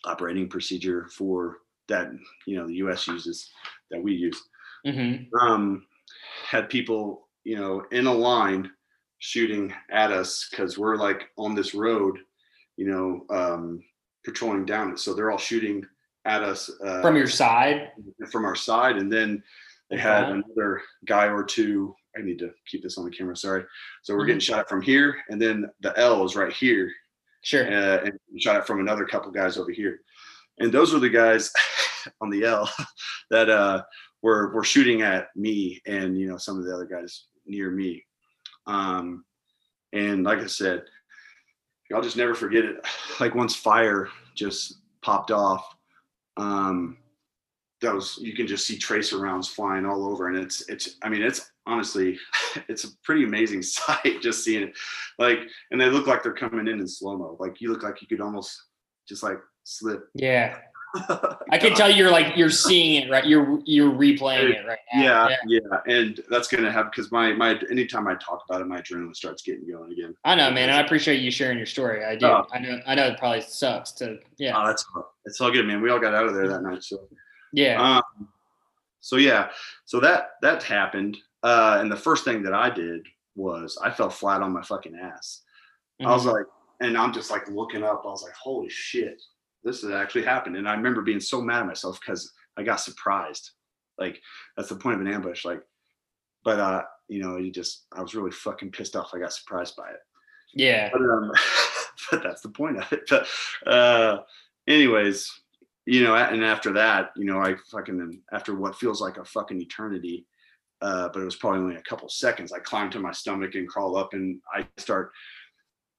operating 0.05 0.47
procedure 0.47 1.07
for 1.11 1.57
that 1.87 2.11
you 2.45 2.57
know 2.57 2.67
the 2.67 2.75
U.S. 2.75 3.07
uses 3.07 3.51
that 3.91 4.01
we 4.01 4.13
use 4.13 4.41
hmm 4.85 5.15
um, 5.41 5.85
had 6.47 6.69
people, 6.69 7.27
you 7.43 7.57
know, 7.57 7.83
in 7.91 8.07
a 8.07 8.13
line 8.13 8.69
shooting 9.19 9.73
at 9.91 10.11
us 10.11 10.47
because 10.49 10.77
we're 10.77 10.95
like 10.95 11.29
on 11.37 11.55
this 11.55 11.73
road, 11.73 12.19
you 12.77 12.87
know, 12.87 13.25
um, 13.35 13.83
patrolling 14.25 14.65
down 14.65 14.91
it. 14.91 14.99
So 14.99 15.13
they're 15.13 15.31
all 15.31 15.37
shooting 15.37 15.85
at 16.25 16.43
us 16.43 16.69
uh, 16.83 17.01
From 17.01 17.15
your 17.15 17.27
side. 17.27 17.91
from 18.31 18.45
our 18.45 18.55
side, 18.55 18.97
and 18.97 19.11
then 19.11 19.43
they 19.89 19.97
had 19.97 20.29
another 20.29 20.81
guy 21.05 21.27
or 21.27 21.43
two. 21.43 21.95
I 22.17 22.21
need 22.21 22.39
to 22.39 22.51
keep 22.67 22.81
this 22.81 22.97
on 22.97 23.05
the 23.05 23.11
camera. 23.11 23.35
Sorry. 23.35 23.63
So 24.01 24.15
we're 24.15 24.23
Mhm. 24.23 24.27
getting 24.27 24.39
shot 24.39 24.59
at 24.61 24.69
from 24.69 24.81
here, 24.81 25.17
and 25.29 25.39
then 25.41 25.69
the 25.81 25.97
L 25.99 26.23
is 26.25 26.35
right 26.35 26.51
here, 26.51 26.91
Sure. 27.43 27.65
uh, 27.67 28.05
and 28.05 28.19
shot 28.41 28.55
at 28.55 28.65
from 28.65 28.79
another 28.79 29.05
couple 29.05 29.31
guys 29.31 29.57
over 29.57 29.71
here. 29.71 29.99
And 30.59 30.71
those 30.71 30.93
were 30.93 30.99
the 30.99 31.09
guys 31.09 31.51
on 32.21 32.29
the 32.29 32.45
L 32.45 32.67
that 33.29 33.49
uh, 33.49 33.83
were 34.23 34.51
were 34.53 34.63
shooting 34.63 35.01
at 35.03 35.27
me 35.35 35.81
and 35.85 36.17
you 36.17 36.27
know 36.27 36.37
some 36.37 36.57
of 36.57 36.65
the 36.65 36.73
other 36.73 36.85
guys 36.85 37.25
near 37.45 37.69
me. 37.69 38.03
Um, 38.65 39.25
and 39.93 40.23
like 40.23 40.39
I 40.39 40.47
said, 40.47 40.85
I'll 41.93 42.01
just 42.01 42.17
never 42.17 42.35
forget 42.35 42.65
it. 42.65 42.85
Like 43.21 43.33
once 43.33 43.55
fire 43.55 44.09
just 44.33 44.79
popped 45.01 45.31
off, 45.31 45.73
um, 46.35 46.97
that 47.79 47.93
was 47.93 48.17
you 48.17 48.35
can 48.35 48.45
just 48.45 48.67
see 48.67 48.77
tracer 48.77 49.19
rounds 49.19 49.47
flying 49.47 49.85
all 49.85 50.05
over, 50.09 50.27
and 50.27 50.37
it's 50.37 50.67
it's 50.67 50.97
I 51.01 51.07
mean 51.07 51.21
it's 51.21 51.49
honestly 51.65 52.17
it's 52.67 52.83
a 52.83 52.89
pretty 53.03 53.23
amazing 53.23 53.61
sight 53.61 54.21
just 54.21 54.43
seeing 54.43 54.63
it. 54.63 54.77
Like, 55.17 55.39
and 55.71 55.79
they 55.79 55.89
look 55.89 56.07
like 56.07 56.23
they're 56.23 56.33
coming 56.33 56.67
in 56.67 56.79
in 56.79 56.87
slow 56.87 57.17
mo. 57.17 57.37
Like 57.39 57.61
you 57.61 57.71
look 57.71 57.83
like 57.83 58.01
you 58.01 58.07
could 58.07 58.19
almost 58.19 58.61
just 59.07 59.23
like 59.23 59.39
slip. 59.63 60.09
Yeah. 60.13 60.57
I 61.49 61.57
can 61.59 61.73
tell 61.73 61.89
you're 61.89 62.11
like 62.11 62.35
you're 62.37 62.49
seeing 62.49 63.03
it 63.03 63.09
right. 63.09 63.25
You're 63.25 63.59
you're 63.65 63.91
replaying 63.91 64.51
it 64.55 64.65
right 64.67 64.79
now. 64.93 65.27
Yeah, 65.27 65.35
yeah, 65.47 65.59
and 65.87 66.19
that's 66.29 66.47
gonna 66.47 66.71
happen 66.71 66.91
because 66.95 67.11
my 67.11 67.33
my 67.33 67.59
anytime 67.69 68.07
I 68.07 68.15
talk 68.15 68.43
about 68.47 68.61
it, 68.61 68.65
my 68.67 68.81
adrenaline 68.81 69.15
starts 69.15 69.41
getting 69.41 69.67
going 69.69 69.91
again. 69.91 70.15
I 70.23 70.35
know, 70.35 70.49
man. 70.51 70.69
and 70.69 70.77
I 70.77 70.81
appreciate 70.81 71.21
you 71.21 71.31
sharing 71.31 71.57
your 71.57 71.67
story. 71.67 72.03
I 72.05 72.15
do. 72.15 72.25
Oh. 72.27 72.45
I 72.53 72.59
know. 72.59 72.79
I 72.87 72.95
know 72.95 73.07
it 73.07 73.17
probably 73.17 73.41
sucks 73.41 73.91
to. 73.93 74.19
Yeah. 74.37 74.53
Oh, 74.59 74.65
that's 74.65 74.85
it's 75.25 75.41
all 75.41 75.51
good, 75.51 75.65
man. 75.65 75.81
We 75.81 75.89
all 75.89 75.99
got 75.99 76.13
out 76.13 76.25
of 76.25 76.33
there 76.33 76.47
that 76.47 76.61
night, 76.63 76.83
so 76.83 77.07
Yeah. 77.51 78.01
um, 78.17 78.27
so 79.01 79.17
yeah, 79.17 79.49
so 79.85 79.99
that 79.99 80.31
that 80.41 80.63
happened, 80.63 81.17
uh, 81.43 81.77
and 81.79 81.91
the 81.91 81.97
first 81.97 82.23
thing 82.25 82.41
that 82.43 82.53
I 82.53 82.69
did 82.69 83.05
was 83.35 83.77
I 83.83 83.91
fell 83.91 84.09
flat 84.09 84.41
on 84.41 84.51
my 84.53 84.61
fucking 84.61 84.95
ass. 84.95 85.41
I 86.03 86.07
was 86.11 86.25
Mhm. 86.25 86.33
like, 86.33 86.45
and 86.81 86.97
I'm 86.97 87.13
just 87.13 87.29
like 87.31 87.47
looking 87.49 87.83
up. 87.83 88.03
I 88.05 88.09
was 88.09 88.23
like, 88.23 88.33
holy 88.33 88.69
shit, 88.69 89.21
this 89.65 89.81
has 89.81 89.91
actually 89.91 90.23
happened. 90.23 90.55
And 90.55 90.69
I 90.69 90.75
remember 90.75 91.01
being 91.01 91.19
so 91.19 91.41
mad 91.41 91.61
at 91.61 91.67
myself 91.67 91.99
because 91.99 92.31
I 92.55 92.63
got 92.63 92.79
surprised. 92.79 93.51
Like 93.97 94.21
that's 94.55 94.69
the 94.69 94.75
point 94.75 94.95
of 94.95 95.01
an 95.01 95.11
ambush. 95.11 95.43
Like, 95.43 95.61
but 96.43 96.59
uh, 96.59 96.83
you 97.09 97.21
know, 97.21 97.37
you 97.37 97.51
just 97.51 97.87
I 97.91 98.01
was 98.01 98.15
really 98.15 98.31
fucking 98.31 98.71
pissed 98.71 98.95
off. 98.95 99.11
I 99.13 99.19
got 99.19 99.33
surprised 99.33 99.75
by 99.75 99.89
it. 99.89 99.99
yeah. 100.53 100.89
But 100.93 101.01
um, 101.01 101.31
but 102.11 102.23
that's 102.23 102.41
the 102.41 102.49
point 102.49 102.77
of 102.77 102.93
it. 102.93 103.09
But 103.09 103.27
uh, 103.67 104.19
anyways, 104.67 105.29
you 105.85 106.03
know, 106.03 106.15
and 106.15 106.43
after 106.43 106.71
that, 106.73 107.11
you 107.15 107.25
know, 107.25 107.39
I 107.39 107.55
fucking 107.71 108.21
after 108.31 108.55
what 108.55 108.77
feels 108.77 109.01
like 109.01 109.17
a 109.17 109.25
fucking 109.25 109.59
eternity, 109.59 110.27
uh, 110.81 111.09
but 111.09 111.21
it 111.21 111.25
was 111.25 111.35
probably 111.35 111.59
only 111.59 111.75
a 111.75 111.83
couple 111.83 112.07
seconds. 112.09 112.51
I 112.51 112.59
climbed 112.59 112.91
to 112.93 112.99
my 112.99 113.11
stomach 113.11 113.55
and 113.55 113.67
crawl 113.67 113.97
up, 113.97 114.13
and 114.13 114.39
I 114.53 114.67
start 114.77 115.11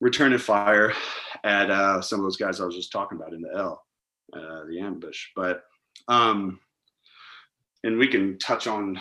returning 0.00 0.38
fire 0.38 0.92
at 1.44 1.70
uh, 1.70 2.00
some 2.00 2.20
of 2.20 2.24
those 2.24 2.36
guys 2.36 2.60
I 2.60 2.64
was 2.64 2.76
just 2.76 2.92
talking 2.92 3.18
about 3.18 3.32
in 3.32 3.40
the 3.40 3.54
L, 3.54 3.84
uh, 4.32 4.64
the 4.66 4.80
ambush. 4.80 5.28
But 5.34 5.64
um, 6.08 6.60
and 7.84 7.98
we 7.98 8.08
can 8.08 8.38
touch 8.38 8.66
on 8.66 9.00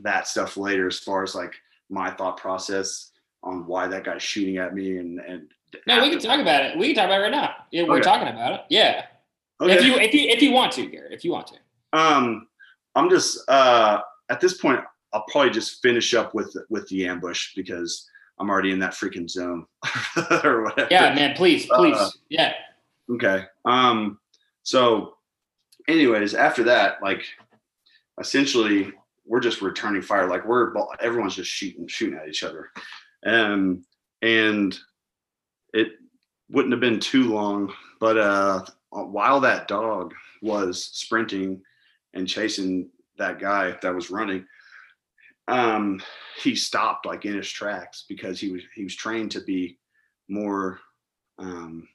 that 0.00 0.26
stuff 0.28 0.56
later 0.56 0.86
as 0.86 0.98
far 0.98 1.22
as 1.22 1.34
like 1.34 1.54
my 1.88 2.10
thought 2.10 2.36
process 2.36 3.10
on 3.42 3.66
why 3.66 3.86
that 3.86 4.04
guy's 4.04 4.22
shooting 4.22 4.56
at 4.56 4.74
me 4.74 4.98
and 4.98 5.20
and 5.20 5.48
no, 5.88 6.00
we 6.02 6.10
can 6.10 6.20
talk 6.20 6.38
about 6.40 6.64
it. 6.64 6.78
We 6.78 6.86
can 6.88 6.94
talk 6.96 7.06
about 7.06 7.18
it 7.18 7.22
right 7.24 7.32
now. 7.32 7.54
Yeah, 7.72 7.82
we're 7.82 7.94
Okay. 7.96 8.04
talking 8.04 8.28
about 8.28 8.52
it. 8.52 8.60
Yeah. 8.70 9.06
Okay. 9.60 9.74
If 9.74 9.84
you 9.84 9.96
if 9.96 10.14
you 10.14 10.28
if 10.28 10.42
you 10.42 10.52
want 10.52 10.72
to, 10.72 10.86
Garrett, 10.86 11.12
if 11.12 11.24
you 11.24 11.32
want 11.32 11.48
to. 11.48 11.98
Um, 11.98 12.48
I'm 12.94 13.10
just 13.10 13.38
uh, 13.48 14.00
at 14.30 14.40
this 14.40 14.54
point. 14.58 14.80
I'll 15.12 15.24
probably 15.28 15.50
just 15.50 15.80
finish 15.80 16.12
up 16.14 16.34
with 16.34 16.56
with 16.70 16.88
the 16.88 17.06
ambush 17.06 17.54
because 17.54 18.08
I'm 18.38 18.50
already 18.50 18.72
in 18.72 18.78
that 18.80 18.92
freaking 18.92 19.30
zone 19.30 19.66
or 20.44 20.64
whatever. 20.64 20.88
Yeah, 20.90 21.14
man, 21.14 21.34
please, 21.36 21.66
please. 21.66 21.96
Uh, 21.96 22.10
yeah. 22.28 22.54
Okay. 23.10 23.44
Um. 23.64 24.18
So, 24.62 25.14
anyways, 25.88 26.34
after 26.34 26.64
that, 26.64 27.02
like, 27.02 27.24
essentially, 28.18 28.92
we're 29.26 29.40
just 29.40 29.62
returning 29.62 30.02
fire. 30.02 30.28
Like, 30.28 30.46
we're 30.46 30.72
everyone's 31.00 31.36
just 31.36 31.50
shooting 31.50 31.86
shooting 31.86 32.18
at 32.18 32.28
each 32.28 32.42
other, 32.42 32.70
um, 33.24 33.84
and 34.22 34.78
it 35.72 35.92
wouldn't 36.50 36.72
have 36.72 36.80
been 36.80 37.00
too 37.00 37.32
long, 37.32 37.72
but 38.00 38.16
uh, 38.16 38.64
while 38.90 39.40
that 39.40 39.68
dog 39.68 40.14
was 40.42 40.84
sprinting 40.84 41.60
and 42.12 42.28
chasing 42.28 42.88
that 43.18 43.38
guy 43.38 43.76
that 43.82 43.94
was 43.94 44.10
running, 44.10 44.46
um, 45.48 46.00
he 46.42 46.54
stopped 46.54 47.06
like 47.06 47.24
in 47.24 47.36
his 47.36 47.48
tracks 47.50 48.04
because 48.08 48.40
he 48.40 48.50
was 48.50 48.62
he 48.74 48.84
was 48.84 48.96
trained 48.96 49.30
to 49.32 49.40
be 49.40 49.78
more 50.28 50.78
um 51.38 51.86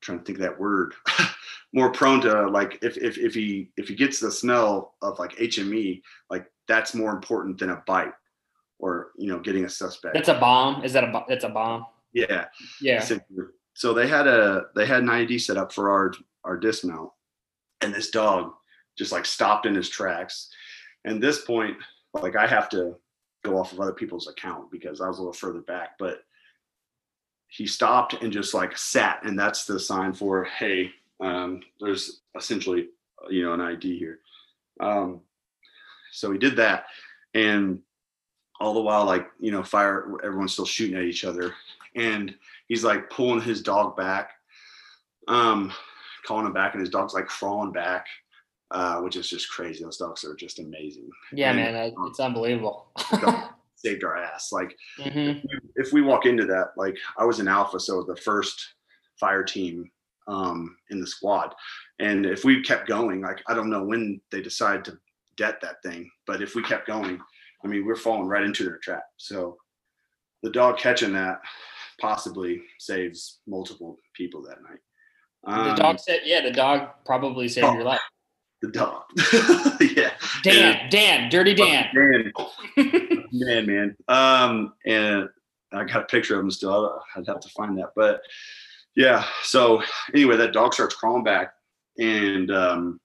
trying 0.00 0.18
to 0.18 0.24
think 0.24 0.38
of 0.38 0.42
that 0.42 0.58
word 0.58 0.94
more 1.74 1.90
prone 1.92 2.20
to 2.20 2.48
like 2.48 2.78
if, 2.82 2.96
if 2.96 3.18
if 3.18 3.34
he 3.34 3.70
if 3.76 3.88
he 3.88 3.94
gets 3.94 4.20
the 4.20 4.30
smell 4.30 4.94
of 5.02 5.18
like 5.18 5.32
hme 5.36 6.00
like 6.30 6.46
that's 6.68 6.94
more 6.94 7.10
important 7.10 7.58
than 7.58 7.70
a 7.70 7.82
bite 7.86 8.12
or 8.78 9.08
you 9.16 9.26
know 9.28 9.40
getting 9.40 9.64
a 9.64 9.68
suspect 9.68 10.14
That's 10.14 10.28
a 10.28 10.38
bomb. 10.38 10.84
Is 10.84 10.92
that 10.92 11.04
a 11.04 11.24
that's 11.28 11.44
a 11.44 11.48
bomb? 11.48 11.86
yeah 12.12 12.46
Yeah. 12.80 13.04
so 13.74 13.92
they 13.94 14.06
had 14.06 14.26
a 14.26 14.64
they 14.74 14.86
had 14.86 15.02
an 15.02 15.08
ied 15.08 15.40
set 15.40 15.56
up 15.56 15.72
for 15.72 15.90
our 15.90 16.12
our 16.44 16.56
dismount 16.56 17.10
and 17.80 17.94
this 17.94 18.10
dog 18.10 18.52
just 18.96 19.12
like 19.12 19.26
stopped 19.26 19.66
in 19.66 19.74
his 19.74 19.88
tracks 19.88 20.50
and 21.04 21.22
this 21.22 21.44
point 21.44 21.76
like 22.14 22.36
i 22.36 22.46
have 22.46 22.68
to 22.68 22.96
go 23.44 23.58
off 23.58 23.72
of 23.72 23.80
other 23.80 23.92
people's 23.92 24.28
account 24.28 24.70
because 24.70 25.00
i 25.00 25.08
was 25.08 25.18
a 25.18 25.20
little 25.20 25.32
further 25.32 25.60
back 25.60 25.98
but 25.98 26.24
he 27.48 27.66
stopped 27.66 28.14
and 28.22 28.32
just 28.32 28.54
like 28.54 28.76
sat 28.76 29.20
and 29.24 29.38
that's 29.38 29.64
the 29.64 29.78
sign 29.78 30.12
for 30.12 30.44
hey 30.44 30.92
um, 31.20 31.60
there's 31.80 32.20
essentially 32.36 32.88
you 33.28 33.44
know 33.44 33.52
an 33.52 33.60
id 33.60 33.98
here. 33.98 34.20
Um, 34.80 35.20
so 36.12 36.32
he 36.32 36.38
did 36.38 36.56
that 36.56 36.86
and 37.34 37.80
all 38.60 38.74
the 38.74 38.80
while 38.80 39.04
like 39.04 39.28
you 39.38 39.52
know 39.52 39.62
fire 39.62 40.16
everyone's 40.24 40.52
still 40.52 40.66
shooting 40.66 40.96
at 40.96 41.04
each 41.04 41.24
other 41.24 41.54
and 41.94 42.34
he's 42.66 42.82
like 42.82 43.08
pulling 43.10 43.40
his 43.40 43.62
dog 43.62 43.96
back 43.96 44.32
um 45.28 45.72
calling 46.26 46.46
him 46.46 46.52
back 46.52 46.74
and 46.74 46.80
his 46.80 46.90
dog's 46.90 47.14
like 47.14 47.26
crawling 47.26 47.70
back 47.70 48.06
uh 48.70 49.00
which 49.00 49.16
is 49.16 49.28
just 49.28 49.50
crazy 49.50 49.82
those 49.84 49.96
dogs 49.96 50.24
are 50.24 50.34
just 50.34 50.58
amazing 50.58 51.08
Yeah, 51.32 51.50
And- 51.50 51.58
man, 51.58 51.72
that- 51.74 51.92
it's 52.08 52.20
unbelievable. 52.20 52.88
saved 53.76 54.04
our 54.04 54.16
ass 54.16 54.52
like 54.52 54.76
Mhm. 54.98 55.42
if 55.76 55.90
we 55.92 56.02
walk 56.02 56.26
into 56.26 56.44
that, 56.46 56.72
like 56.76 56.96
I 57.16 57.24
was 57.24 57.40
an 57.40 57.48
alpha, 57.48 57.80
so 57.80 58.02
the 58.02 58.16
first 58.16 58.74
fire 59.18 59.42
team 59.42 59.90
um, 60.26 60.76
in 60.90 61.00
the 61.00 61.06
squad, 61.06 61.54
and 61.98 62.26
if 62.26 62.44
we 62.44 62.62
kept 62.62 62.86
going, 62.86 63.20
like 63.22 63.42
I 63.48 63.54
don't 63.54 63.70
know 63.70 63.82
when 63.82 64.20
they 64.30 64.42
decide 64.42 64.84
to 64.84 64.98
det 65.36 65.60
that 65.62 65.82
thing, 65.82 66.10
but 66.26 66.42
if 66.42 66.54
we 66.54 66.62
kept 66.62 66.86
going, 66.86 67.18
I 67.64 67.68
mean 67.68 67.86
we're 67.86 67.96
falling 67.96 68.28
right 68.28 68.44
into 68.44 68.64
their 68.64 68.76
trap. 68.78 69.02
So 69.16 69.56
the 70.42 70.50
dog 70.50 70.76
catching 70.78 71.14
that 71.14 71.40
possibly 72.00 72.62
saves 72.78 73.40
multiple 73.46 73.96
people 74.14 74.42
that 74.42 74.62
night. 74.62 74.80
the 75.64 75.70
Um, 75.70 75.76
dog 75.76 75.98
said, 76.00 76.20
yeah, 76.24 76.42
the 76.42 76.50
dog 76.52 76.90
probably 77.06 77.48
saved 77.48 77.66
Oh. 77.66 77.72
your 77.74 77.84
life. 77.84 78.00
The 78.62 78.68
dog, 78.68 79.02
yeah. 79.96 80.10
Dan, 80.42 80.90
Dan, 80.90 81.30
Dirty 81.30 81.54
Dan. 81.54 81.86
Man, 81.94 82.32
man, 83.32 83.66
man. 83.66 83.96
Um, 84.08 84.74
and 84.84 85.28
I 85.72 85.84
got 85.84 86.02
a 86.02 86.06
picture 86.06 86.34
of 86.34 86.44
him 86.44 86.50
still. 86.50 87.00
I'd 87.16 87.26
have 87.26 87.40
to 87.40 87.48
find 87.50 87.78
that, 87.78 87.92
but 87.96 88.20
yeah. 88.96 89.24
So 89.42 89.82
anyway, 90.14 90.36
that 90.36 90.52
dog 90.52 90.74
starts 90.74 90.94
crawling 90.94 91.24
back, 91.24 91.54
and 91.98 92.50
um, 92.50 93.00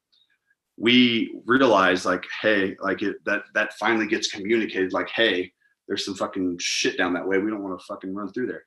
we 0.77 1.39
realize 1.45 2.05
like, 2.05 2.25
hey, 2.41 2.75
like 2.81 3.01
it 3.01 3.17
that 3.25 3.43
that 3.53 3.73
finally 3.75 4.07
gets 4.07 4.31
communicated. 4.31 4.91
Like, 4.91 5.09
hey, 5.09 5.53
there's 5.87 6.05
some 6.05 6.15
fucking 6.15 6.57
shit 6.59 6.97
down 6.97 7.13
that 7.13 7.27
way. 7.27 7.37
We 7.37 7.49
don't 7.49 7.63
want 7.63 7.79
to 7.79 7.85
fucking 7.85 8.13
run 8.13 8.31
through 8.31 8.47
there, 8.47 8.63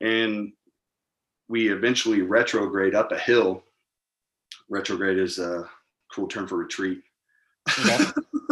and 0.00 0.52
we 1.48 1.70
eventually 1.70 2.22
retrograde 2.22 2.94
up 2.94 3.12
a 3.12 3.18
hill. 3.18 3.64
Retrograde 4.70 5.18
is 5.18 5.38
a 5.38 5.68
cool 6.12 6.28
term 6.28 6.46
for 6.46 6.56
retreat. 6.56 7.02
Okay. 7.78 8.04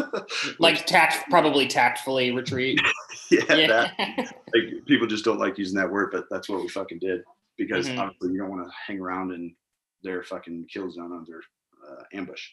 like 0.59 0.87
tact, 0.87 1.29
probably 1.31 1.67
tactfully 1.67 2.31
retreat. 2.31 2.81
yeah, 3.31 3.55
Yeah. 3.55 3.67
that 3.67 4.19
like 4.55 4.85
people 4.87 5.07
just 5.07 5.25
don't 5.25 5.39
like 5.39 5.59
using 5.59 5.77
that 5.79 5.91
word, 5.91 6.11
but 6.13 6.27
that's 6.31 6.49
what 6.49 6.61
we 6.63 6.69
fucking 6.69 6.99
did 6.99 7.23
because 7.57 7.89
Mhm. 7.89 7.99
obviously 7.99 8.33
you 8.33 8.39
don't 8.39 8.51
want 8.51 8.67
to 8.67 8.73
hang 8.87 9.01
around 9.01 9.33
in 9.33 9.55
their 10.03 10.23
fucking 10.23 10.67
kill 10.73 10.91
zone 10.91 11.13
under 11.13 11.43
uh, 11.89 12.03
ambush. 12.13 12.49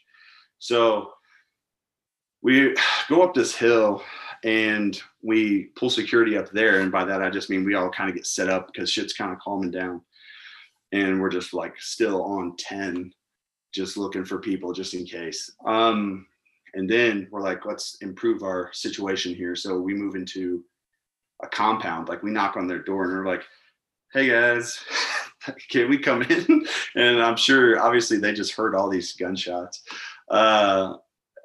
So 0.60 1.12
we 2.42 2.76
go 3.10 3.24
up 3.24 3.34
this 3.34 3.56
hill 3.56 4.04
and 4.44 5.02
we 5.24 5.66
pull 5.76 5.90
security 5.90 6.38
up 6.38 6.52
there, 6.52 6.82
and 6.82 6.92
by 6.92 7.06
that 7.06 7.22
I 7.22 7.30
just 7.30 7.50
mean 7.50 7.64
we 7.66 7.76
all 7.76 7.90
kind 7.90 8.10
of 8.10 8.16
get 8.16 8.26
set 8.28 8.50
up 8.50 8.68
because 8.68 8.92
shit's 8.92 9.14
kind 9.14 9.32
of 9.32 9.40
calming 9.40 9.72
down, 9.72 10.02
and 10.92 11.20
we're 11.22 11.30
just 11.30 11.54
like 11.54 11.80
still 11.80 12.24
on 12.24 12.56
ten, 12.58 13.12
just 13.74 13.98
looking 13.98 14.26
for 14.26 14.40
people 14.40 14.74
just 14.74 14.94
in 14.94 15.06
case. 15.06 15.52
Um, 15.66 16.26
and 16.74 16.90
then 16.90 17.28
we're 17.32 17.42
like, 17.42 17.66
let's 17.66 17.98
improve 18.02 18.44
our 18.44 18.70
situation 18.74 19.34
here. 19.34 19.56
So 19.56 19.80
we 19.80 19.94
move 19.94 20.16
into 20.16 20.64
a 21.44 21.48
compound. 21.48 22.10
Like 22.10 22.24
we 22.24 22.32
knock 22.32 22.58
on 22.58 22.68
their 22.68 22.84
door 22.84 23.04
and 23.04 23.14
we're 23.14 23.26
like, 23.26 23.44
hey 24.14 24.30
guys, 24.30 24.80
can 25.70 25.90
we 25.90 25.98
come 25.98 26.24
in? 26.24 26.66
And 26.96 27.22
I'm 27.22 27.38
sure 27.38 27.80
obviously 27.80 28.18
they 28.18 28.34
just 28.34 28.54
heard 28.54 28.74
all 28.74 28.90
these 28.90 29.14
gunshots. 29.14 29.84
Uh, 30.30 30.96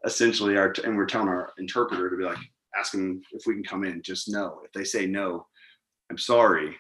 essentially 0.05 0.57
our 0.57 0.75
and 0.85 0.97
we're 0.97 1.07
telling 1.07 1.29
our 1.29 1.53
interpreter 1.59 2.11
to 2.11 2.17
be 2.17 2.25
like, 2.25 2.39
ask 2.77 2.93
them 2.93 3.23
if 3.33 3.47
we 3.47 3.55
can 3.55 3.65
come 3.65 3.85
in. 3.85 4.03
Just 4.03 4.31
no. 4.31 4.61
if 4.65 4.73
they 4.73 4.85
say 4.85 5.07
no, 5.07 5.47
I'm 6.11 6.19
sorry, 6.19 6.77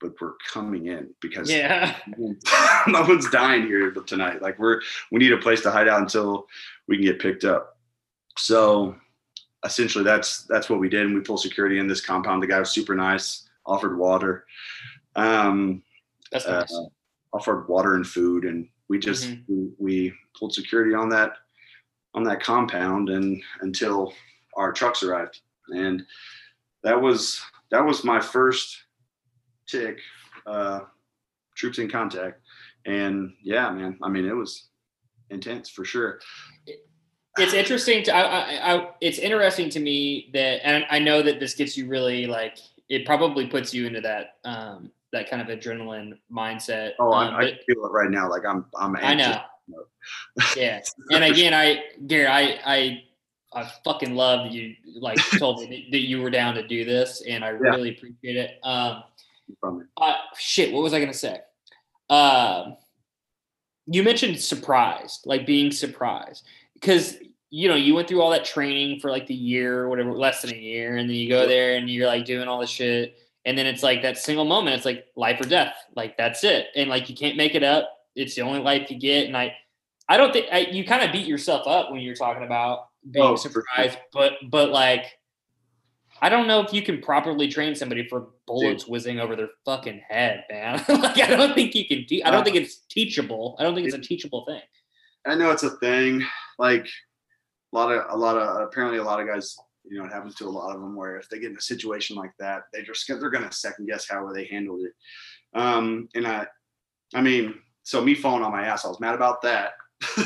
but 0.00 0.12
we're 0.20 0.34
coming 0.52 0.86
in 0.86 1.12
because 1.20 1.50
Yeah. 1.50 1.96
no 2.86 3.02
one's 3.02 3.30
dying 3.30 3.66
here 3.66 3.90
tonight. 3.90 4.42
Like 4.42 4.58
we're 4.58 4.80
we 5.10 5.18
need 5.18 5.32
a 5.32 5.38
place 5.38 5.60
to 5.62 5.70
hide 5.70 5.88
out 5.88 6.00
until 6.00 6.46
we 6.86 6.96
can 6.96 7.04
get 7.04 7.18
picked 7.20 7.44
up. 7.44 7.76
So 8.36 8.96
essentially 9.64 10.04
that's 10.04 10.42
that's 10.44 10.70
what 10.70 10.80
we 10.80 10.88
did. 10.88 11.06
And 11.06 11.14
we 11.14 11.20
pulled 11.20 11.40
security 11.40 11.78
in 11.78 11.88
this 11.88 12.04
compound. 12.04 12.42
The 12.42 12.46
guy 12.46 12.58
was 12.60 12.70
super 12.70 12.94
nice, 12.94 13.48
offered 13.66 13.98
water. 13.98 14.44
Um 15.16 15.82
That's 16.30 16.46
uh, 16.46 16.60
nice. 16.60 16.78
offered 17.32 17.68
water 17.68 17.94
and 17.94 18.06
food 18.06 18.44
and 18.44 18.68
we 18.88 18.98
just 18.98 19.24
Mhm. 19.28 19.44
we, 19.48 19.70
we 19.78 20.14
pulled 20.38 20.54
security 20.54 20.94
on 20.94 21.08
that 21.10 21.32
on 22.14 22.22
that 22.24 22.42
compound 22.42 23.10
and 23.10 23.42
until 23.60 24.14
our 24.56 24.72
trucks 24.72 25.02
arrived 25.02 25.40
and 25.68 26.04
that 26.82 27.00
was 27.00 27.40
that 27.70 27.84
was 27.84 28.02
my 28.04 28.18
first 28.20 28.84
tick 29.68 29.98
uh 30.46 30.80
troops 31.56 31.78
in 31.78 31.88
contact 31.88 32.40
and 32.86 33.32
yeah 33.42 33.70
man 33.70 33.98
i 34.02 34.08
mean 34.08 34.24
it 34.24 34.34
was 34.34 34.68
intense 35.30 35.68
for 35.68 35.84
sure 35.84 36.20
it's 37.38 37.52
interesting 37.54 38.02
to 38.02 38.14
I, 38.14 38.22
I, 38.22 38.74
I 38.74 38.88
it's 39.00 39.18
interesting 39.18 39.68
to 39.70 39.80
me 39.80 40.30
that 40.32 40.66
and 40.66 40.84
i 40.90 40.98
know 40.98 41.22
that 41.22 41.38
this 41.40 41.54
gets 41.54 41.76
you 41.76 41.86
really 41.86 42.26
like 42.26 42.58
it 42.88 43.04
probably 43.04 43.46
puts 43.46 43.74
you 43.74 43.86
into 43.86 44.00
that 44.00 44.36
um 44.44 44.90
that 45.12 45.28
kind 45.30 45.40
of 45.42 45.48
adrenaline 45.48 46.18
mindset 46.32 46.92
oh 46.98 47.12
um, 47.12 47.34
I, 47.34 47.40
I 47.40 47.58
feel 47.66 47.84
it 47.84 47.92
right 47.92 48.10
now 48.10 48.28
like 48.30 48.44
i'm 48.46 48.66
i'm 48.76 48.96
I 48.96 49.14
know. 49.14 49.40
yeah. 50.56 50.80
And 51.10 51.24
again, 51.24 51.54
I, 51.54 51.82
Gary, 52.06 52.26
I, 52.26 52.58
I, 52.64 53.02
I 53.52 53.70
fucking 53.84 54.14
love 54.14 54.44
that 54.44 54.52
you 54.52 54.74
like 55.00 55.18
told 55.38 55.60
me 55.60 55.66
that, 55.66 55.92
that 55.92 56.06
you 56.06 56.20
were 56.20 56.30
down 56.30 56.54
to 56.54 56.66
do 56.66 56.84
this, 56.84 57.22
and 57.28 57.44
I 57.44 57.48
really 57.48 57.90
appreciate 57.96 58.36
it. 58.36 58.58
Um, 58.62 59.04
from 59.60 59.80
it. 59.82 59.86
uh, 59.96 60.14
shit, 60.36 60.72
what 60.72 60.82
was 60.82 60.92
I 60.94 61.00
gonna 61.00 61.12
say? 61.14 61.40
Um, 62.10 62.76
you 63.86 64.02
mentioned 64.02 64.38
surprised, 64.40 65.20
like 65.24 65.46
being 65.46 65.70
surprised, 65.70 66.44
because 66.74 67.16
you 67.50 67.68
know 67.68 67.74
you 67.74 67.94
went 67.94 68.08
through 68.08 68.20
all 68.20 68.30
that 68.30 68.44
training 68.44 69.00
for 69.00 69.10
like 69.10 69.26
the 69.26 69.34
year 69.34 69.82
or 69.82 69.88
whatever, 69.88 70.12
less 70.12 70.42
than 70.42 70.52
a 70.52 70.56
year, 70.56 70.96
and 70.96 71.08
then 71.08 71.16
you 71.16 71.28
go 71.28 71.46
there 71.46 71.76
and 71.76 71.88
you're 71.88 72.06
like 72.06 72.24
doing 72.24 72.48
all 72.48 72.60
this 72.60 72.70
shit, 72.70 73.16
and 73.44 73.56
then 73.56 73.66
it's 73.66 73.82
like 73.82 74.02
that 74.02 74.18
single 74.18 74.44
moment, 74.44 74.76
it's 74.76 74.84
like 74.84 75.06
life 75.16 75.40
or 75.40 75.48
death, 75.48 75.74
like 75.96 76.16
that's 76.16 76.44
it, 76.44 76.66
and 76.76 76.90
like 76.90 77.08
you 77.08 77.16
can't 77.16 77.36
make 77.36 77.54
it 77.54 77.62
up. 77.62 77.90
It's 78.14 78.34
the 78.34 78.42
only 78.42 78.60
life 78.60 78.90
you 78.90 78.98
get, 78.98 79.26
and 79.26 79.36
I, 79.36 79.54
I 80.08 80.16
don't 80.16 80.32
think 80.32 80.46
I, 80.52 80.60
you 80.60 80.84
kind 80.84 81.02
of 81.02 81.12
beat 81.12 81.26
yourself 81.26 81.66
up 81.66 81.90
when 81.90 82.00
you're 82.00 82.14
talking 82.16 82.42
about 82.44 82.88
being 83.10 83.24
Oh, 83.24 83.36
for 83.36 83.50
sure. 83.50 83.64
surprised, 83.74 83.98
but 84.12 84.32
but 84.50 84.70
like. 84.70 85.17
I 86.20 86.28
don't 86.28 86.46
know 86.46 86.60
if 86.60 86.72
you 86.72 86.82
can 86.82 87.00
properly 87.00 87.48
train 87.48 87.74
somebody 87.74 88.06
for 88.08 88.28
bullets 88.46 88.86
whizzing 88.86 89.20
over 89.20 89.36
their 89.36 89.48
fucking 89.64 90.02
head, 90.08 90.44
man. 90.50 90.84
like 90.88 91.18
I 91.20 91.28
don't 91.36 91.54
think 91.54 91.74
you 91.74 91.86
can 91.86 92.04
do. 92.06 92.20
I 92.24 92.30
don't 92.30 92.40
Uh, 92.40 92.44
think 92.44 92.56
it's 92.56 92.76
teachable. 92.88 93.56
I 93.58 93.62
don't 93.62 93.74
think 93.74 93.86
it's 93.86 93.96
a 93.96 94.00
teachable 94.00 94.44
thing. 94.46 94.62
I 95.26 95.34
know 95.34 95.50
it's 95.50 95.62
a 95.62 95.70
thing. 95.78 96.24
Like 96.58 96.86
a 97.72 97.76
lot 97.76 97.92
of 97.92 98.04
a 98.10 98.16
lot 98.16 98.36
of 98.36 98.60
apparently 98.62 98.98
a 98.98 99.04
lot 99.04 99.20
of 99.20 99.26
guys, 99.26 99.56
you 99.84 99.98
know, 99.98 100.04
it 100.06 100.12
happens 100.12 100.34
to 100.36 100.46
a 100.46 100.48
lot 100.50 100.74
of 100.74 100.80
them 100.80 100.96
where 100.96 101.16
if 101.18 101.28
they 101.28 101.38
get 101.38 101.50
in 101.50 101.56
a 101.56 101.60
situation 101.60 102.16
like 102.16 102.32
that, 102.38 102.62
they 102.72 102.82
just 102.82 103.06
they're 103.06 103.30
gonna 103.30 103.52
second 103.52 103.86
guess 103.86 104.08
how 104.08 104.26
they 104.32 104.44
handled 104.46 104.80
it. 104.82 104.92
Um, 105.58 106.08
and 106.14 106.26
I, 106.26 106.46
I 107.14 107.20
mean, 107.22 107.54
so 107.84 108.02
me 108.02 108.14
falling 108.14 108.42
on 108.42 108.52
my 108.52 108.66
ass, 108.66 108.84
I 108.84 108.88
was 108.88 109.00
mad 109.00 109.14
about 109.14 109.40
that, 109.42 109.72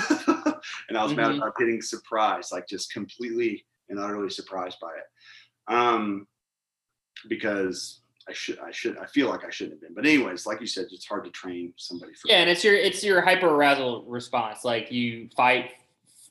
and 0.88 0.96
I 0.98 1.02
was 1.04 1.14
mad 1.14 1.28
Mhm. 1.32 1.36
about 1.38 1.56
getting 1.56 1.80
surprised, 1.82 2.50
like 2.52 2.66
just 2.66 2.92
completely 2.92 3.64
and 3.88 3.98
utterly 3.98 4.30
surprised 4.30 4.78
by 4.80 4.88
it. 4.90 5.04
Um, 5.68 6.26
because 7.28 8.00
I 8.28 8.32
should 8.32 8.58
I 8.60 8.70
should 8.70 8.98
I 8.98 9.06
feel 9.06 9.28
like 9.28 9.44
I 9.44 9.50
shouldn't 9.50 9.74
have 9.74 9.80
been. 9.82 9.94
But 9.94 10.06
anyways, 10.06 10.46
like 10.46 10.60
you 10.60 10.66
said, 10.66 10.86
it's 10.90 11.06
hard 11.06 11.24
to 11.24 11.30
train 11.30 11.72
somebody 11.76 12.12
for 12.14 12.28
Yeah, 12.28 12.36
and 12.38 12.50
it's 12.50 12.62
your 12.64 12.74
it's 12.74 13.02
your 13.04 13.20
hyper 13.20 13.48
arousal 13.48 14.04
response. 14.06 14.64
Like 14.64 14.90
you 14.92 15.28
fight, 15.36 15.72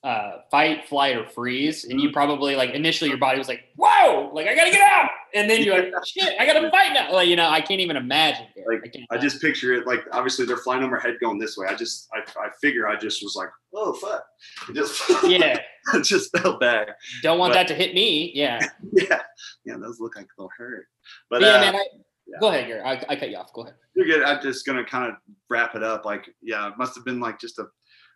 uh, 0.04 0.38
fight, 0.50 0.88
flight, 0.88 1.16
or 1.18 1.28
freeze, 1.28 1.84
and 1.84 1.94
Mm-hmm. 1.94 2.00
you 2.00 2.12
probably 2.12 2.56
like 2.56 2.72
initially 2.72 3.10
your 3.10 3.20
body 3.20 3.38
was 3.38 3.48
like, 3.48 3.66
"Whoa!" 3.76 4.32
Like 4.34 4.48
I 4.48 4.56
gotta 4.56 4.72
get 4.72 4.82
out, 4.82 5.10
and 5.34 5.50
then 5.50 5.62
you're 5.64 5.76
like, 5.76 5.94
"Shit, 6.06 6.34
I 6.40 6.46
gotta 6.46 6.72
fight 6.72 6.94
now." 6.94 7.14
Like 7.14 7.28
you 7.28 7.36
know, 7.36 7.50
I 7.50 7.60
can't 7.62 7.82
even 7.82 7.98
imagine. 7.98 8.48
Like, 8.68 8.82
I, 8.86 8.88
can't 8.88 9.06
I 9.12 9.18
just 9.18 9.42
picture 9.42 9.74
it 9.74 9.86
like 9.86 10.04
obviously 10.14 10.46
they're 10.46 10.58
flying 10.58 10.84
over 10.84 10.96
my 10.96 11.02
head 11.02 11.18
going 11.22 11.40
this 11.40 11.58
way. 11.58 11.68
I 11.70 11.76
just 11.76 12.10
I, 12.14 12.20
I 12.40 12.50
figure 12.62 12.88
I 12.88 12.96
just 12.96 13.22
was 13.22 13.36
like, 13.36 13.50
oh 13.74 13.94
fuck. 13.94 14.24
Just 14.74 15.02
yeah, 15.28 15.60
just 16.04 16.36
fell 16.38 16.58
back. 16.60 16.88
don't 17.22 17.40
want 17.40 17.52
But- 17.52 17.56
that 17.60 17.68
to 17.70 17.76
hit 17.76 17.94
me. 17.94 18.32
Yeah, 18.34 18.60
Yeah. 18.94 19.22
Yeah, 19.66 19.78
those 19.78 20.00
look 20.00 20.16
like 20.16 20.28
they'll 20.38 20.50
hurt. 20.58 20.88
But 21.30 21.42
But 21.42 21.48
yeah, 21.48 21.56
uh, 21.56 21.60
man. 21.62 21.76
I, 21.76 21.86
yeah. 22.28 22.38
Go 22.40 22.48
ahead, 22.50 22.68
Garrett. 22.68 22.86
I, 23.10 23.14
I 23.14 23.16
cut 23.16 23.30
you 23.30 23.38
off. 23.38 23.52
Go 23.54 23.62
ahead. 23.64 23.76
you're 23.96 24.06
good. 24.06 24.24
I'm 24.24 24.42
just 24.42 24.66
gonna 24.66 24.86
kind 24.86 25.10
of 25.12 25.18
wrap 25.50 25.76
it 25.76 25.84
up. 25.84 26.06
Like, 26.06 26.30
yeah, 26.42 26.68
it 26.70 26.78
must 26.78 26.96
have 26.96 27.04
been 27.06 27.20
like 27.20 27.40
just 27.40 27.60
a, 27.60 27.64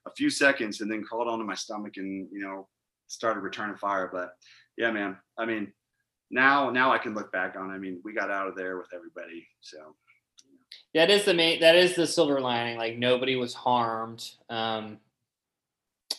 a 0.07 0.11
few 0.15 0.29
seconds 0.29 0.81
and 0.81 0.91
then 0.91 1.03
crawled 1.03 1.27
onto 1.27 1.43
my 1.45 1.55
stomach 1.55 1.93
and 1.97 2.27
you 2.31 2.39
know, 2.39 2.67
started 3.07 3.41
returning 3.41 3.75
fire. 3.75 4.09
But 4.11 4.29
yeah, 4.77 4.91
man. 4.91 5.17
I 5.37 5.45
mean, 5.45 5.73
now 6.31 6.69
now 6.69 6.91
I 6.91 6.97
can 6.97 7.13
look 7.13 7.31
back 7.31 7.55
on. 7.57 7.71
I 7.71 7.77
mean, 7.77 7.99
we 8.03 8.13
got 8.13 8.31
out 8.31 8.47
of 8.47 8.55
there 8.55 8.77
with 8.77 8.87
everybody. 8.93 9.47
So 9.61 9.95
That 10.93 11.09
is 11.09 11.25
the 11.25 11.33
main. 11.33 11.59
That 11.59 11.75
is 11.75 11.95
the 11.95 12.07
silver 12.07 12.39
lining. 12.39 12.77
Like 12.77 12.97
nobody 12.97 13.35
was 13.35 13.53
harmed. 13.53 14.29
Um, 14.49 14.97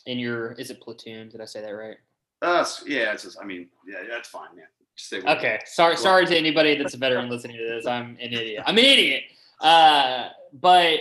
in 0.06 0.18
your 0.18 0.52
is 0.52 0.70
it 0.70 0.80
platoon? 0.80 1.28
Did 1.28 1.40
I 1.40 1.44
say 1.44 1.60
that 1.60 1.70
right? 1.70 1.96
us, 2.42 2.84
yeah, 2.86 3.12
it's 3.12 3.24
just 3.24 3.38
I 3.40 3.44
mean, 3.44 3.68
yeah, 3.86 3.98
that's 4.08 4.28
fine, 4.28 4.54
man. 4.56 4.66
Okay. 5.12 5.58
Sorry. 5.66 5.96
Sorry 5.96 6.26
to 6.26 6.36
anybody 6.36 6.76
that's 6.76 6.94
a 6.94 6.96
veteran 6.96 7.28
listening 7.28 7.58
to 7.58 7.68
this. 7.68 7.86
I'm 7.86 8.16
an 8.20 8.32
idiot. 8.32 8.64
I'm 8.66 8.78
an 8.78 8.84
idiot. 8.84 9.24
Uh, 9.60 10.28
but 10.54 11.00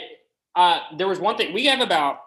uh, 0.55 0.79
there 0.97 1.07
was 1.07 1.19
one 1.19 1.37
thing 1.37 1.53
we 1.53 1.65
have 1.65 1.79
about 1.79 2.19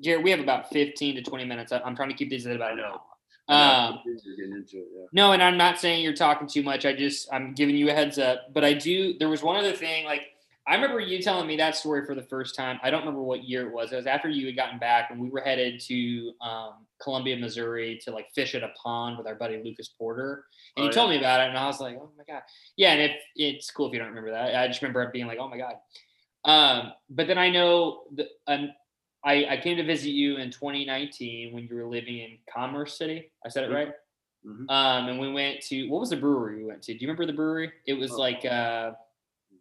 Jared. 0.00 0.24
We 0.24 0.30
have 0.30 0.40
about 0.40 0.70
15 0.70 1.16
to 1.16 1.22
20 1.22 1.44
minutes. 1.44 1.72
I'm 1.72 1.94
trying 1.94 2.08
to 2.08 2.14
keep 2.14 2.28
these 2.28 2.46
at 2.46 2.56
about 2.56 2.70
I 2.70 2.72
an 2.72 2.76
know. 2.78 3.00
hour. 3.48 3.88
Um, 3.88 4.00
you're 4.04 4.36
getting 4.36 4.52
into 4.52 4.78
it, 4.78 4.86
yeah. 4.96 5.04
No, 5.12 5.32
and 5.32 5.42
I'm 5.42 5.56
not 5.56 5.78
saying 5.78 6.02
you're 6.02 6.14
talking 6.14 6.48
too 6.48 6.62
much. 6.62 6.86
I 6.86 6.92
just 6.92 7.28
I'm 7.32 7.54
giving 7.54 7.76
you 7.76 7.90
a 7.90 7.92
heads 7.92 8.18
up. 8.18 8.52
But 8.52 8.64
I 8.64 8.72
do. 8.72 9.16
There 9.18 9.28
was 9.28 9.42
one 9.42 9.56
other 9.56 9.72
thing. 9.72 10.04
Like 10.04 10.31
I 10.66 10.76
remember 10.76 11.00
you 11.00 11.20
telling 11.20 11.46
me 11.48 11.56
that 11.56 11.74
story 11.76 12.06
for 12.06 12.14
the 12.14 12.22
first 12.22 12.54
time. 12.54 12.78
I 12.84 12.90
don't 12.90 13.00
remember 13.00 13.22
what 13.22 13.42
year 13.42 13.66
it 13.66 13.72
was. 13.74 13.92
It 13.92 13.96
was 13.96 14.06
after 14.06 14.28
you 14.28 14.46
had 14.46 14.54
gotten 14.54 14.78
back, 14.78 15.10
and 15.10 15.20
we 15.20 15.28
were 15.28 15.40
headed 15.40 15.80
to 15.88 16.32
um, 16.40 16.86
Columbia, 17.02 17.36
Missouri, 17.36 17.98
to 18.04 18.12
like 18.12 18.30
fish 18.32 18.54
at 18.54 18.62
a 18.62 18.70
pond 18.80 19.18
with 19.18 19.26
our 19.26 19.34
buddy 19.34 19.60
Lucas 19.64 19.88
Porter. 19.98 20.44
And 20.76 20.84
Oh, 20.84 20.86
you 20.86 20.92
told 20.92 21.10
me 21.10 21.18
about 21.18 21.40
it, 21.40 21.48
and 21.48 21.58
I 21.58 21.66
was 21.66 21.80
like, 21.80 21.96
oh 22.00 22.10
my 22.16 22.22
god, 22.32 22.42
yeah. 22.76 22.92
And 22.92 23.02
if 23.02 23.16
it's 23.34 23.70
cool 23.72 23.88
if 23.88 23.92
you 23.92 23.98
don't 23.98 24.08
remember 24.08 24.30
that. 24.30 24.54
I 24.54 24.68
just 24.68 24.80
remember 24.82 25.10
being 25.12 25.26
like, 25.26 25.38
oh 25.40 25.48
my 25.48 25.58
god. 25.58 25.74
Um, 26.44 26.92
but 27.10 27.26
then 27.26 27.38
I 27.38 27.50
know 27.50 28.02
that 28.14 28.26
um, 28.46 28.70
I, 29.24 29.46
I 29.50 29.56
came 29.56 29.76
to 29.78 29.84
visit 29.84 30.10
you 30.10 30.36
in 30.36 30.50
2019 30.52 31.52
when 31.52 31.66
you 31.68 31.74
were 31.74 31.86
living 31.86 32.18
in 32.18 32.38
Commerce 32.52 32.96
City. 32.98 33.32
I 33.44 33.48
said 33.48 33.64
it 33.64 33.70
Mhm. 33.70 33.74
right. 33.74 33.92
Mhm. 34.46 34.70
Um, 34.70 35.08
and 35.08 35.20
we 35.20 35.32
went 35.32 35.60
to 35.62 35.88
what 35.88 36.00
was 36.00 36.10
the 36.10 36.16
brewery 36.16 36.58
we 36.58 36.64
went 36.64 36.82
to? 36.82 36.92
Do 36.94 36.98
you 37.00 37.06
remember 37.08 37.26
the 37.26 37.32
brewery? 37.32 37.72
It 37.86 37.94
was 37.94 38.12
Oh. 38.12 38.16
like 38.18 38.44
uh, 38.44 38.92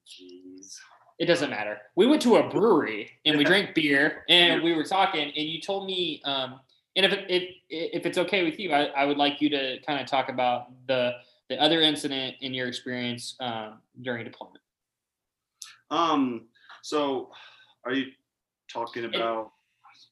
Jeez. 0.08 0.78
It 1.22 1.28
doesn't 1.28 1.52
matter. 1.52 1.78
We 1.96 2.08
went 2.08 2.20
to 2.24 2.38
a 2.38 2.50
brewery 2.50 3.12
and 3.26 3.38
we 3.38 3.44
drank 3.44 3.76
beer 3.76 4.24
and 4.28 4.64
we 4.64 4.74
were 4.74 4.84
talking. 4.84 5.22
And 5.22 5.48
you 5.48 5.62
told 5.62 5.86
me, 5.86 6.20
um, 6.26 6.60
and 6.96 7.06
if 7.06 7.14
if 7.30 7.44
if 7.70 8.06
it's 8.08 8.18
okay 8.18 8.44
with 8.44 8.60
you, 8.60 8.74
I, 8.74 8.86
I 8.86 9.06
would 9.06 9.18
like 9.18 9.40
you 9.40 9.48
to 9.52 9.78
kind 9.86 10.02
of 10.02 10.08
talk 10.08 10.30
about 10.30 10.72
the 10.88 11.12
the 11.48 11.62
other 11.62 11.80
incident 11.80 12.38
in 12.42 12.56
your 12.56 12.68
experience 12.68 13.36
um, 13.40 13.82
during 14.02 14.26
deployment. 14.26 14.64
Um. 15.92 16.48
So, 16.82 17.30
are 17.86 17.94
you 17.94 18.08
talking 18.68 19.06
about? 19.06 19.52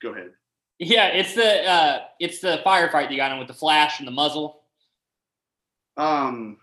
Go 0.03 0.09
ahead. 0.09 0.29
Yeah, 0.77 1.07
it's 1.07 1.33
the 1.33 1.65
uh, 1.67 1.99
it's 2.19 2.39
the 2.39 2.61
firefight 2.63 3.05
that 3.05 3.11
you 3.11 3.17
got 3.17 3.31
in 3.31 3.39
with 3.39 3.47
the 3.47 3.53
flash 3.55 3.97
and 3.97 4.07
the 4.07 4.11
muzzle. 4.11 4.61
Um. 5.97 6.57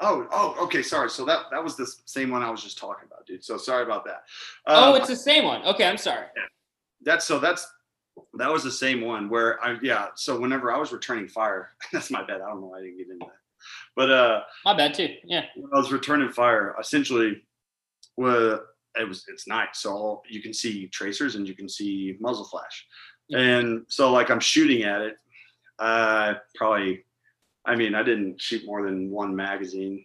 Oh. 0.00 0.26
Oh. 0.32 0.56
Okay. 0.64 0.82
Sorry. 0.82 1.08
So 1.10 1.24
that 1.24 1.46
that 1.50 1.62
was 1.62 1.76
the 1.76 1.86
same 2.04 2.30
one 2.30 2.42
I 2.42 2.50
was 2.50 2.62
just 2.62 2.78
talking 2.78 3.06
about, 3.06 3.26
dude. 3.26 3.44
So 3.44 3.56
sorry 3.56 3.84
about 3.84 4.04
that. 4.06 4.24
oh, 4.66 4.90
Um, 4.94 4.96
it's 5.00 5.08
the 5.08 5.16
same 5.16 5.44
one. 5.44 5.62
Okay, 5.64 5.86
I'm 5.86 5.96
sorry. 5.98 6.26
that's 7.02 7.24
so 7.24 7.38
that's 7.38 7.66
that 8.34 8.52
was 8.52 8.62
the 8.64 8.70
same 8.70 9.00
one 9.02 9.28
where 9.28 9.62
I 9.64 9.76
yeah. 9.82 10.08
So 10.16 10.38
whenever 10.38 10.72
I 10.72 10.78
was 10.78 10.92
returning 10.92 11.28
fire, 11.28 11.70
that's 11.92 12.10
my 12.10 12.22
bad. 12.24 12.40
I 12.40 12.48
don't 12.48 12.60
know. 12.60 12.66
why 12.68 12.78
I 12.78 12.82
didn't 12.82 12.98
get 12.98 13.08
into 13.08 13.26
that. 13.26 13.32
But 13.96 14.10
uh, 14.10 14.40
My 14.64 14.76
bad 14.76 14.94
too. 14.94 15.14
Yeah. 15.24 15.44
when 15.56 15.70
I 15.72 15.76
was 15.78 15.90
returning 15.92 16.30
fire, 16.30 16.74
essentially, 16.78 17.42
well, 18.16 18.60
it 18.96 19.08
was 19.08 19.24
it's 19.28 19.46
night, 19.48 19.70
so 19.74 19.90
all, 19.92 20.22
you 20.28 20.42
can 20.42 20.52
see 20.52 20.86
tracers 20.88 21.34
and 21.36 21.48
you 21.48 21.54
can 21.54 21.68
see 21.68 22.16
muzzle 22.20 22.44
flash, 22.44 22.86
Mhm. 23.32 23.38
and 23.38 23.84
so 23.88 24.12
like 24.12 24.30
I'm 24.30 24.40
shooting 24.40 24.82
at 24.82 25.00
it. 25.00 25.16
Uh, 25.78 26.34
probably, 26.56 27.04
I 27.66 27.76
mean, 27.76 27.94
I 27.94 28.02
didn't 28.02 28.40
shoot 28.40 28.64
more 28.66 28.82
than 28.82 29.10
one 29.10 29.34
magazine, 29.34 30.04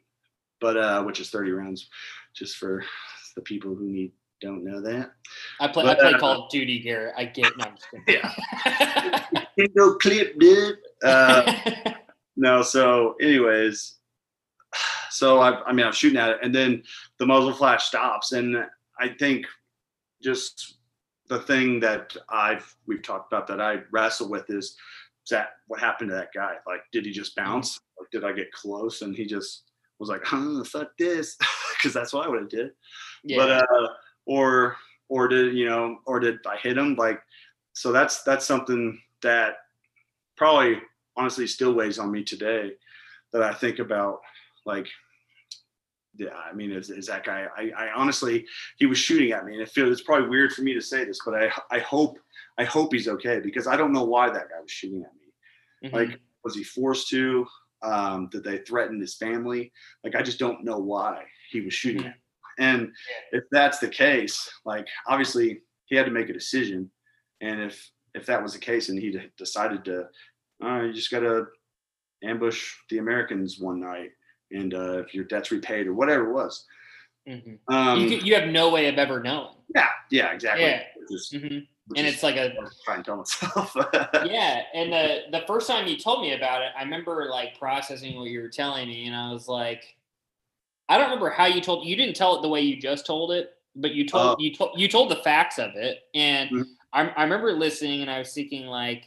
but 0.61 0.77
uh, 0.77 1.03
which 1.03 1.19
is 1.19 1.29
30 1.29 1.51
rounds, 1.51 1.89
just 2.33 2.57
for 2.57 2.83
the 3.35 3.41
people 3.41 3.75
who 3.75 3.85
need 3.85 4.11
don't 4.41 4.63
know 4.63 4.79
that. 4.79 5.11
I 5.59 5.67
play 5.67 5.83
But, 5.83 5.99
I 5.99 6.01
play 6.01 6.13
uh, 6.13 6.19
Call 6.19 6.43
of 6.45 6.49
Duty, 6.49 6.79
Garrett. 6.79 7.13
I 7.17 7.25
get 7.25 7.51
no, 7.57 7.65
I'm 7.65 7.75
just 7.75 7.87
kidding. 8.05 8.21
Yeah. 9.57 9.65
no 9.75 9.95
clip, 9.95 10.39
dude. 10.39 10.77
Uh, 11.03 11.53
no 12.39 12.61
so 12.61 13.15
anyways 13.21 13.97
so 15.11 15.39
I, 15.39 15.61
I 15.63 15.73
mean 15.73 15.85
i'm 15.85 15.91
shooting 15.91 16.17
at 16.17 16.29
it 16.31 16.39
and 16.41 16.55
then 16.55 16.81
the 17.19 17.25
muzzle 17.25 17.53
flash 17.53 17.85
stops 17.85 18.31
and 18.31 18.65
i 18.99 19.09
think 19.09 19.45
just 20.23 20.77
the 21.27 21.39
thing 21.39 21.79
that 21.81 22.15
i've 22.29 22.73
we've 22.87 23.03
talked 23.03 23.31
about 23.31 23.45
that 23.47 23.61
i 23.61 23.79
wrestle 23.91 24.29
with 24.29 24.49
is 24.49 24.75
that 25.29 25.49
what 25.67 25.79
happened 25.79 26.09
to 26.09 26.15
that 26.15 26.33
guy? 26.33 26.55
Like 26.67 26.81
did 26.91 27.05
he 27.05 27.11
just 27.11 27.35
bounce? 27.35 27.79
Like, 27.99 28.09
did 28.11 28.23
i 28.23 28.31
get 28.31 28.51
close? 28.51 29.01
And 29.01 29.15
he 29.15 29.25
just 29.25 29.63
was 29.99 30.09
like 30.09 30.21
oh 30.31 30.63
fuck 30.63 30.89
this. 30.97 31.37
Because 31.79 31.93
that's 31.93 32.11
what 32.11 32.25
i 32.25 32.29
would 32.29 32.41
have 32.41 32.49
did 32.49 32.71
yeah. 33.23 33.37
but 33.37 33.51
uh 33.51 33.87
or 34.25 34.75
or 35.07 35.29
did 35.29 35.55
you 35.55 35.65
know 35.65 35.99
or 36.05 36.19
did 36.19 36.39
i 36.45 36.57
hit 36.57 36.77
him? 36.77 36.95
Like 36.95 37.21
so 37.73 37.93
that's 37.93 38.21
that's 38.23 38.45
something 38.45 38.99
that 39.21 39.55
probably 40.35 40.81
honestly 41.15 41.47
still 41.47 41.73
weighs 41.73 41.99
on 41.99 42.11
me 42.11 42.23
today 42.23 42.71
that 43.33 43.43
i 43.43 43.53
think 43.53 43.79
about 43.79 44.19
like 44.65 44.87
yeah 46.15 46.35
i 46.49 46.53
mean 46.53 46.71
is, 46.71 46.89
is 46.89 47.07
that 47.07 47.25
guy 47.25 47.45
I, 47.57 47.71
I 47.77 47.91
honestly 47.95 48.45
he 48.77 48.85
was 48.85 48.97
shooting 48.97 49.31
at 49.31 49.45
me 49.45 49.53
and 49.53 49.61
it 49.61 49.69
feels 49.69 49.91
it's 49.91 50.01
probably 50.01 50.29
weird 50.29 50.53
for 50.53 50.61
me 50.61 50.73
to 50.73 50.81
say 50.81 51.03
this 51.05 51.19
but 51.25 51.35
i 51.35 51.51
i 51.71 51.79
hope 51.79 52.17
i 52.57 52.63
hope 52.63 52.93
he's 52.93 53.07
okay 53.07 53.39
because 53.39 53.67
i 53.67 53.75
don't 53.75 53.93
know 53.93 54.03
why 54.03 54.29
that 54.29 54.49
guy 54.49 54.61
was 54.61 54.71
shooting 54.71 55.03
at 55.03 55.13
me 55.13 55.18
Mhm. 55.83 55.93
like 55.93 56.19
was 56.43 56.55
he 56.55 56.63
forced 56.63 57.09
to 57.09 57.45
um 57.81 58.27
did 58.29 58.43
they 58.43 58.57
threaten 58.59 58.99
his 58.99 59.15
family 59.15 59.71
like 60.03 60.15
i 60.15 60.21
just 60.21 60.39
don't 60.39 60.63
know 60.65 60.77
why 60.79 61.23
he 61.49 61.61
was 61.61 61.73
shooting 61.73 62.05
at 62.05 62.15
and 62.57 62.91
if 63.31 63.43
that's 63.51 63.79
the 63.79 63.87
case 63.87 64.49
like 64.65 64.85
obviously 65.07 65.61
he 65.85 65.95
had 65.95 66.05
to 66.05 66.11
make 66.11 66.29
a 66.29 66.33
decision 66.33 66.89
and 67.41 67.61
if 67.61 67.89
if 68.13 68.25
that 68.25 68.41
was 68.43 68.53
the 68.53 68.59
case 68.59 68.89
and 68.89 68.99
he 68.99 69.17
decided 69.37 69.85
to 69.85 70.07
uh, 70.63 70.81
you 70.81 70.91
just 70.93 71.11
gotta 71.11 71.45
ambush 72.23 72.73
the 72.89 72.97
americans 72.97 73.59
one 73.59 73.79
night 73.79 74.11
and 74.51 74.73
uh, 74.73 74.97
if 74.99 75.13
your 75.13 75.23
debt's 75.25 75.51
repaid 75.51 75.87
or 75.87 75.93
whatever 75.93 76.29
it 76.29 76.33
was 76.33 76.65
Mhm. 77.27 77.59
um 77.69 77.99
you, 78.01 78.09
you 78.17 78.35
have 78.35 78.49
no 78.49 78.69
way 78.71 78.87
of 78.87 78.97
ever 78.97 79.21
knowing. 79.21 79.55
yeah 79.75 79.89
yeah 80.09 80.31
exactly 80.33 80.65
Yeah. 80.65 80.83
Just- 81.11 81.33
Mhm. 81.33 81.67
And 81.95 82.05
it's 82.05 82.23
like 82.23 82.35
a 82.35 82.53
try 82.83 82.95
and 82.95 83.05
tell 83.05 83.17
myself. 83.17 83.75
yeah. 84.25 84.61
And 84.73 84.91
the 84.91 85.21
the 85.31 85.43
first 85.47 85.67
time 85.67 85.87
you 85.87 85.97
told 85.97 86.21
me 86.21 86.33
about 86.33 86.61
it, 86.61 86.69
I 86.77 86.83
remember 86.83 87.27
like 87.29 87.57
processing 87.57 88.17
what 88.17 88.29
you 88.29 88.41
were 88.41 88.49
telling 88.49 88.87
me, 88.87 89.07
and 89.07 89.15
I 89.15 89.31
was 89.31 89.47
like, 89.47 89.95
I 90.87 90.97
don't 90.97 91.07
remember 91.07 91.29
how 91.29 91.45
you 91.45 91.61
told. 91.61 91.85
You 91.85 91.95
didn't 91.95 92.15
tell 92.15 92.35
it 92.37 92.41
the 92.41 92.49
way 92.49 92.61
you 92.61 92.79
just 92.79 93.05
told 93.05 93.31
it, 93.31 93.51
but 93.75 93.91
you 93.93 94.07
told 94.07 94.33
Uh, 94.33 94.35
you 94.39 94.53
told 94.53 94.79
you 94.79 94.87
told 94.87 95.11
the 95.11 95.17
facts 95.17 95.57
of 95.59 95.71
it, 95.75 95.99
and 96.13 96.49
Mhm. 96.49 96.65
I, 96.93 97.07
I 97.09 97.23
remember 97.23 97.53
listening, 97.53 98.01
and 98.01 98.11
I 98.11 98.19
was 98.19 98.33
thinking 98.33 98.65
like. 98.67 99.05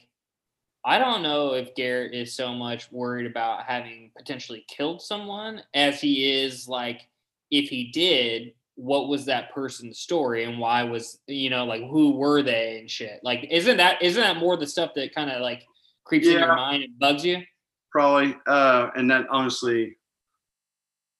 I 0.85 0.99
don't 0.99 1.23
know 1.23 1.55
if 1.55 1.77
Garrett 1.77 2.13
is 2.13 2.35
so 2.35 2.53
much 2.53 2.91
worried 2.91 3.27
about 3.31 3.67
having 3.67 4.11
potentially 4.17 4.65
killed 4.67 5.01
someone 5.01 5.63
as 5.75 6.01
he 6.01 6.43
is 6.43 6.67
like 6.67 7.09
if 7.53 7.69
he 7.69 7.93
did, 7.93 8.55
what 8.83 9.09
was 9.09 9.25
that 9.27 9.55
person's 9.55 10.01
story 10.01 10.43
and 10.43 10.59
why 10.59 10.83
was 10.83 11.21
you 11.29 11.49
know 11.49 11.65
like 11.65 11.83
who 11.83 12.17
were 12.17 12.43
they 12.43 12.81
and 12.81 12.91
shit. 12.91 13.21
Like 13.23 13.47
isn't 13.51 13.77
that 13.77 14.03
isn't 14.03 14.23
that 14.23 14.39
more 14.39 14.57
the 14.57 14.67
stuff 14.67 14.91
that 14.97 15.15
kind 15.15 15.31
of 15.31 15.41
like 15.41 15.63
creeps 16.05 16.27
in 16.27 16.39
your 16.39 16.57
mind 16.57 16.83
and 16.83 16.99
bugs 16.99 17.25
you? 17.25 17.43
probably 17.93 18.35
uh 18.47 18.89
and 18.97 19.09
then 19.09 19.27
honestly 19.31 19.97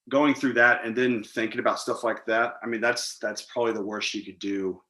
going 0.09 0.35
through 0.35 0.55
that 0.55 0.85
and 0.85 0.97
then 0.97 1.23
thinking 1.23 1.61
about 1.61 1.79
stuff 1.79 2.03
like 2.03 2.25
that 2.27 2.55
i 2.63 2.67
mean 2.67 2.81
that's 2.81 3.19
that's 3.19 3.43
probably 3.43 3.73
the 3.73 3.83
worst 3.83 4.15
you 4.15 4.25
could 4.25 4.39
do 4.39 4.81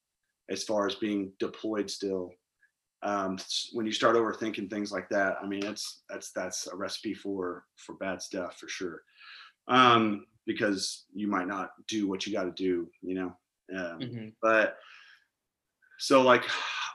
as 0.48 0.62
far 0.62 0.86
as 0.86 0.94
being 0.94 1.32
deployed 1.40 1.90
still 1.90 2.30
um 3.02 3.36
when 3.72 3.84
you 3.84 3.92
start 3.92 4.14
overthinking 4.14 4.70
things 4.70 4.92
like 4.92 5.08
that 5.08 5.36
i 5.42 5.46
mean 5.46 5.60
that's 5.60 6.02
that's 6.08 6.30
that's 6.30 6.68
a 6.68 6.76
recipe 6.76 7.12
for 7.14 7.64
for 7.76 7.96
bad 7.96 8.22
stuff 8.22 8.56
for 8.58 8.68
sure 8.68 9.02
um 9.66 10.24
because 10.46 11.06
you 11.14 11.28
might 11.28 11.46
not 11.46 11.70
do 11.88 12.08
what 12.08 12.26
you 12.26 12.32
got 12.32 12.44
to 12.44 12.50
do 12.52 12.88
you 13.02 13.14
know 13.14 13.36
um, 13.76 14.00
Mhm. 14.00 14.32
but 14.42 14.78
so 15.98 16.22
like 16.22 16.44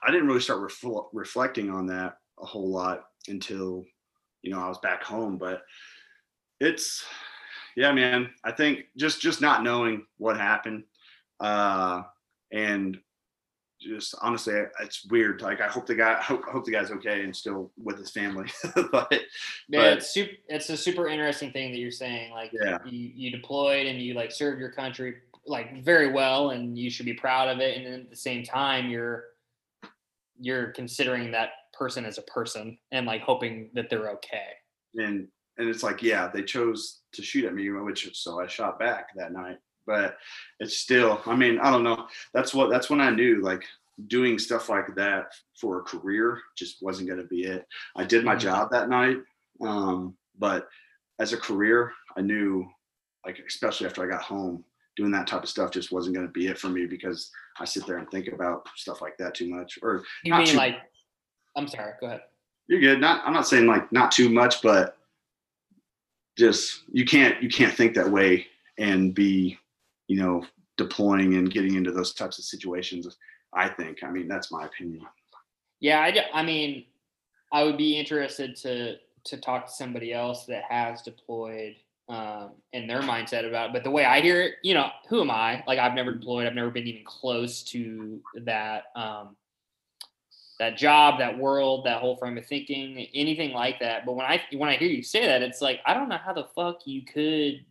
i 0.04 0.12
didn't 0.12 0.28
really 0.28 0.42
start 0.42 0.60
refl- 0.60 1.10
reflecting 1.14 1.70
on 1.70 1.88
that 1.88 2.18
a 2.40 2.46
whole 2.46 2.70
lot 2.70 3.06
until 3.28 3.86
you 4.42 4.52
know 4.52 4.60
i 4.60 4.68
was 4.68 4.78
back 4.80 5.04
home 5.04 5.38
but 5.38 5.64
it's 6.60 7.06
yeah 7.76 7.92
man 7.92 8.30
i 8.44 8.52
think 8.52 8.86
just 8.98 9.22
just 9.22 9.42
not 9.42 9.64
knowing 9.64 10.06
what 10.18 10.38
happened 10.38 10.84
uh 11.40 12.02
and 12.52 13.00
just 13.80 14.16
honestly 14.22 14.56
it's 14.82 15.06
weird 15.06 15.42
like 15.42 15.62
i 15.62 15.68
hope 15.68 15.86
the 15.86 15.94
guy 15.96 16.14
I 16.18 16.22
hope, 16.30 16.44
I 16.48 16.52
hope 16.52 16.66
the 16.66 16.72
guy's 16.72 16.90
okay 16.92 17.24
and 17.24 17.36
still 17.36 17.72
with 17.78 17.98
his 18.00 18.10
family 18.12 18.50
but 18.92 19.12
Yeah, 19.12 19.20
But- 19.70 19.98
it's 20.00 20.10
super. 20.12 20.32
It's 20.48 20.70
a 20.70 20.78
super 20.78 21.08
interesting 21.08 21.52
thing 21.52 21.72
that 21.72 21.78
you're 21.80 21.92
saying. 21.92 22.32
Like, 22.32 22.52
Yeah. 22.54 22.78
you, 22.86 23.12
you 23.16 23.32
deployed 23.32 23.86
and 23.86 24.02
you 24.02 24.14
like 24.16 24.32
served 24.32 24.60
your 24.60 24.72
country 24.72 25.16
like 25.46 25.84
very 25.84 26.12
well, 26.12 26.50
and 26.52 26.78
you 26.78 26.90
should 26.90 27.06
be 27.06 27.14
proud 27.14 27.48
of 27.50 27.60
it. 27.60 27.78
And 27.78 27.86
then 27.86 28.00
at 28.02 28.10
the 28.10 28.16
same 28.16 28.44
time, 28.44 28.90
you're 28.90 29.26
you're 30.40 30.72
considering 30.72 31.32
that 31.32 31.50
person 31.74 32.06
as 32.06 32.18
a 32.18 32.22
person 32.24 32.78
and 32.92 33.06
like 33.06 33.22
hoping 33.22 33.70
that 33.74 33.90
they're 33.90 34.10
okay. 34.12 34.50
and 34.96 35.28
and 35.58 35.68
it's 35.70 35.84
like 35.84 36.02
yeah 36.04 36.28
they 36.34 36.44
chose 36.44 37.02
to 37.14 37.22
shoot 37.24 37.46
at 37.46 37.54
me 37.54 37.70
which 37.72 38.10
so 38.16 38.40
i 38.40 38.48
shot 38.48 38.78
back 38.80 39.08
that 39.16 39.32
night 39.32 39.58
but 39.88 40.18
it's 40.60 40.78
still 40.78 41.20
i 41.26 41.36
mean 41.36 41.58
i 41.60 41.72
don't 41.72 41.84
know 41.84 42.06
that's 42.34 42.54
what 42.54 42.70
that's 42.70 42.90
when 42.90 43.02
i 43.02 43.10
knew 43.10 43.42
like 43.42 43.64
doing 44.08 44.38
stuff 44.38 44.70
like 44.70 44.94
that 44.96 45.32
for 45.60 45.80
a 45.80 45.84
career 45.84 46.40
just 46.56 46.84
wasn't 46.84 47.08
going 47.08 47.20
to 47.20 47.26
be 47.28 47.44
it 47.46 47.66
i 47.96 48.04
did 48.04 48.24
my 48.24 48.36
Mhm. 48.36 48.40
job 48.42 48.70
that 48.72 48.90
night 48.90 49.18
um 49.62 50.16
but 50.38 50.68
as 51.20 51.34
a 51.34 51.38
career 51.38 51.92
i 52.16 52.22
knew 52.22 52.68
like 53.26 53.40
especially 53.48 53.88
after 53.88 54.04
i 54.04 54.08
got 54.08 54.22
home 54.22 54.64
doing 54.96 55.12
that 55.12 55.26
type 55.28 55.42
of 55.44 55.50
stuff 55.50 55.72
just 55.72 55.92
wasn't 55.92 56.14
going 56.16 56.28
to 56.28 56.32
be 56.34 56.48
it 56.48 56.60
for 56.60 56.70
me 56.70 56.86
because 56.86 57.32
i 57.60 57.66
sit 57.66 57.88
there 57.88 57.98
and 57.98 58.10
think 58.12 58.28
about 58.28 58.68
stuff 58.76 59.02
like 59.02 59.18
that 59.18 59.34
too 59.34 59.50
much 59.50 59.80
or 59.82 60.04
You 60.24 60.32
Not 60.32 60.40
mean 60.40 60.48
too- 60.48 60.58
like? 60.58 60.76
I'm 61.56 61.68
sorry. 61.68 61.94
Go 62.00 62.06
ahead. 62.06 62.22
you're 62.68 62.80
good. 62.80 63.02
Not 63.02 63.26
I'm 63.26 63.34
not 63.34 63.48
saying 63.48 63.66
like 63.66 63.92
not 63.92 64.12
too 64.12 64.30
much, 64.30 64.62
but 64.62 64.96
just 66.38 66.84
you 66.92 67.04
can't 67.04 67.42
you 67.42 67.50
can't 67.50 67.74
think 67.74 67.96
that 67.96 68.08
way 68.12 68.46
and 68.78 69.14
be, 69.16 69.58
you 70.08 70.22
know, 70.22 70.46
deploying 70.78 71.36
and 71.36 71.52
getting 71.52 71.76
into 71.76 71.92
those 71.92 72.14
types 72.14 72.40
of 72.40 72.46
situations. 72.46 73.18
I 73.54 73.70
think. 73.70 74.04
I 74.04 74.12
mean, 74.12 74.28
that's 74.28 74.52
my 74.52 74.66
opinion. 74.66 75.06
Yeah, 75.80 76.00
I, 76.00 76.40
I 76.40 76.44
mean, 76.44 76.86
I 77.52 77.64
would 77.64 77.78
be 77.78 77.98
interested 77.98 78.56
to 78.58 78.98
to 79.26 79.38
talk 79.38 79.66
to 79.66 79.72
somebody 79.72 80.14
else 80.14 80.46
that 80.46 80.64
has 80.70 81.02
deployed 81.02 81.76
um, 82.08 82.52
and 82.72 82.90
their 82.90 83.02
mindset 83.02 83.48
about 83.48 83.70
it. 83.70 83.74
But 83.74 83.84
the 83.84 83.92
way 83.92 84.06
I 84.06 84.22
hear 84.22 84.42
it, 84.42 84.54
you 84.64 84.74
know, 84.74 84.90
who 85.10 85.20
am 85.22 85.30
I? 85.30 85.64
Like, 85.68 85.80
I've 85.80 85.94
never 85.94 86.14
deployed. 86.14 86.48
I've 86.48 86.56
never 86.56 86.70
been 86.70 86.88
even 86.88 87.04
close 87.04 87.64
to 87.64 88.22
that 88.44 88.86
um, 88.96 89.36
that 90.60 90.78
job, 90.78 91.20
that 91.20 91.38
world, 91.38 91.86
that 91.86 92.00
whole 92.00 92.16
frame 92.16 92.38
of 92.38 92.46
thinking, 92.46 93.08
anything 93.14 93.52
like 93.52 93.80
that. 93.80 94.06
But 94.06 94.16
when 94.16 94.26
I 94.26 94.42
when 94.54 94.70
I 94.70 94.76
hear 94.76 94.90
you 94.90 95.04
say 95.04 95.26
that, 95.26 95.42
it's 95.42 95.62
like 95.62 95.82
I 95.86 95.94
don't 95.94 96.10
know 96.10 96.18
how 96.18 96.34
the 96.34 96.48
fuck 96.56 96.86
you 96.86 97.04
could 97.04 97.66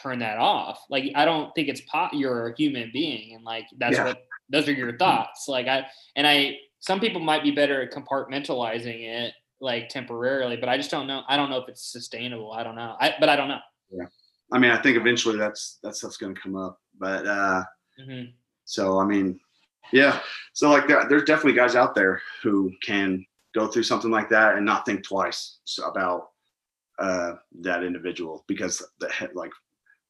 turn 0.00 0.18
that 0.20 0.38
off. 0.38 0.80
Like, 0.90 1.04
I 1.14 1.24
don't 1.24 1.52
think 1.54 1.68
it's 1.68 1.80
pot. 1.82 2.14
You're 2.14 2.48
a 2.48 2.54
human 2.56 2.90
being, 2.92 3.34
and 3.34 3.44
like 3.44 3.66
that's 3.78 3.96
Yeah. 3.96 4.04
what 4.04 4.24
those 4.50 4.68
are 4.68 4.72
your 4.72 4.96
thoughts. 4.96 5.46
Like 5.48 5.66
I 5.66 5.86
and 6.16 6.26
I 6.26 6.58
some 6.80 7.00
people 7.00 7.20
might 7.20 7.42
be 7.42 7.50
better 7.50 7.82
at 7.82 7.92
compartmentalizing 7.92 9.02
it 9.08 9.34
like 9.60 9.88
temporarily, 9.88 10.56
but 10.56 10.68
I 10.68 10.76
just 10.76 10.90
don't 10.90 11.06
know. 11.06 11.22
I 11.28 11.36
don't 11.36 11.50
know 11.50 11.58
if 11.58 11.68
it's 11.68 11.90
sustainable. 11.92 12.52
I 12.52 12.62
don't 12.62 12.76
know. 12.76 12.96
I 13.00 13.14
but 13.18 13.28
I 13.28 13.36
don't 13.36 13.48
know. 13.48 13.58
Yeah. 13.90 14.06
I 14.52 14.58
mean, 14.58 14.70
I 14.70 14.80
think 14.80 14.96
eventually 14.96 15.36
that's 15.36 15.78
that 15.82 15.96
stuff's 15.96 16.16
going 16.16 16.34
to 16.34 16.40
come 16.40 16.56
up. 16.56 16.78
But 16.98 17.26
uh, 17.26 17.64
Mhm. 18.00 18.32
so 18.64 18.98
I 19.00 19.04
mean, 19.04 19.40
yeah. 19.92 20.20
So 20.52 20.70
like, 20.70 20.86
there, 20.86 21.06
there's 21.08 21.24
definitely 21.24 21.54
guys 21.54 21.74
out 21.74 21.94
there 21.94 22.22
who 22.42 22.72
can 22.82 23.24
go 23.54 23.66
through 23.66 23.82
something 23.82 24.10
like 24.10 24.28
that 24.28 24.56
and 24.56 24.64
not 24.64 24.84
think 24.86 25.02
twice 25.04 25.58
about 25.84 26.28
uh, 26.98 27.34
that 27.60 27.82
individual 27.84 28.44
because 28.48 28.82
the 29.00 29.08
like 29.34 29.52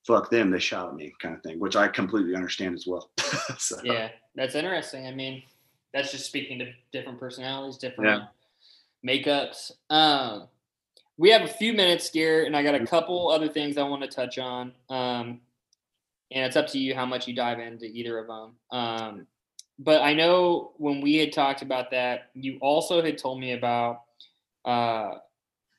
fuck 0.08 0.30
them, 0.30 0.50
they 0.50 0.58
shot 0.58 0.88
at 0.88 0.96
me 0.96 1.12
kind 1.20 1.36
of 1.36 1.42
thing, 1.42 1.60
which 1.60 1.76
I 1.76 1.86
completely 1.86 2.34
understand 2.34 2.74
as 2.74 2.86
well. 2.86 3.10
so, 3.58 3.76
Yeah, 3.84 4.08
that's 4.34 4.54
interesting. 4.54 5.06
I 5.06 5.12
mean, 5.12 5.42
that's 5.92 6.10
just 6.10 6.24
speaking 6.24 6.58
to 6.60 6.72
different 6.92 7.20
personalities, 7.20 7.76
different 7.76 8.24
makeups. 9.06 9.70
Um, 9.90 10.48
we 11.18 11.30
have 11.30 11.42
a 11.42 11.48
few 11.48 11.74
minutes, 11.74 12.08
here, 12.08 12.46
and 12.46 12.56
I 12.56 12.62
got 12.62 12.74
a 12.74 12.86
couple 12.86 13.28
other 13.28 13.48
things 13.48 13.76
I 13.76 13.82
want 13.82 14.02
to 14.02 14.08
touch 14.08 14.38
on. 14.38 14.72
Um, 14.88 15.40
and 16.30 16.44
it's 16.44 16.56
up 16.56 16.68
to 16.68 16.78
you 16.78 16.94
how 16.94 17.04
much 17.04 17.28
you 17.28 17.34
dive 17.34 17.58
into 17.58 17.84
either 17.84 18.18
of 18.18 18.28
them. 18.28 18.52
Um, 18.70 19.26
but 19.78 20.00
I 20.00 20.14
know 20.14 20.72
when 20.78 21.02
we 21.02 21.16
had 21.16 21.32
talked 21.32 21.60
about 21.60 21.90
that, 21.90 22.30
you 22.34 22.58
also 22.62 23.02
had 23.02 23.18
told 23.18 23.40
me 23.40 23.52
about 23.52 24.02
uh, 24.64 25.18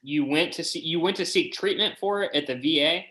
you 0.04 0.24
went 0.24 0.54
to 0.54 0.64
see 0.64 0.80
you 0.80 1.00
went 1.00 1.18
to 1.18 1.26
seek 1.26 1.52
treatment 1.52 1.96
for 2.00 2.24
it 2.24 2.34
at 2.34 2.48
the 2.48 2.56
VA 2.56 3.04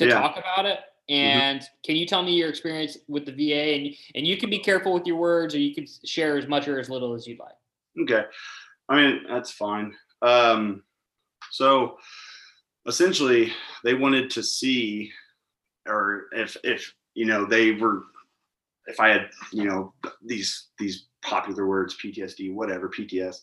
to 0.00 0.06
Yeah. 0.06 0.14
talk 0.14 0.36
about 0.38 0.66
it. 0.66 0.80
And 1.08 1.62
can 1.84 1.96
you 1.96 2.06
tell 2.06 2.22
me 2.22 2.32
your 2.34 2.48
experience 2.48 2.96
with 3.08 3.26
the 3.26 3.32
VA? 3.32 3.74
And 3.74 3.94
and 4.14 4.26
you 4.26 4.36
can 4.36 4.48
be 4.48 4.58
careful 4.58 4.92
with 4.92 5.06
your 5.06 5.16
words, 5.16 5.54
or 5.54 5.58
you 5.58 5.74
can 5.74 5.86
share 6.04 6.38
as 6.38 6.46
much 6.46 6.68
or 6.68 6.78
as 6.78 6.88
little 6.88 7.14
as 7.14 7.26
you'd 7.26 7.38
like. 7.38 7.54
Okay. 8.00 8.24
I 8.88 8.96
mean, 8.96 9.24
that's 9.28 9.50
fine. 9.50 9.94
Um, 10.22 10.82
so 11.50 11.98
essentially, 12.86 13.52
they 13.84 13.94
wanted 13.94 14.30
to 14.30 14.42
see, 14.42 15.12
or 15.86 16.26
if, 16.32 16.56
if, 16.64 16.92
you 17.14 17.26
know, 17.26 17.44
they 17.44 17.72
were, 17.72 18.04
if 18.86 19.00
I 19.00 19.08
had, 19.08 19.30
you 19.52 19.64
know, 19.64 19.92
these, 20.24 20.68
these 20.78 21.06
popular 21.22 21.66
words, 21.66 21.96
PTSD, 22.02 22.52
whatever, 22.54 22.88
PTS, 22.88 23.36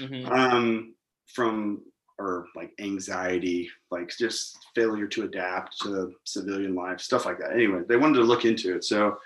Mhm. 0.00 0.30
um, 0.30 0.94
from, 1.32 1.82
or 2.18 2.46
like 2.56 2.72
anxiety, 2.80 3.68
like 3.90 4.10
just 4.16 4.58
failure 4.74 5.06
to 5.06 5.24
adapt 5.24 5.78
to 5.82 6.12
civilian 6.24 6.74
life, 6.74 7.00
stuff 7.00 7.26
like 7.26 7.38
that. 7.38 7.52
Anyway, 7.52 7.82
they 7.88 7.96
wanted 7.96 8.14
to 8.16 8.24
look 8.24 8.44
into 8.44 8.74
it. 8.74 8.84
So 8.84 9.18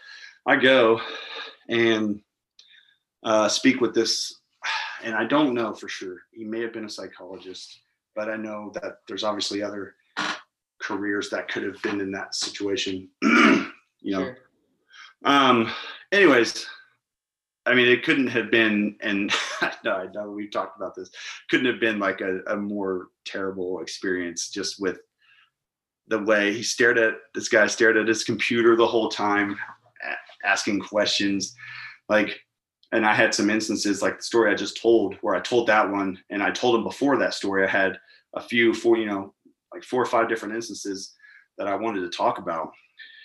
I 0.46 0.56
go 0.56 1.00
and 1.68 2.20
uh, 3.22 3.48
speak 3.48 3.80
with 3.80 3.94
this, 3.94 4.40
and 5.04 5.14
I 5.14 5.24
don't 5.24 5.54
know 5.54 5.74
for 5.74 5.88
sure. 5.88 6.18
He 6.32 6.44
may 6.44 6.60
have 6.62 6.72
been 6.72 6.84
a 6.84 6.90
psychologist, 6.90 7.80
but 8.14 8.28
I 8.28 8.36
know 8.36 8.72
that 8.74 8.98
there's 9.06 9.24
obviously 9.24 9.62
other 9.62 9.94
careers 10.80 11.30
that 11.30 11.48
could 11.48 11.62
have 11.62 11.80
been 11.82 12.00
in 12.00 12.10
that 12.12 12.34
situation. 12.34 13.08
you 13.22 13.70
know, 14.02 14.24
Sure. 14.24 14.38
um, 15.24 15.70
anyways, 16.10 16.66
I 17.70 17.74
mean, 17.74 17.86
it 17.86 18.02
couldn't 18.02 18.26
have 18.26 18.50
been, 18.50 18.96
and 19.00 19.32
know, 19.84 19.92
I 19.92 20.06
know 20.12 20.30
we've 20.30 20.50
talked 20.50 20.76
about 20.76 20.94
this, 20.96 21.10
couldn't 21.48 21.66
have 21.66 21.80
been 21.80 22.00
like 22.00 22.20
a, 22.20 22.40
a 22.48 22.56
more 22.56 23.08
terrible 23.24 23.80
experience 23.80 24.50
just 24.50 24.80
with 24.80 24.98
the 26.08 26.18
way 26.18 26.52
he 26.52 26.64
stared 26.64 26.98
at 26.98 27.14
this 27.32 27.48
guy 27.48 27.68
stared 27.68 27.96
at 27.96 28.08
his 28.08 28.24
computer 28.24 28.74
the 28.74 28.86
whole 28.86 29.08
time, 29.08 29.56
asking 30.44 30.80
questions. 30.80 31.54
Like, 32.08 32.40
and 32.90 33.06
I 33.06 33.14
had 33.14 33.32
some 33.32 33.50
instances 33.50 34.02
like 34.02 34.16
the 34.16 34.24
story 34.24 34.50
I 34.50 34.56
just 34.56 34.82
told 34.82 35.14
where 35.20 35.36
I 35.36 35.40
told 35.40 35.68
that 35.68 35.88
one, 35.88 36.18
and 36.30 36.42
I 36.42 36.50
told 36.50 36.74
him 36.74 36.82
before 36.82 37.16
that 37.18 37.34
story, 37.34 37.64
I 37.64 37.70
had 37.70 37.98
a 38.34 38.40
few, 38.40 38.74
four, 38.74 38.96
you 38.96 39.06
know, 39.06 39.32
like 39.72 39.84
four 39.84 40.02
or 40.02 40.06
five 40.06 40.28
different 40.28 40.56
instances 40.56 41.14
that 41.56 41.68
I 41.68 41.76
wanted 41.76 42.00
to 42.00 42.16
talk 42.16 42.38
about 42.38 42.72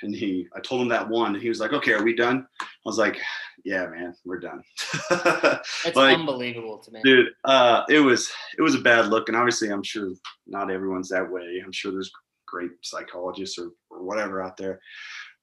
and 0.02 0.16
he 0.16 0.48
I 0.56 0.60
told 0.60 0.82
him 0.82 0.90
that 0.90 1.10
one 1.10 1.34
and 1.34 1.42
he 1.42 1.50
was 1.50 1.60
like, 1.60 1.74
okay, 1.74 1.94
are 1.94 2.04
we 2.04 2.16
done? 2.16 2.46
I 2.62 2.66
was 2.86 2.98
like, 2.98 3.20
yeah, 3.64 3.88
man, 3.88 4.16
we're 4.26 4.40
done. 4.40 4.62
it's 5.12 5.96
like, 5.96 6.18
unbelievable 6.18 6.78
to 6.80 6.92
me. 6.92 7.02
Dude, 7.04 7.30
uh, 7.44 7.84
it 7.90 8.00
was 8.00 8.32
it 8.58 8.62
was 8.62 8.76
a 8.76 8.82
bad 8.82 9.08
look. 9.08 9.30
And 9.30 9.38
obviously 9.38 9.70
I'm 9.70 9.84
sure 9.84 10.12
not 10.48 10.72
everyone's 10.72 11.10
that 11.10 11.30
way. 11.30 11.62
I'm 11.64 11.72
sure 11.72 11.92
there's 11.92 12.12
great 12.48 12.72
psychologists 12.82 13.58
or, 13.58 13.72
or 13.90 14.04
whatever 14.04 14.42
out 14.42 14.58
there. 14.58 14.80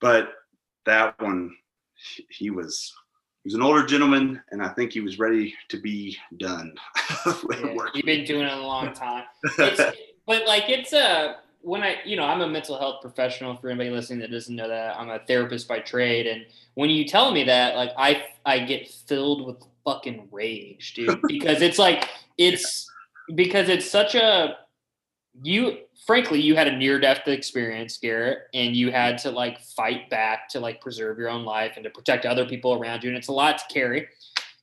But 0.01 0.30
that 0.87 1.20
one, 1.20 1.55
he 2.30 2.51
was 2.51 2.93
he 3.43 3.49
was 3.49 3.55
an 3.55 3.62
older 3.62 3.85
gentleman, 3.85 4.41
and 4.53 4.62
I 4.62 4.68
think 4.68 4.93
he 4.93 5.01
was 5.01 5.18
ready 5.18 5.53
to 5.68 5.80
be 5.80 6.16
done. 6.37 6.74
yeah, 7.26 7.74
you've 7.93 8.07
been 8.07 8.24
doing 8.24 8.47
it 8.47 8.53
a 8.53 8.61
long 8.61 8.93
time. 8.93 9.24
It's, 9.59 9.99
but 10.26 10.47
like 10.47 10.68
it's 10.68 10.93
a 10.93 11.39
when 11.62 11.82
I 11.82 11.96
you 12.04 12.16
know 12.16 12.24
I'm 12.24 12.40
a 12.40 12.48
mental 12.48 12.78
health 12.78 13.00
professional. 13.00 13.56
For 13.56 13.68
anybody 13.68 13.90
listening 13.90 14.20
that 14.20 14.30
doesn't 14.30 14.54
know 14.54 14.68
that, 14.68 14.96
I'm 14.98 15.08
a 15.08 15.20
therapist 15.20 15.68
by 15.68 15.78
trade, 15.78 16.26
and 16.26 16.44
when 16.74 16.90
you 16.90 17.06
tell 17.06 17.32
me 17.32 17.44
that, 17.44 17.76
like 17.76 17.90
I 17.96 18.24
I 18.44 18.60
get 18.60 18.88
filled 18.88 19.46
with 19.46 19.56
fucking 19.84 20.28
rage, 20.30 20.94
dude, 20.94 21.20
because 21.28 21.62
it's 21.62 21.78
like 21.78 22.08
it's 22.38 22.90
because 23.34 23.68
it's 23.68 23.88
such 23.88 24.14
a 24.14 24.56
you 25.42 25.78
frankly 26.06 26.40
you 26.40 26.54
had 26.54 26.68
a 26.68 26.76
near 26.76 27.00
death 27.00 27.26
experience 27.26 27.96
garrett 27.96 28.40
and 28.52 28.76
you 28.76 28.90
had 28.90 29.16
to 29.16 29.30
like 29.30 29.60
fight 29.60 30.10
back 30.10 30.48
to 30.48 30.60
like 30.60 30.80
preserve 30.80 31.18
your 31.18 31.30
own 31.30 31.44
life 31.44 31.72
and 31.76 31.84
to 31.84 31.90
protect 31.90 32.26
other 32.26 32.44
people 32.44 32.74
around 32.74 33.02
you 33.02 33.08
and 33.08 33.16
it's 33.16 33.28
a 33.28 33.32
lot 33.32 33.56
to 33.56 33.64
carry 33.72 34.06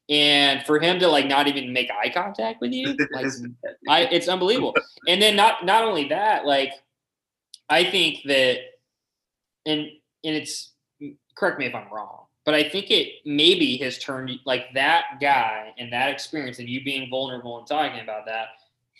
and 0.10 0.64
for 0.66 0.80
him 0.80 1.00
to 1.00 1.08
like 1.08 1.26
not 1.26 1.48
even 1.48 1.74
make 1.74 1.90
eye 1.92 2.10
contact 2.10 2.62
with 2.62 2.72
you 2.72 2.96
like 3.14 3.26
I, 3.90 4.02
it's 4.12 4.28
unbelievable 4.28 4.76
and 5.08 5.20
then 5.20 5.36
not 5.36 5.66
not 5.66 5.84
only 5.84 6.08
that 6.10 6.46
like 6.46 6.74
i 7.70 7.84
think 7.84 8.24
that 8.26 8.58
and 9.66 9.82
and 10.24 10.36
it's 10.36 10.74
correct 11.36 11.60
me 11.60 11.66
if 11.66 11.76
i'm 11.76 11.92
wrong 11.92 12.26
but 12.46 12.54
i 12.54 12.68
think 12.68 12.92
it 12.92 13.14
maybe 13.26 13.78
has 13.78 13.98
turned 13.98 14.32
like 14.46 14.74
that 14.74 15.04
guy 15.22 15.74
and 15.78 15.92
that 15.92 16.10
experience 16.10 16.60
and 16.60 16.70
you 16.70 16.84
being 16.84 17.10
vulnerable 17.10 17.58
and 17.58 17.68
talking 17.68 18.02
about 18.02 18.26
that 18.26 18.48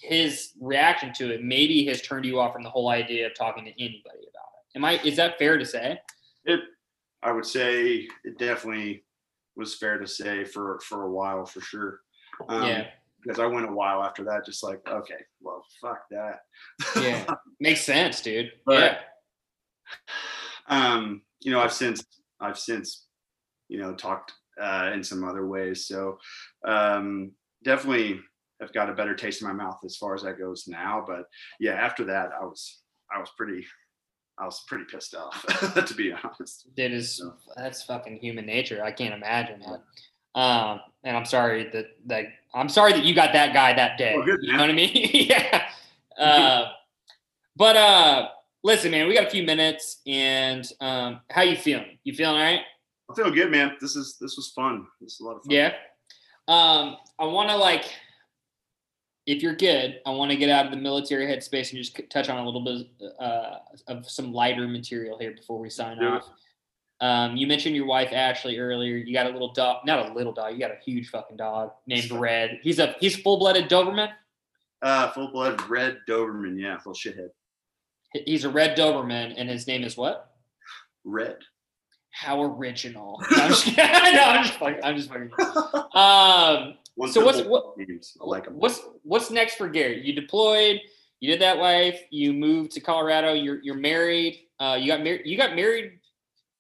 his 0.02 0.54
reaction 0.60 1.14
to 1.14 1.34
it 1.34 1.44
maybe 1.44 1.86
has 1.86 2.02
turned 2.02 2.26
you 2.26 2.40
off 2.40 2.54
from 2.54 2.64
the 2.64 2.70
whole 2.70 2.90
idea 2.90 3.28
of 3.28 3.36
talking 3.36 3.66
to 3.66 3.72
anybody 3.72 4.00
about 4.04 4.50
it. 4.74 4.78
Am 4.78 4.86
I 4.86 5.00
is 5.04 5.18
that 5.18 5.38
fair 5.38 5.58
to 5.58 5.66
say? 5.66 6.00
It 6.46 6.62
I 7.22 7.32
would 7.32 7.46
say 7.46 8.08
it 8.24 8.38
definitely 8.38 9.04
was 9.56 9.76
fair 9.76 9.98
to 9.98 10.08
say 10.08 10.46
for 10.46 10.80
for 10.82 11.04
a 11.04 11.12
while 11.12 11.46
for 11.46 11.62
sure. 11.62 12.00
Um, 12.48 12.64
yeah. 12.64 12.88
Because 13.22 13.40
I 13.40 13.46
went 13.46 13.70
a 13.70 13.74
while 13.74 14.04
after 14.04 14.24
that, 14.26 14.46
just 14.46 14.64
like, 14.64 14.80
okay, 14.88 15.22
well, 15.42 15.64
fuck 15.82 16.02
that. 16.12 16.40
yeah, 17.02 17.26
makes 17.60 17.82
sense, 17.82 18.22
dude. 18.22 18.52
But, 18.66 19.00
yeah. 20.70 20.94
Um, 20.94 21.24
you 21.42 21.52
know, 21.52 21.60
I've 21.60 21.74
since 21.74 22.04
I've 22.40 22.60
since, 22.60 23.08
you 23.68 23.80
know, 23.80 23.94
talked 23.94 24.34
uh, 24.62 24.92
in 24.94 25.04
some 25.04 25.24
other 25.24 25.48
ways. 25.48 25.88
So, 25.88 26.18
um, 26.66 27.32
definitely 27.64 28.20
I've 28.62 28.74
got 28.74 28.90
a 28.90 28.94
better 28.94 29.16
taste 29.16 29.42
in 29.42 29.48
my 29.48 29.54
mouth 29.54 29.80
as 29.86 29.98
far 29.98 30.14
as 30.16 30.24
that 30.24 30.38
goes 30.38 30.66
now. 30.68 31.04
But 31.06 31.24
yeah, 31.60 31.74
after 31.74 32.04
that, 32.06 32.30
I 32.40 32.46
was 32.46 32.82
I 33.14 33.20
was 33.20 33.30
pretty 33.38 33.66
I 34.38 34.46
was 34.46 34.64
pretty 34.68 34.86
pissed 34.86 35.16
off 35.16 35.46
to 35.86 35.94
be 35.94 36.12
honest. 36.12 36.68
It 36.76 36.94
is 36.94 37.18
so. 37.18 37.34
that's 37.56 37.84
fucking 37.84 38.20
human 38.20 38.46
nature. 38.46 38.84
I 38.84 38.92
can't 38.92 39.14
imagine 39.14 39.60
that. 39.62 39.84
Um, 40.36 40.82
and 41.04 41.16
I'm 41.18 41.26
sorry 41.26 41.70
that 41.72 41.88
that 42.08 42.26
I'm 42.54 42.70
sorry 42.70 42.94
that 42.94 43.04
you 43.04 43.14
got 43.14 43.34
that 43.34 43.54
guy 43.54 43.74
that 43.74 43.98
day. 43.98 44.16
Oh, 44.18 44.26
you 44.26 44.54
know 44.54 44.60
what 44.60 44.70
I 44.70 44.74
mean? 44.74 44.92
yeah. 45.14 45.66
Uh, 46.20 46.74
but 47.56 47.78
uh, 47.78 48.28
listen, 48.62 48.92
man, 48.92 49.08
we 49.08 49.14
got 49.14 49.28
a 49.28 49.30
few 49.30 49.44
minutes, 49.44 50.02
and 50.06 50.70
um, 50.82 51.22
how 51.32 51.44
you 51.44 51.56
feeling? 51.56 51.98
You 52.04 52.14
feeling 52.14 52.36
all 52.36 52.42
right? 52.42 52.60
I 53.10 53.16
feel 53.16 53.32
good, 53.32 53.50
man. 53.50 53.78
This 53.80 53.96
is 53.96 54.18
this 54.20 54.36
was 54.36 54.50
fun. 54.50 54.86
This 55.00 55.14
is 55.14 55.20
a 55.22 55.24
lot 55.24 55.38
of 55.38 55.44
fun. 55.44 55.52
Yeah. 55.52 55.74
Um, 56.50 56.98
I 57.20 57.24
want 57.24 57.48
to 57.52 57.56
like 57.56 57.86
if 59.30 59.44
you're 59.44 59.56
good, 59.56 60.00
I 60.08 60.10
want 60.10 60.32
to 60.32 60.38
get 60.38 60.50
out 60.50 60.66
of 60.66 60.72
the 60.72 60.78
military 60.78 61.28
headspace 61.28 61.72
and 61.72 61.78
just 61.78 62.02
touch 62.10 62.30
on 62.30 62.40
a 62.40 62.44
little 62.44 62.64
bit 62.64 62.88
uh, 63.20 63.58
of 63.88 64.10
some 64.10 64.34
lighter 64.34 64.68
material 64.68 65.20
here 65.20 65.36
before 65.36 65.60
we 65.60 65.70
sign 65.70 65.98
yeah. 66.02 66.16
off. 66.16 66.30
Um, 67.02 67.38
you 67.38 67.48
mentioned 67.48 67.76
your 67.76 67.86
wife 67.86 68.10
Ashley 68.12 68.58
earlier. 68.58 68.98
You 68.98 69.14
got 69.14 69.28
a 69.28 69.30
little 69.30 69.54
dog, 69.54 69.86
not 69.86 70.10
a 70.10 70.14
little 70.14 70.34
dog. 70.34 70.54
You 70.54 70.60
got 70.60 70.72
a 70.72 70.80
huge 70.84 71.10
fucking 71.10 71.38
dog 71.38 71.72
named 71.88 72.12
Red. 72.12 72.60
He's 72.62 72.80
a 72.80 72.96
he's 73.00 73.16
full 73.16 73.40
blooded 73.40 73.70
Doberman. 73.70 74.10
Uh, 74.82 75.10
full 75.12 75.32
blooded 75.32 75.62
red 75.70 76.00
Doberman. 76.08 76.60
Yeah, 76.60 76.78
full 76.78 76.94
shithead. 76.94 77.30
He's 78.26 78.44
a 78.44 78.50
red 78.50 78.78
Doberman, 78.78 79.34
and 79.38 79.50
his 79.50 79.68
name 79.68 79.84
is 79.84 79.96
what? 79.96 80.34
Red. 81.04 81.38
How 82.12 82.44
original. 82.44 83.22
No, 83.32 83.38
I'm 83.44 83.50
just, 83.50 83.68
no, 83.78 83.84
I'm 83.84 84.44
just 84.44 84.60
fucking. 84.60 84.84
I'm 84.84 84.96
just 84.96 85.10
fucking. 85.10 85.32
Um, 85.92 86.76
one 86.96 87.12
so 87.12 87.26
what's 87.26 87.42
what, 87.42 87.76
I 87.80 88.26
like 88.26 88.46
them. 88.46 88.54
What's 88.56 88.82
what's 89.04 89.32
next 89.32 89.56
for 89.56 89.68
Gary? 89.68 90.06
You 90.06 90.14
deployed. 90.14 90.82
You 91.20 91.32
did 91.32 91.42
that 91.42 91.58
life. 91.58 92.00
You 92.10 92.32
moved 92.32 92.72
to 92.74 92.80
Colorado. 92.80 93.34
You're 93.34 93.62
you're 93.64 93.76
married. 93.76 94.48
Uh, 94.60 94.78
you 94.80 94.88
got 94.88 95.02
married. 95.02 95.22
You 95.26 95.38
got 95.38 95.56
married 95.56 95.99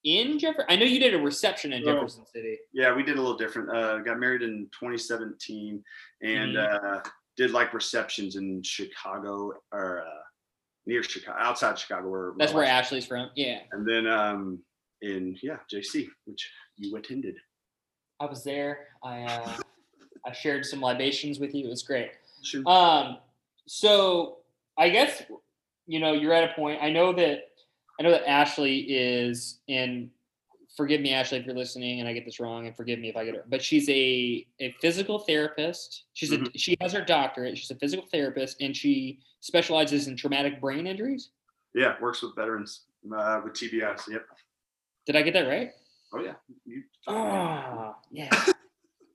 in 0.03 0.39
Jefferson. 0.39 0.65
I 0.69 0.75
know 0.75 0.85
you 0.85 0.99
did 0.99 1.13
a 1.13 1.17
reception 1.17 1.73
in 1.73 1.83
Jefferson 1.83 2.25
City. 2.25 2.57
Yeah, 2.73 2.95
we 2.95 3.03
did 3.03 3.17
a 3.17 3.21
little 3.21 3.37
different. 3.37 3.69
Uh, 3.69 3.99
got 3.99 4.19
married 4.19 4.41
in 4.41 4.69
2017 4.79 5.83
and 6.21 6.55
mm-hmm. 6.55 6.85
uh, 6.85 6.99
did 7.35 7.51
like 7.51 7.73
receptions 7.73 8.35
in 8.35 8.61
Chicago 8.63 9.53
or 9.71 10.01
uh, 10.01 10.21
near 10.85 11.03
Chicago, 11.03 11.37
outside 11.39 11.77
Chicago. 11.77 12.09
Where 12.09 12.33
that's 12.37 12.53
where 12.53 12.65
Ashley's 12.65 13.05
from. 13.05 13.29
Yeah. 13.35 13.59
And 13.71 13.87
then 13.87 14.07
um, 14.07 14.59
in 15.01 15.37
yeah 15.41 15.57
JC, 15.71 16.07
which 16.25 16.49
you 16.77 16.95
attended. 16.95 17.35
I 18.19 18.25
was 18.25 18.43
there. 18.43 18.87
I 19.03 19.23
uh, 19.23 19.57
I 20.25 20.31
shared 20.33 20.65
some 20.65 20.81
libations 20.81 21.39
with 21.39 21.53
you. 21.53 21.65
It 21.65 21.69
was 21.69 21.83
great. 21.83 22.11
Sure. 22.43 22.61
Um, 22.67 23.17
so 23.67 24.37
I 24.77 24.89
guess 24.89 25.23
you 25.87 25.99
know 25.99 26.13
you're 26.13 26.33
at 26.33 26.51
a 26.51 26.53
point. 26.53 26.79
I 26.81 26.89
know 26.89 27.13
that 27.13 27.48
I 27.99 28.03
know 28.03 28.11
that 28.11 28.27
Ashley 28.27 28.79
is 28.79 29.59
in. 29.67 30.09
Forgive 30.77 31.01
me, 31.01 31.13
Ashley, 31.13 31.39
if 31.39 31.45
you're 31.45 31.55
listening, 31.55 31.99
and 31.99 32.07
I 32.07 32.13
get 32.13 32.23
this 32.23 32.39
wrong, 32.39 32.65
and 32.65 32.75
forgive 32.75 32.99
me 32.99 33.09
if 33.09 33.17
I 33.17 33.25
get 33.25 33.35
it. 33.35 33.45
But 33.49 33.61
she's 33.61 33.89
a 33.89 34.45
a 34.59 34.73
physical 34.81 35.19
therapist. 35.19 36.05
She's 36.13 36.31
mm-hmm. 36.31 36.45
a 36.45 36.57
she 36.57 36.77
has 36.79 36.93
her 36.93 37.03
doctorate. 37.03 37.57
She's 37.57 37.71
a 37.71 37.75
physical 37.75 38.05
therapist, 38.05 38.61
and 38.61 38.75
she 38.75 39.19
specializes 39.41 40.07
in 40.07 40.15
traumatic 40.15 40.61
brain 40.61 40.87
injuries. 40.87 41.31
Yeah, 41.75 41.95
works 42.01 42.21
with 42.21 42.35
veterans 42.35 42.85
uh, 43.15 43.41
with 43.43 43.53
TBIs. 43.53 44.07
Yep. 44.09 44.25
Did 45.05 45.15
I 45.15 45.21
get 45.21 45.33
that 45.33 45.47
right? 45.47 45.71
Oh 46.13 46.21
yeah. 46.21 46.33
You, 46.65 46.83
oh 47.07 47.95
yeah. 48.11 48.29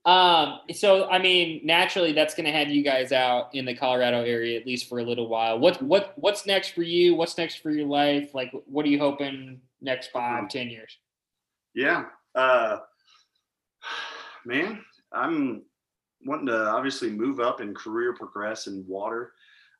Um, 0.05 0.59
so 0.71 1.09
I 1.09 1.17
mean, 1.17 1.61
naturally, 1.63 2.13
that's 2.13 2.35
going 2.35 2.45
to 2.45 2.51
have 2.51 2.69
you 2.69 2.83
guys 2.83 3.11
out 3.11 3.49
in 3.55 3.65
the 3.65 3.75
Colorado 3.75 4.21
area 4.21 4.59
at 4.59 4.67
least 4.67 4.87
for 4.87 4.99
a 4.99 5.03
little 5.03 5.27
while. 5.27 5.57
What 5.57 5.81
what 5.81 6.13
what's 6.15 6.45
next 6.45 6.69
for 6.69 6.83
you? 6.83 7.15
What's 7.15 7.37
next 7.37 7.55
for 7.55 7.71
your 7.71 7.87
life? 7.87 8.35
Like, 8.35 8.51
what 8.67 8.85
are 8.85 8.89
you 8.89 8.99
hoping 8.99 9.61
next 9.81 10.11
five, 10.11 10.43
mm-hmm. 10.43 10.69
years? 10.69 10.97
Yeah, 11.73 12.05
uh, 12.35 12.77
man, 14.45 14.81
I'm 15.11 15.63
wanting 16.25 16.47
to 16.47 16.67
obviously 16.67 17.09
move 17.09 17.39
up 17.39 17.59
and 17.59 17.75
career 17.75 18.13
progress 18.13 18.67
in 18.67 18.85
water. 18.87 19.33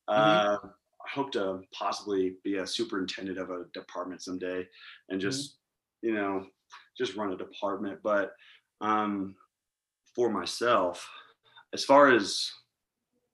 Uh, 0.07 0.57
mm-hmm. 0.57 0.67
I 0.67 1.09
hope 1.13 1.31
to 1.33 1.61
possibly 1.71 2.37
be 2.43 2.57
a 2.57 2.65
superintendent 2.65 3.37
of 3.37 3.51
a 3.51 3.65
department 3.75 4.23
someday, 4.23 4.67
and 5.09 5.21
just 5.21 5.51
mm-hmm. 6.03 6.07
you 6.07 6.15
know, 6.15 6.45
just 6.97 7.15
run 7.15 7.31
a 7.31 7.37
department. 7.37 7.99
But 8.03 8.33
um, 8.81 9.35
for 10.15 10.29
myself, 10.29 11.07
as 11.73 11.83
far 11.83 12.09
as 12.09 12.51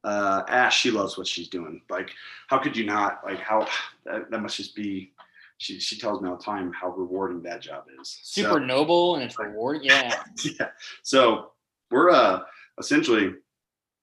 uh, 0.04 0.44
Ash, 0.48 0.80
she 0.80 0.92
loves 0.92 1.18
what 1.18 1.28
she's 1.28 1.48
doing. 1.48 1.82
Like, 1.90 2.12
how 2.48 2.58
could 2.58 2.76
you 2.76 2.86
not? 2.86 3.22
Like, 3.24 3.40
how 3.40 3.68
that, 4.06 4.32
that 4.32 4.42
must 4.42 4.58
just 4.58 4.76
be. 4.76 5.14
She 5.58 5.80
she 5.80 5.96
tells 6.00 6.22
me 6.22 6.28
all 6.28 6.38
the 6.38 6.44
time 6.44 6.74
how 6.74 6.90
rewarding 6.90 7.44
that 7.44 7.62
job 7.62 7.84
is. 8.02 8.20
Super 8.24 8.54
so, 8.54 8.58
noble 8.58 9.16
and 9.16 9.24
it's 9.24 9.38
rewarding. 9.38 9.84
Yeah. 9.84 10.24
yeah. 10.60 10.70
So 11.04 11.52
we're 11.92 12.10
uh 12.10 12.40
essentially 12.80 13.36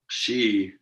she 0.06 0.74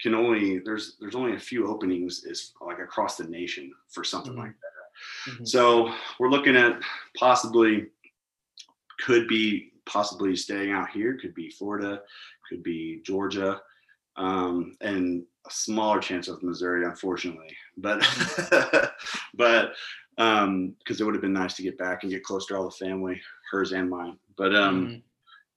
can 0.00 0.16
only 0.16 0.58
there's 0.58 0.96
there's 0.98 1.14
only 1.14 1.34
a 1.34 1.38
few 1.38 1.68
openings 1.68 2.24
is 2.24 2.52
like 2.60 2.80
across 2.80 3.16
the 3.16 3.28
nation 3.28 3.72
for 3.88 4.02
something 4.02 4.32
mm-hmm. 4.32 4.42
like 4.42 4.54
that. 4.60 5.32
Mm-hmm. 5.32 5.44
So 5.44 5.94
we're 6.18 6.30
looking 6.30 6.56
at 6.56 6.80
possibly 7.16 7.86
could 8.98 9.28
be 9.28 9.72
possibly 9.88 10.36
staying 10.36 10.70
out 10.70 10.90
here. 10.90 11.18
Could 11.20 11.34
be 11.34 11.50
Florida, 11.50 12.02
could 12.48 12.62
be 12.62 13.00
Georgia, 13.04 13.60
um, 14.16 14.76
and 14.80 15.24
a 15.46 15.50
smaller 15.50 16.00
chance 16.00 16.28
of 16.28 16.42
Missouri, 16.42 16.84
unfortunately. 16.84 17.56
But 17.76 18.06
but 19.34 19.72
um, 20.18 20.74
because 20.78 21.00
it 21.00 21.04
would 21.04 21.14
have 21.14 21.22
been 21.22 21.32
nice 21.32 21.54
to 21.54 21.62
get 21.62 21.78
back 21.78 22.02
and 22.02 22.12
get 22.12 22.24
close 22.24 22.46
to 22.46 22.56
all 22.56 22.64
the 22.64 22.70
family, 22.70 23.20
hers 23.50 23.72
and 23.72 23.88
mine. 23.88 24.18
But 24.36 24.54
um, 24.54 24.86
mm-hmm. 24.86 24.98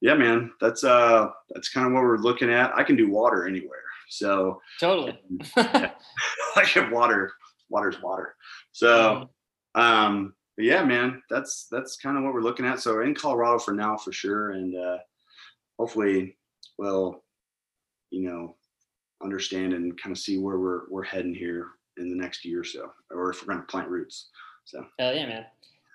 yeah, 0.01 0.13
man, 0.13 0.51
that's 0.61 0.83
uh 0.83 1.29
that's 1.49 1.69
kind 1.69 1.87
of 1.87 1.93
what 1.93 2.03
we're 2.03 2.17
looking 2.17 2.51
at. 2.51 2.75
I 2.75 2.83
can 2.83 2.95
do 2.95 3.09
water 3.09 3.47
anywhere. 3.47 3.79
So 4.09 4.61
totally, 4.79 5.19
yeah, 5.57 5.91
like 6.55 6.91
water, 6.91 7.31
water's 7.69 8.01
water. 8.01 8.35
So 8.71 9.27
mm-hmm. 9.75 9.81
um, 9.81 10.33
but 10.61 10.67
yeah, 10.67 10.83
man, 10.83 11.23
that's 11.27 11.65
that's 11.71 11.97
kind 11.97 12.19
of 12.19 12.23
what 12.23 12.35
we're 12.35 12.43
looking 12.43 12.67
at. 12.67 12.79
So 12.79 13.01
in 13.01 13.15
Colorado 13.15 13.57
for 13.57 13.73
now, 13.73 13.97
for 13.97 14.11
sure, 14.11 14.51
and 14.51 14.77
uh, 14.77 14.97
hopefully, 15.79 16.37
we'll, 16.77 17.23
you 18.11 18.29
know, 18.29 18.57
understand 19.23 19.73
and 19.73 19.99
kind 19.99 20.15
of 20.15 20.19
see 20.19 20.37
where 20.37 20.59
we're 20.59 20.81
we're 20.91 21.01
heading 21.01 21.33
here 21.33 21.69
in 21.97 22.11
the 22.11 22.15
next 22.15 22.45
year 22.45 22.59
or 22.61 22.63
so, 22.63 22.91
or 23.09 23.31
if 23.31 23.41
we're 23.41 23.51
going 23.55 23.65
to 23.65 23.71
plant 23.71 23.89
roots. 23.89 24.29
So 24.65 24.85
hell 24.99 25.15
yeah, 25.15 25.25
man. 25.25 25.45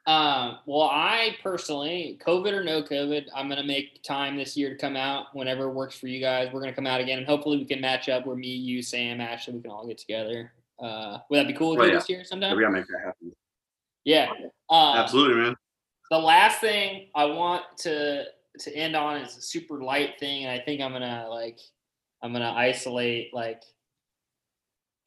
Um, 0.09 0.59
well, 0.67 0.91
I 0.91 1.37
personally, 1.45 2.19
COVID 2.27 2.51
or 2.53 2.65
no 2.65 2.83
COVID, 2.83 3.27
I'm 3.37 3.49
gonna 3.49 3.63
make 3.63 4.03
time 4.03 4.37
this 4.37 4.57
year 4.57 4.71
to 4.71 4.77
come 4.77 4.97
out 4.97 5.27
whenever 5.33 5.71
works 5.71 5.97
for 5.97 6.09
you 6.09 6.21
guys. 6.21 6.49
We're 6.53 6.61
gonna 6.61 6.75
come 6.75 6.89
out 6.89 7.01
again, 7.01 7.19
and 7.19 7.27
hopefully 7.27 7.59
we 7.59 7.67
can 7.67 7.81
match 7.81 8.09
up 8.09 8.27
where 8.27 8.35
me, 8.35 8.49
you, 8.49 8.83
Sam, 8.83 9.21
Ashley, 9.21 9.55
we 9.55 9.63
can 9.63 9.71
all 9.71 9.87
get 9.87 9.99
together. 9.99 10.53
Uh, 10.83 11.19
would 11.31 11.39
that 11.39 11.47
be 11.47 11.53
cool 11.53 11.71
with 11.71 11.83
Oh, 11.83 11.85
you 11.85 11.93
yeah. 11.93 11.99
this 11.99 12.09
year 12.09 12.25
sometime? 12.25 12.51
yeah, 12.51 12.57
we 12.57 12.63
gotta 12.63 12.73
make 12.73 12.87
that 12.89 13.03
happen. 13.05 13.33
Yeah. 14.05 14.31
Um, 14.71 14.97
Absolutely, 14.97 15.43
man. 15.43 15.57
The 16.11 16.19
last 16.19 16.61
thing 16.61 17.09
I 17.15 17.25
want 17.25 17.63
to 17.79 18.25
to 18.61 18.75
end 18.75 18.97
on 18.97 19.19
is 19.19 19.37
a 19.37 19.43
super 19.43 19.83
light 19.83 20.19
thing, 20.19 20.45
and 20.45 20.53
I 20.53 20.63
think 20.65 20.81
I'm 20.81 20.93
gonna 20.93 21.27
like 21.29 21.59
I'm 22.23 22.33
gonna 22.33 22.53
isolate 22.53 23.35
like 23.35 23.63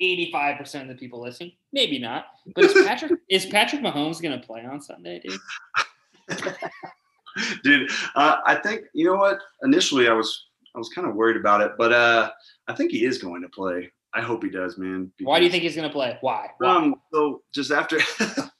85% 0.01 0.83
of 0.83 0.87
the 0.87 0.95
people 0.95 1.21
listening. 1.21 1.53
Maybe 1.73 1.99
not. 1.99 2.27
But 2.55 2.65
is 2.65 2.85
Patrick 2.85 3.19
is 3.29 3.45
Patrick 3.45 3.81
Mahomes 3.81 4.21
gonna 4.21 4.39
play 4.39 4.65
on 4.65 4.81
Sunday, 4.81 5.21
dude? 5.23 5.39
dude 7.63 7.89
uh, 8.15 8.37
i 8.45 8.55
think 8.55 8.85
you 8.93 9.05
know 9.05 9.15
what 9.15 9.39
initially 9.63 10.07
i 10.07 10.13
was 10.13 10.47
i 10.75 10.77
was 10.77 10.89
kind 10.89 11.07
of 11.07 11.15
worried 11.15 11.37
about 11.37 11.61
it 11.61 11.71
but 11.77 11.93
uh 11.93 12.29
i 12.67 12.73
think 12.73 12.91
he 12.91 13.05
is 13.05 13.17
going 13.17 13.41
to 13.41 13.49
play 13.49 13.89
i 14.13 14.21
hope 14.21 14.43
he 14.43 14.49
does 14.49 14.77
man 14.77 15.11
Why 15.21 15.39
do 15.39 15.45
you 15.45 15.51
think 15.51 15.63
he's 15.63 15.75
gonna 15.75 15.89
play? 15.89 16.17
Why? 16.21 16.49
Why? 16.57 16.75
um 16.75 16.95
so 17.13 17.41
just 17.53 17.71
after 17.71 17.99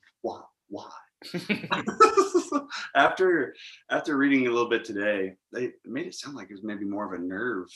why? 0.70 0.90
After 2.96 3.54
after 3.90 4.18
reading 4.18 4.48
a 4.48 4.52
little 4.52 4.70
bit 4.70 4.86
today 4.86 5.34
they 5.52 5.72
made 5.86 6.08
it 6.08 6.16
sound 6.16 6.36
like 6.36 6.50
it 6.50 6.54
was 6.54 6.64
maybe 6.64 6.86
more 6.86 7.06
of 7.14 7.20
a 7.20 7.24
nerve 7.24 7.68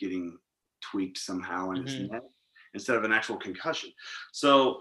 getting 0.00 0.36
tweaked 0.80 1.18
somehow 1.18 1.70
in 1.70 1.86
his 1.86 2.10
neck 2.10 2.22
instead 2.74 2.96
of 2.96 3.04
an 3.04 3.12
actual 3.12 3.36
concussion. 3.36 3.90
So 4.32 4.80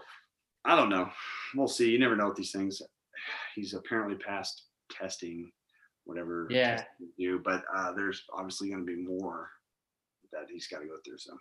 i 0.65 0.75
don't 0.75 0.89
know. 0.89 1.09
We'll 1.55 1.67
see. 1.67 1.89
You 1.91 1.99
never 1.99 2.15
know 2.15 2.27
with 2.27 2.37
these 2.37 2.51
things. 2.51 2.81
He's 3.55 3.73
apparently 3.73 4.15
passed 4.15 4.63
testing 4.91 5.51
whatever 6.05 6.47
Yeah. 6.49 6.83
do 7.19 7.39
but 7.43 7.63
uh 7.75 7.93
there's 7.93 8.23
obviously 8.33 8.69
going 8.69 8.85
to 8.85 8.95
be 8.95 9.01
more 9.01 9.49
that 10.33 10.47
he's 10.51 10.67
got 10.67 10.79
to 10.79 10.87
go 10.87 10.95
through 11.05 11.17
so. 11.19 11.37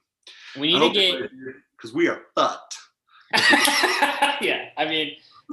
We 0.58 0.78
need 0.78 0.92
to 0.92 1.00
get 1.20 1.30
because 1.76 1.94
we 1.94 2.08
are 2.08 2.22
fucked. 2.34 2.76
Yeah, 4.40 4.70
I 4.78 4.86
mean, 4.86 5.12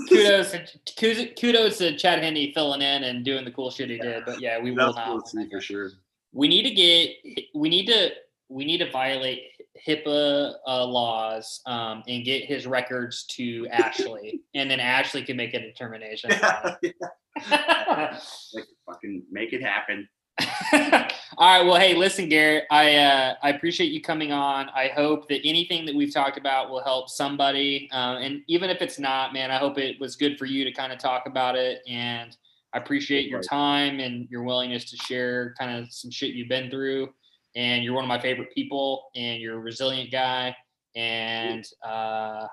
kudos 0.10 0.52
to 0.52 1.34
kudos- 1.36 1.78
to 1.78 1.96
Chad 1.98 2.24
Henne 2.24 2.52
filling 2.54 2.82
in 2.82 3.04
and 3.04 3.26
doing 3.26 3.46
the 3.46 3.52
cool 3.52 3.72
shit 3.72 3.90
he 3.90 3.98
did. 3.98 4.24
But 4.26 4.42
yeah, 4.42 4.60
we 4.60 4.72
will 4.72 4.94
that's 4.94 5.06
cool 5.08 5.16
not. 5.16 5.28
see 5.28 5.50
for 5.50 5.62
sure 5.62 5.92
We 6.34 6.48
need 6.48 6.64
to 6.64 6.72
get. 6.72 7.46
We 7.56 7.70
need 7.70 7.88
to. 7.88 8.12
We 8.50 8.64
need 8.64 8.78
to 8.78 8.90
violate 8.92 9.42
HIPAA 9.86 10.54
uh, 10.66 10.86
laws 10.86 11.62
um, 11.66 12.02
and 12.08 12.24
get 12.24 12.46
his 12.46 12.66
records 12.66 13.26
to 13.36 13.68
Ashley, 13.70 14.42
and 14.56 14.70
then 14.72 14.80
Ashley 14.80 15.24
can 15.24 15.36
make 15.36 15.54
a 15.54 15.60
determination. 15.60 16.32
on 16.44 16.78
it. 16.82 16.96
like 17.52 18.66
fucking 18.86 19.24
make 19.32 19.54
it 19.54 19.62
happen. 19.62 20.08
All 21.40 21.60
right. 21.60 21.66
Well, 21.66 21.80
hey, 21.80 21.94
listen, 21.94 22.30
Garrett. 22.30 22.66
I 22.72 22.96
uh, 22.96 23.36
I 23.44 23.50
appreciate 23.50 23.92
you 23.92 24.02
coming 24.02 24.32
on. 24.32 24.70
I 24.70 24.88
hope 24.88 25.28
that 25.30 25.42
anything 25.44 25.86
that 25.86 25.96
we've 25.96 26.14
talked 26.14 26.38
about 26.38 26.70
will 26.70 26.84
help 26.84 27.10
somebody. 27.10 27.88
Uh, 27.92 28.18
and 28.18 28.42
even 28.48 28.70
if 28.70 28.82
it's 28.82 28.98
not, 28.98 29.34
man, 29.34 29.52
I 29.52 29.58
hope 29.58 29.78
it 29.78 30.00
was 30.00 30.16
good 30.16 30.38
for 30.38 30.46
you 30.46 30.64
to 30.64 30.72
kind 30.72 30.92
of 30.92 31.00
talk 31.00 31.28
about 31.28 31.56
it. 31.56 31.82
And 31.88 32.36
I 32.74 32.80
appreciate 32.80 33.28
your 33.30 33.42
time 33.42 34.00
and 34.00 34.28
your 34.30 34.44
willingness 34.44 34.90
to 34.92 34.98
share 34.98 35.54
kind 35.60 35.80
of 35.80 35.92
some 35.92 36.12
shit 36.12 36.34
you've 36.34 36.50
been 36.50 36.70
through. 36.70 37.10
And 37.56 37.84
you're 37.84 37.94
one 37.94 38.04
of 38.04 38.10
my 38.10 38.20
favorite 38.20 38.54
people. 38.54 39.10
And 39.16 39.42
you're 39.42 39.58
a 39.58 39.60
resilient 39.60 40.12
guy. 40.12 40.56
And 40.96 41.66
uh, 41.86 42.48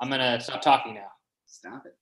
I'm 0.00 0.10
gonna 0.10 0.40
stop 0.40 0.60
talking 0.60 0.94
now. 0.94 1.08
Stop 1.46 1.86
it. 1.86 1.96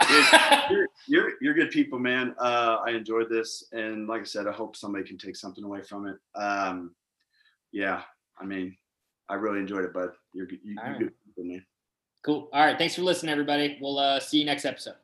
you're, 0.70 0.86
you're, 1.06 1.32
you're 1.40 1.54
good 1.54 1.70
people, 1.70 1.98
man. 1.98 2.34
Uh, 2.38 2.78
I 2.86 2.90
enjoyed 2.90 3.28
this, 3.28 3.64
and 3.72 4.06
like 4.06 4.22
I 4.22 4.24
said, 4.24 4.46
I 4.46 4.52
hope 4.52 4.76
somebody 4.76 5.04
can 5.04 5.18
take 5.18 5.36
something 5.36 5.64
away 5.64 5.82
from 5.82 6.06
it. 6.06 6.16
Um, 6.40 6.94
yeah, 7.72 8.02
I 8.40 8.44
mean, 8.44 8.76
I 9.28 9.34
really 9.34 9.60
enjoyed 9.60 9.84
it, 9.84 9.92
bud. 9.92 10.10
You're, 10.32 10.50
you, 10.50 10.58
you're 10.64 10.82
right. 10.82 10.98
good 10.98 11.12
people, 11.24 11.44
man. 11.44 11.64
Cool. 12.22 12.48
All 12.52 12.64
right, 12.64 12.76
thanks 12.76 12.94
for 12.94 13.02
listening, 13.02 13.32
everybody. 13.32 13.78
We'll 13.80 13.98
uh, 13.98 14.20
see 14.20 14.38
you 14.38 14.44
next 14.44 14.64
episode. 14.64 14.96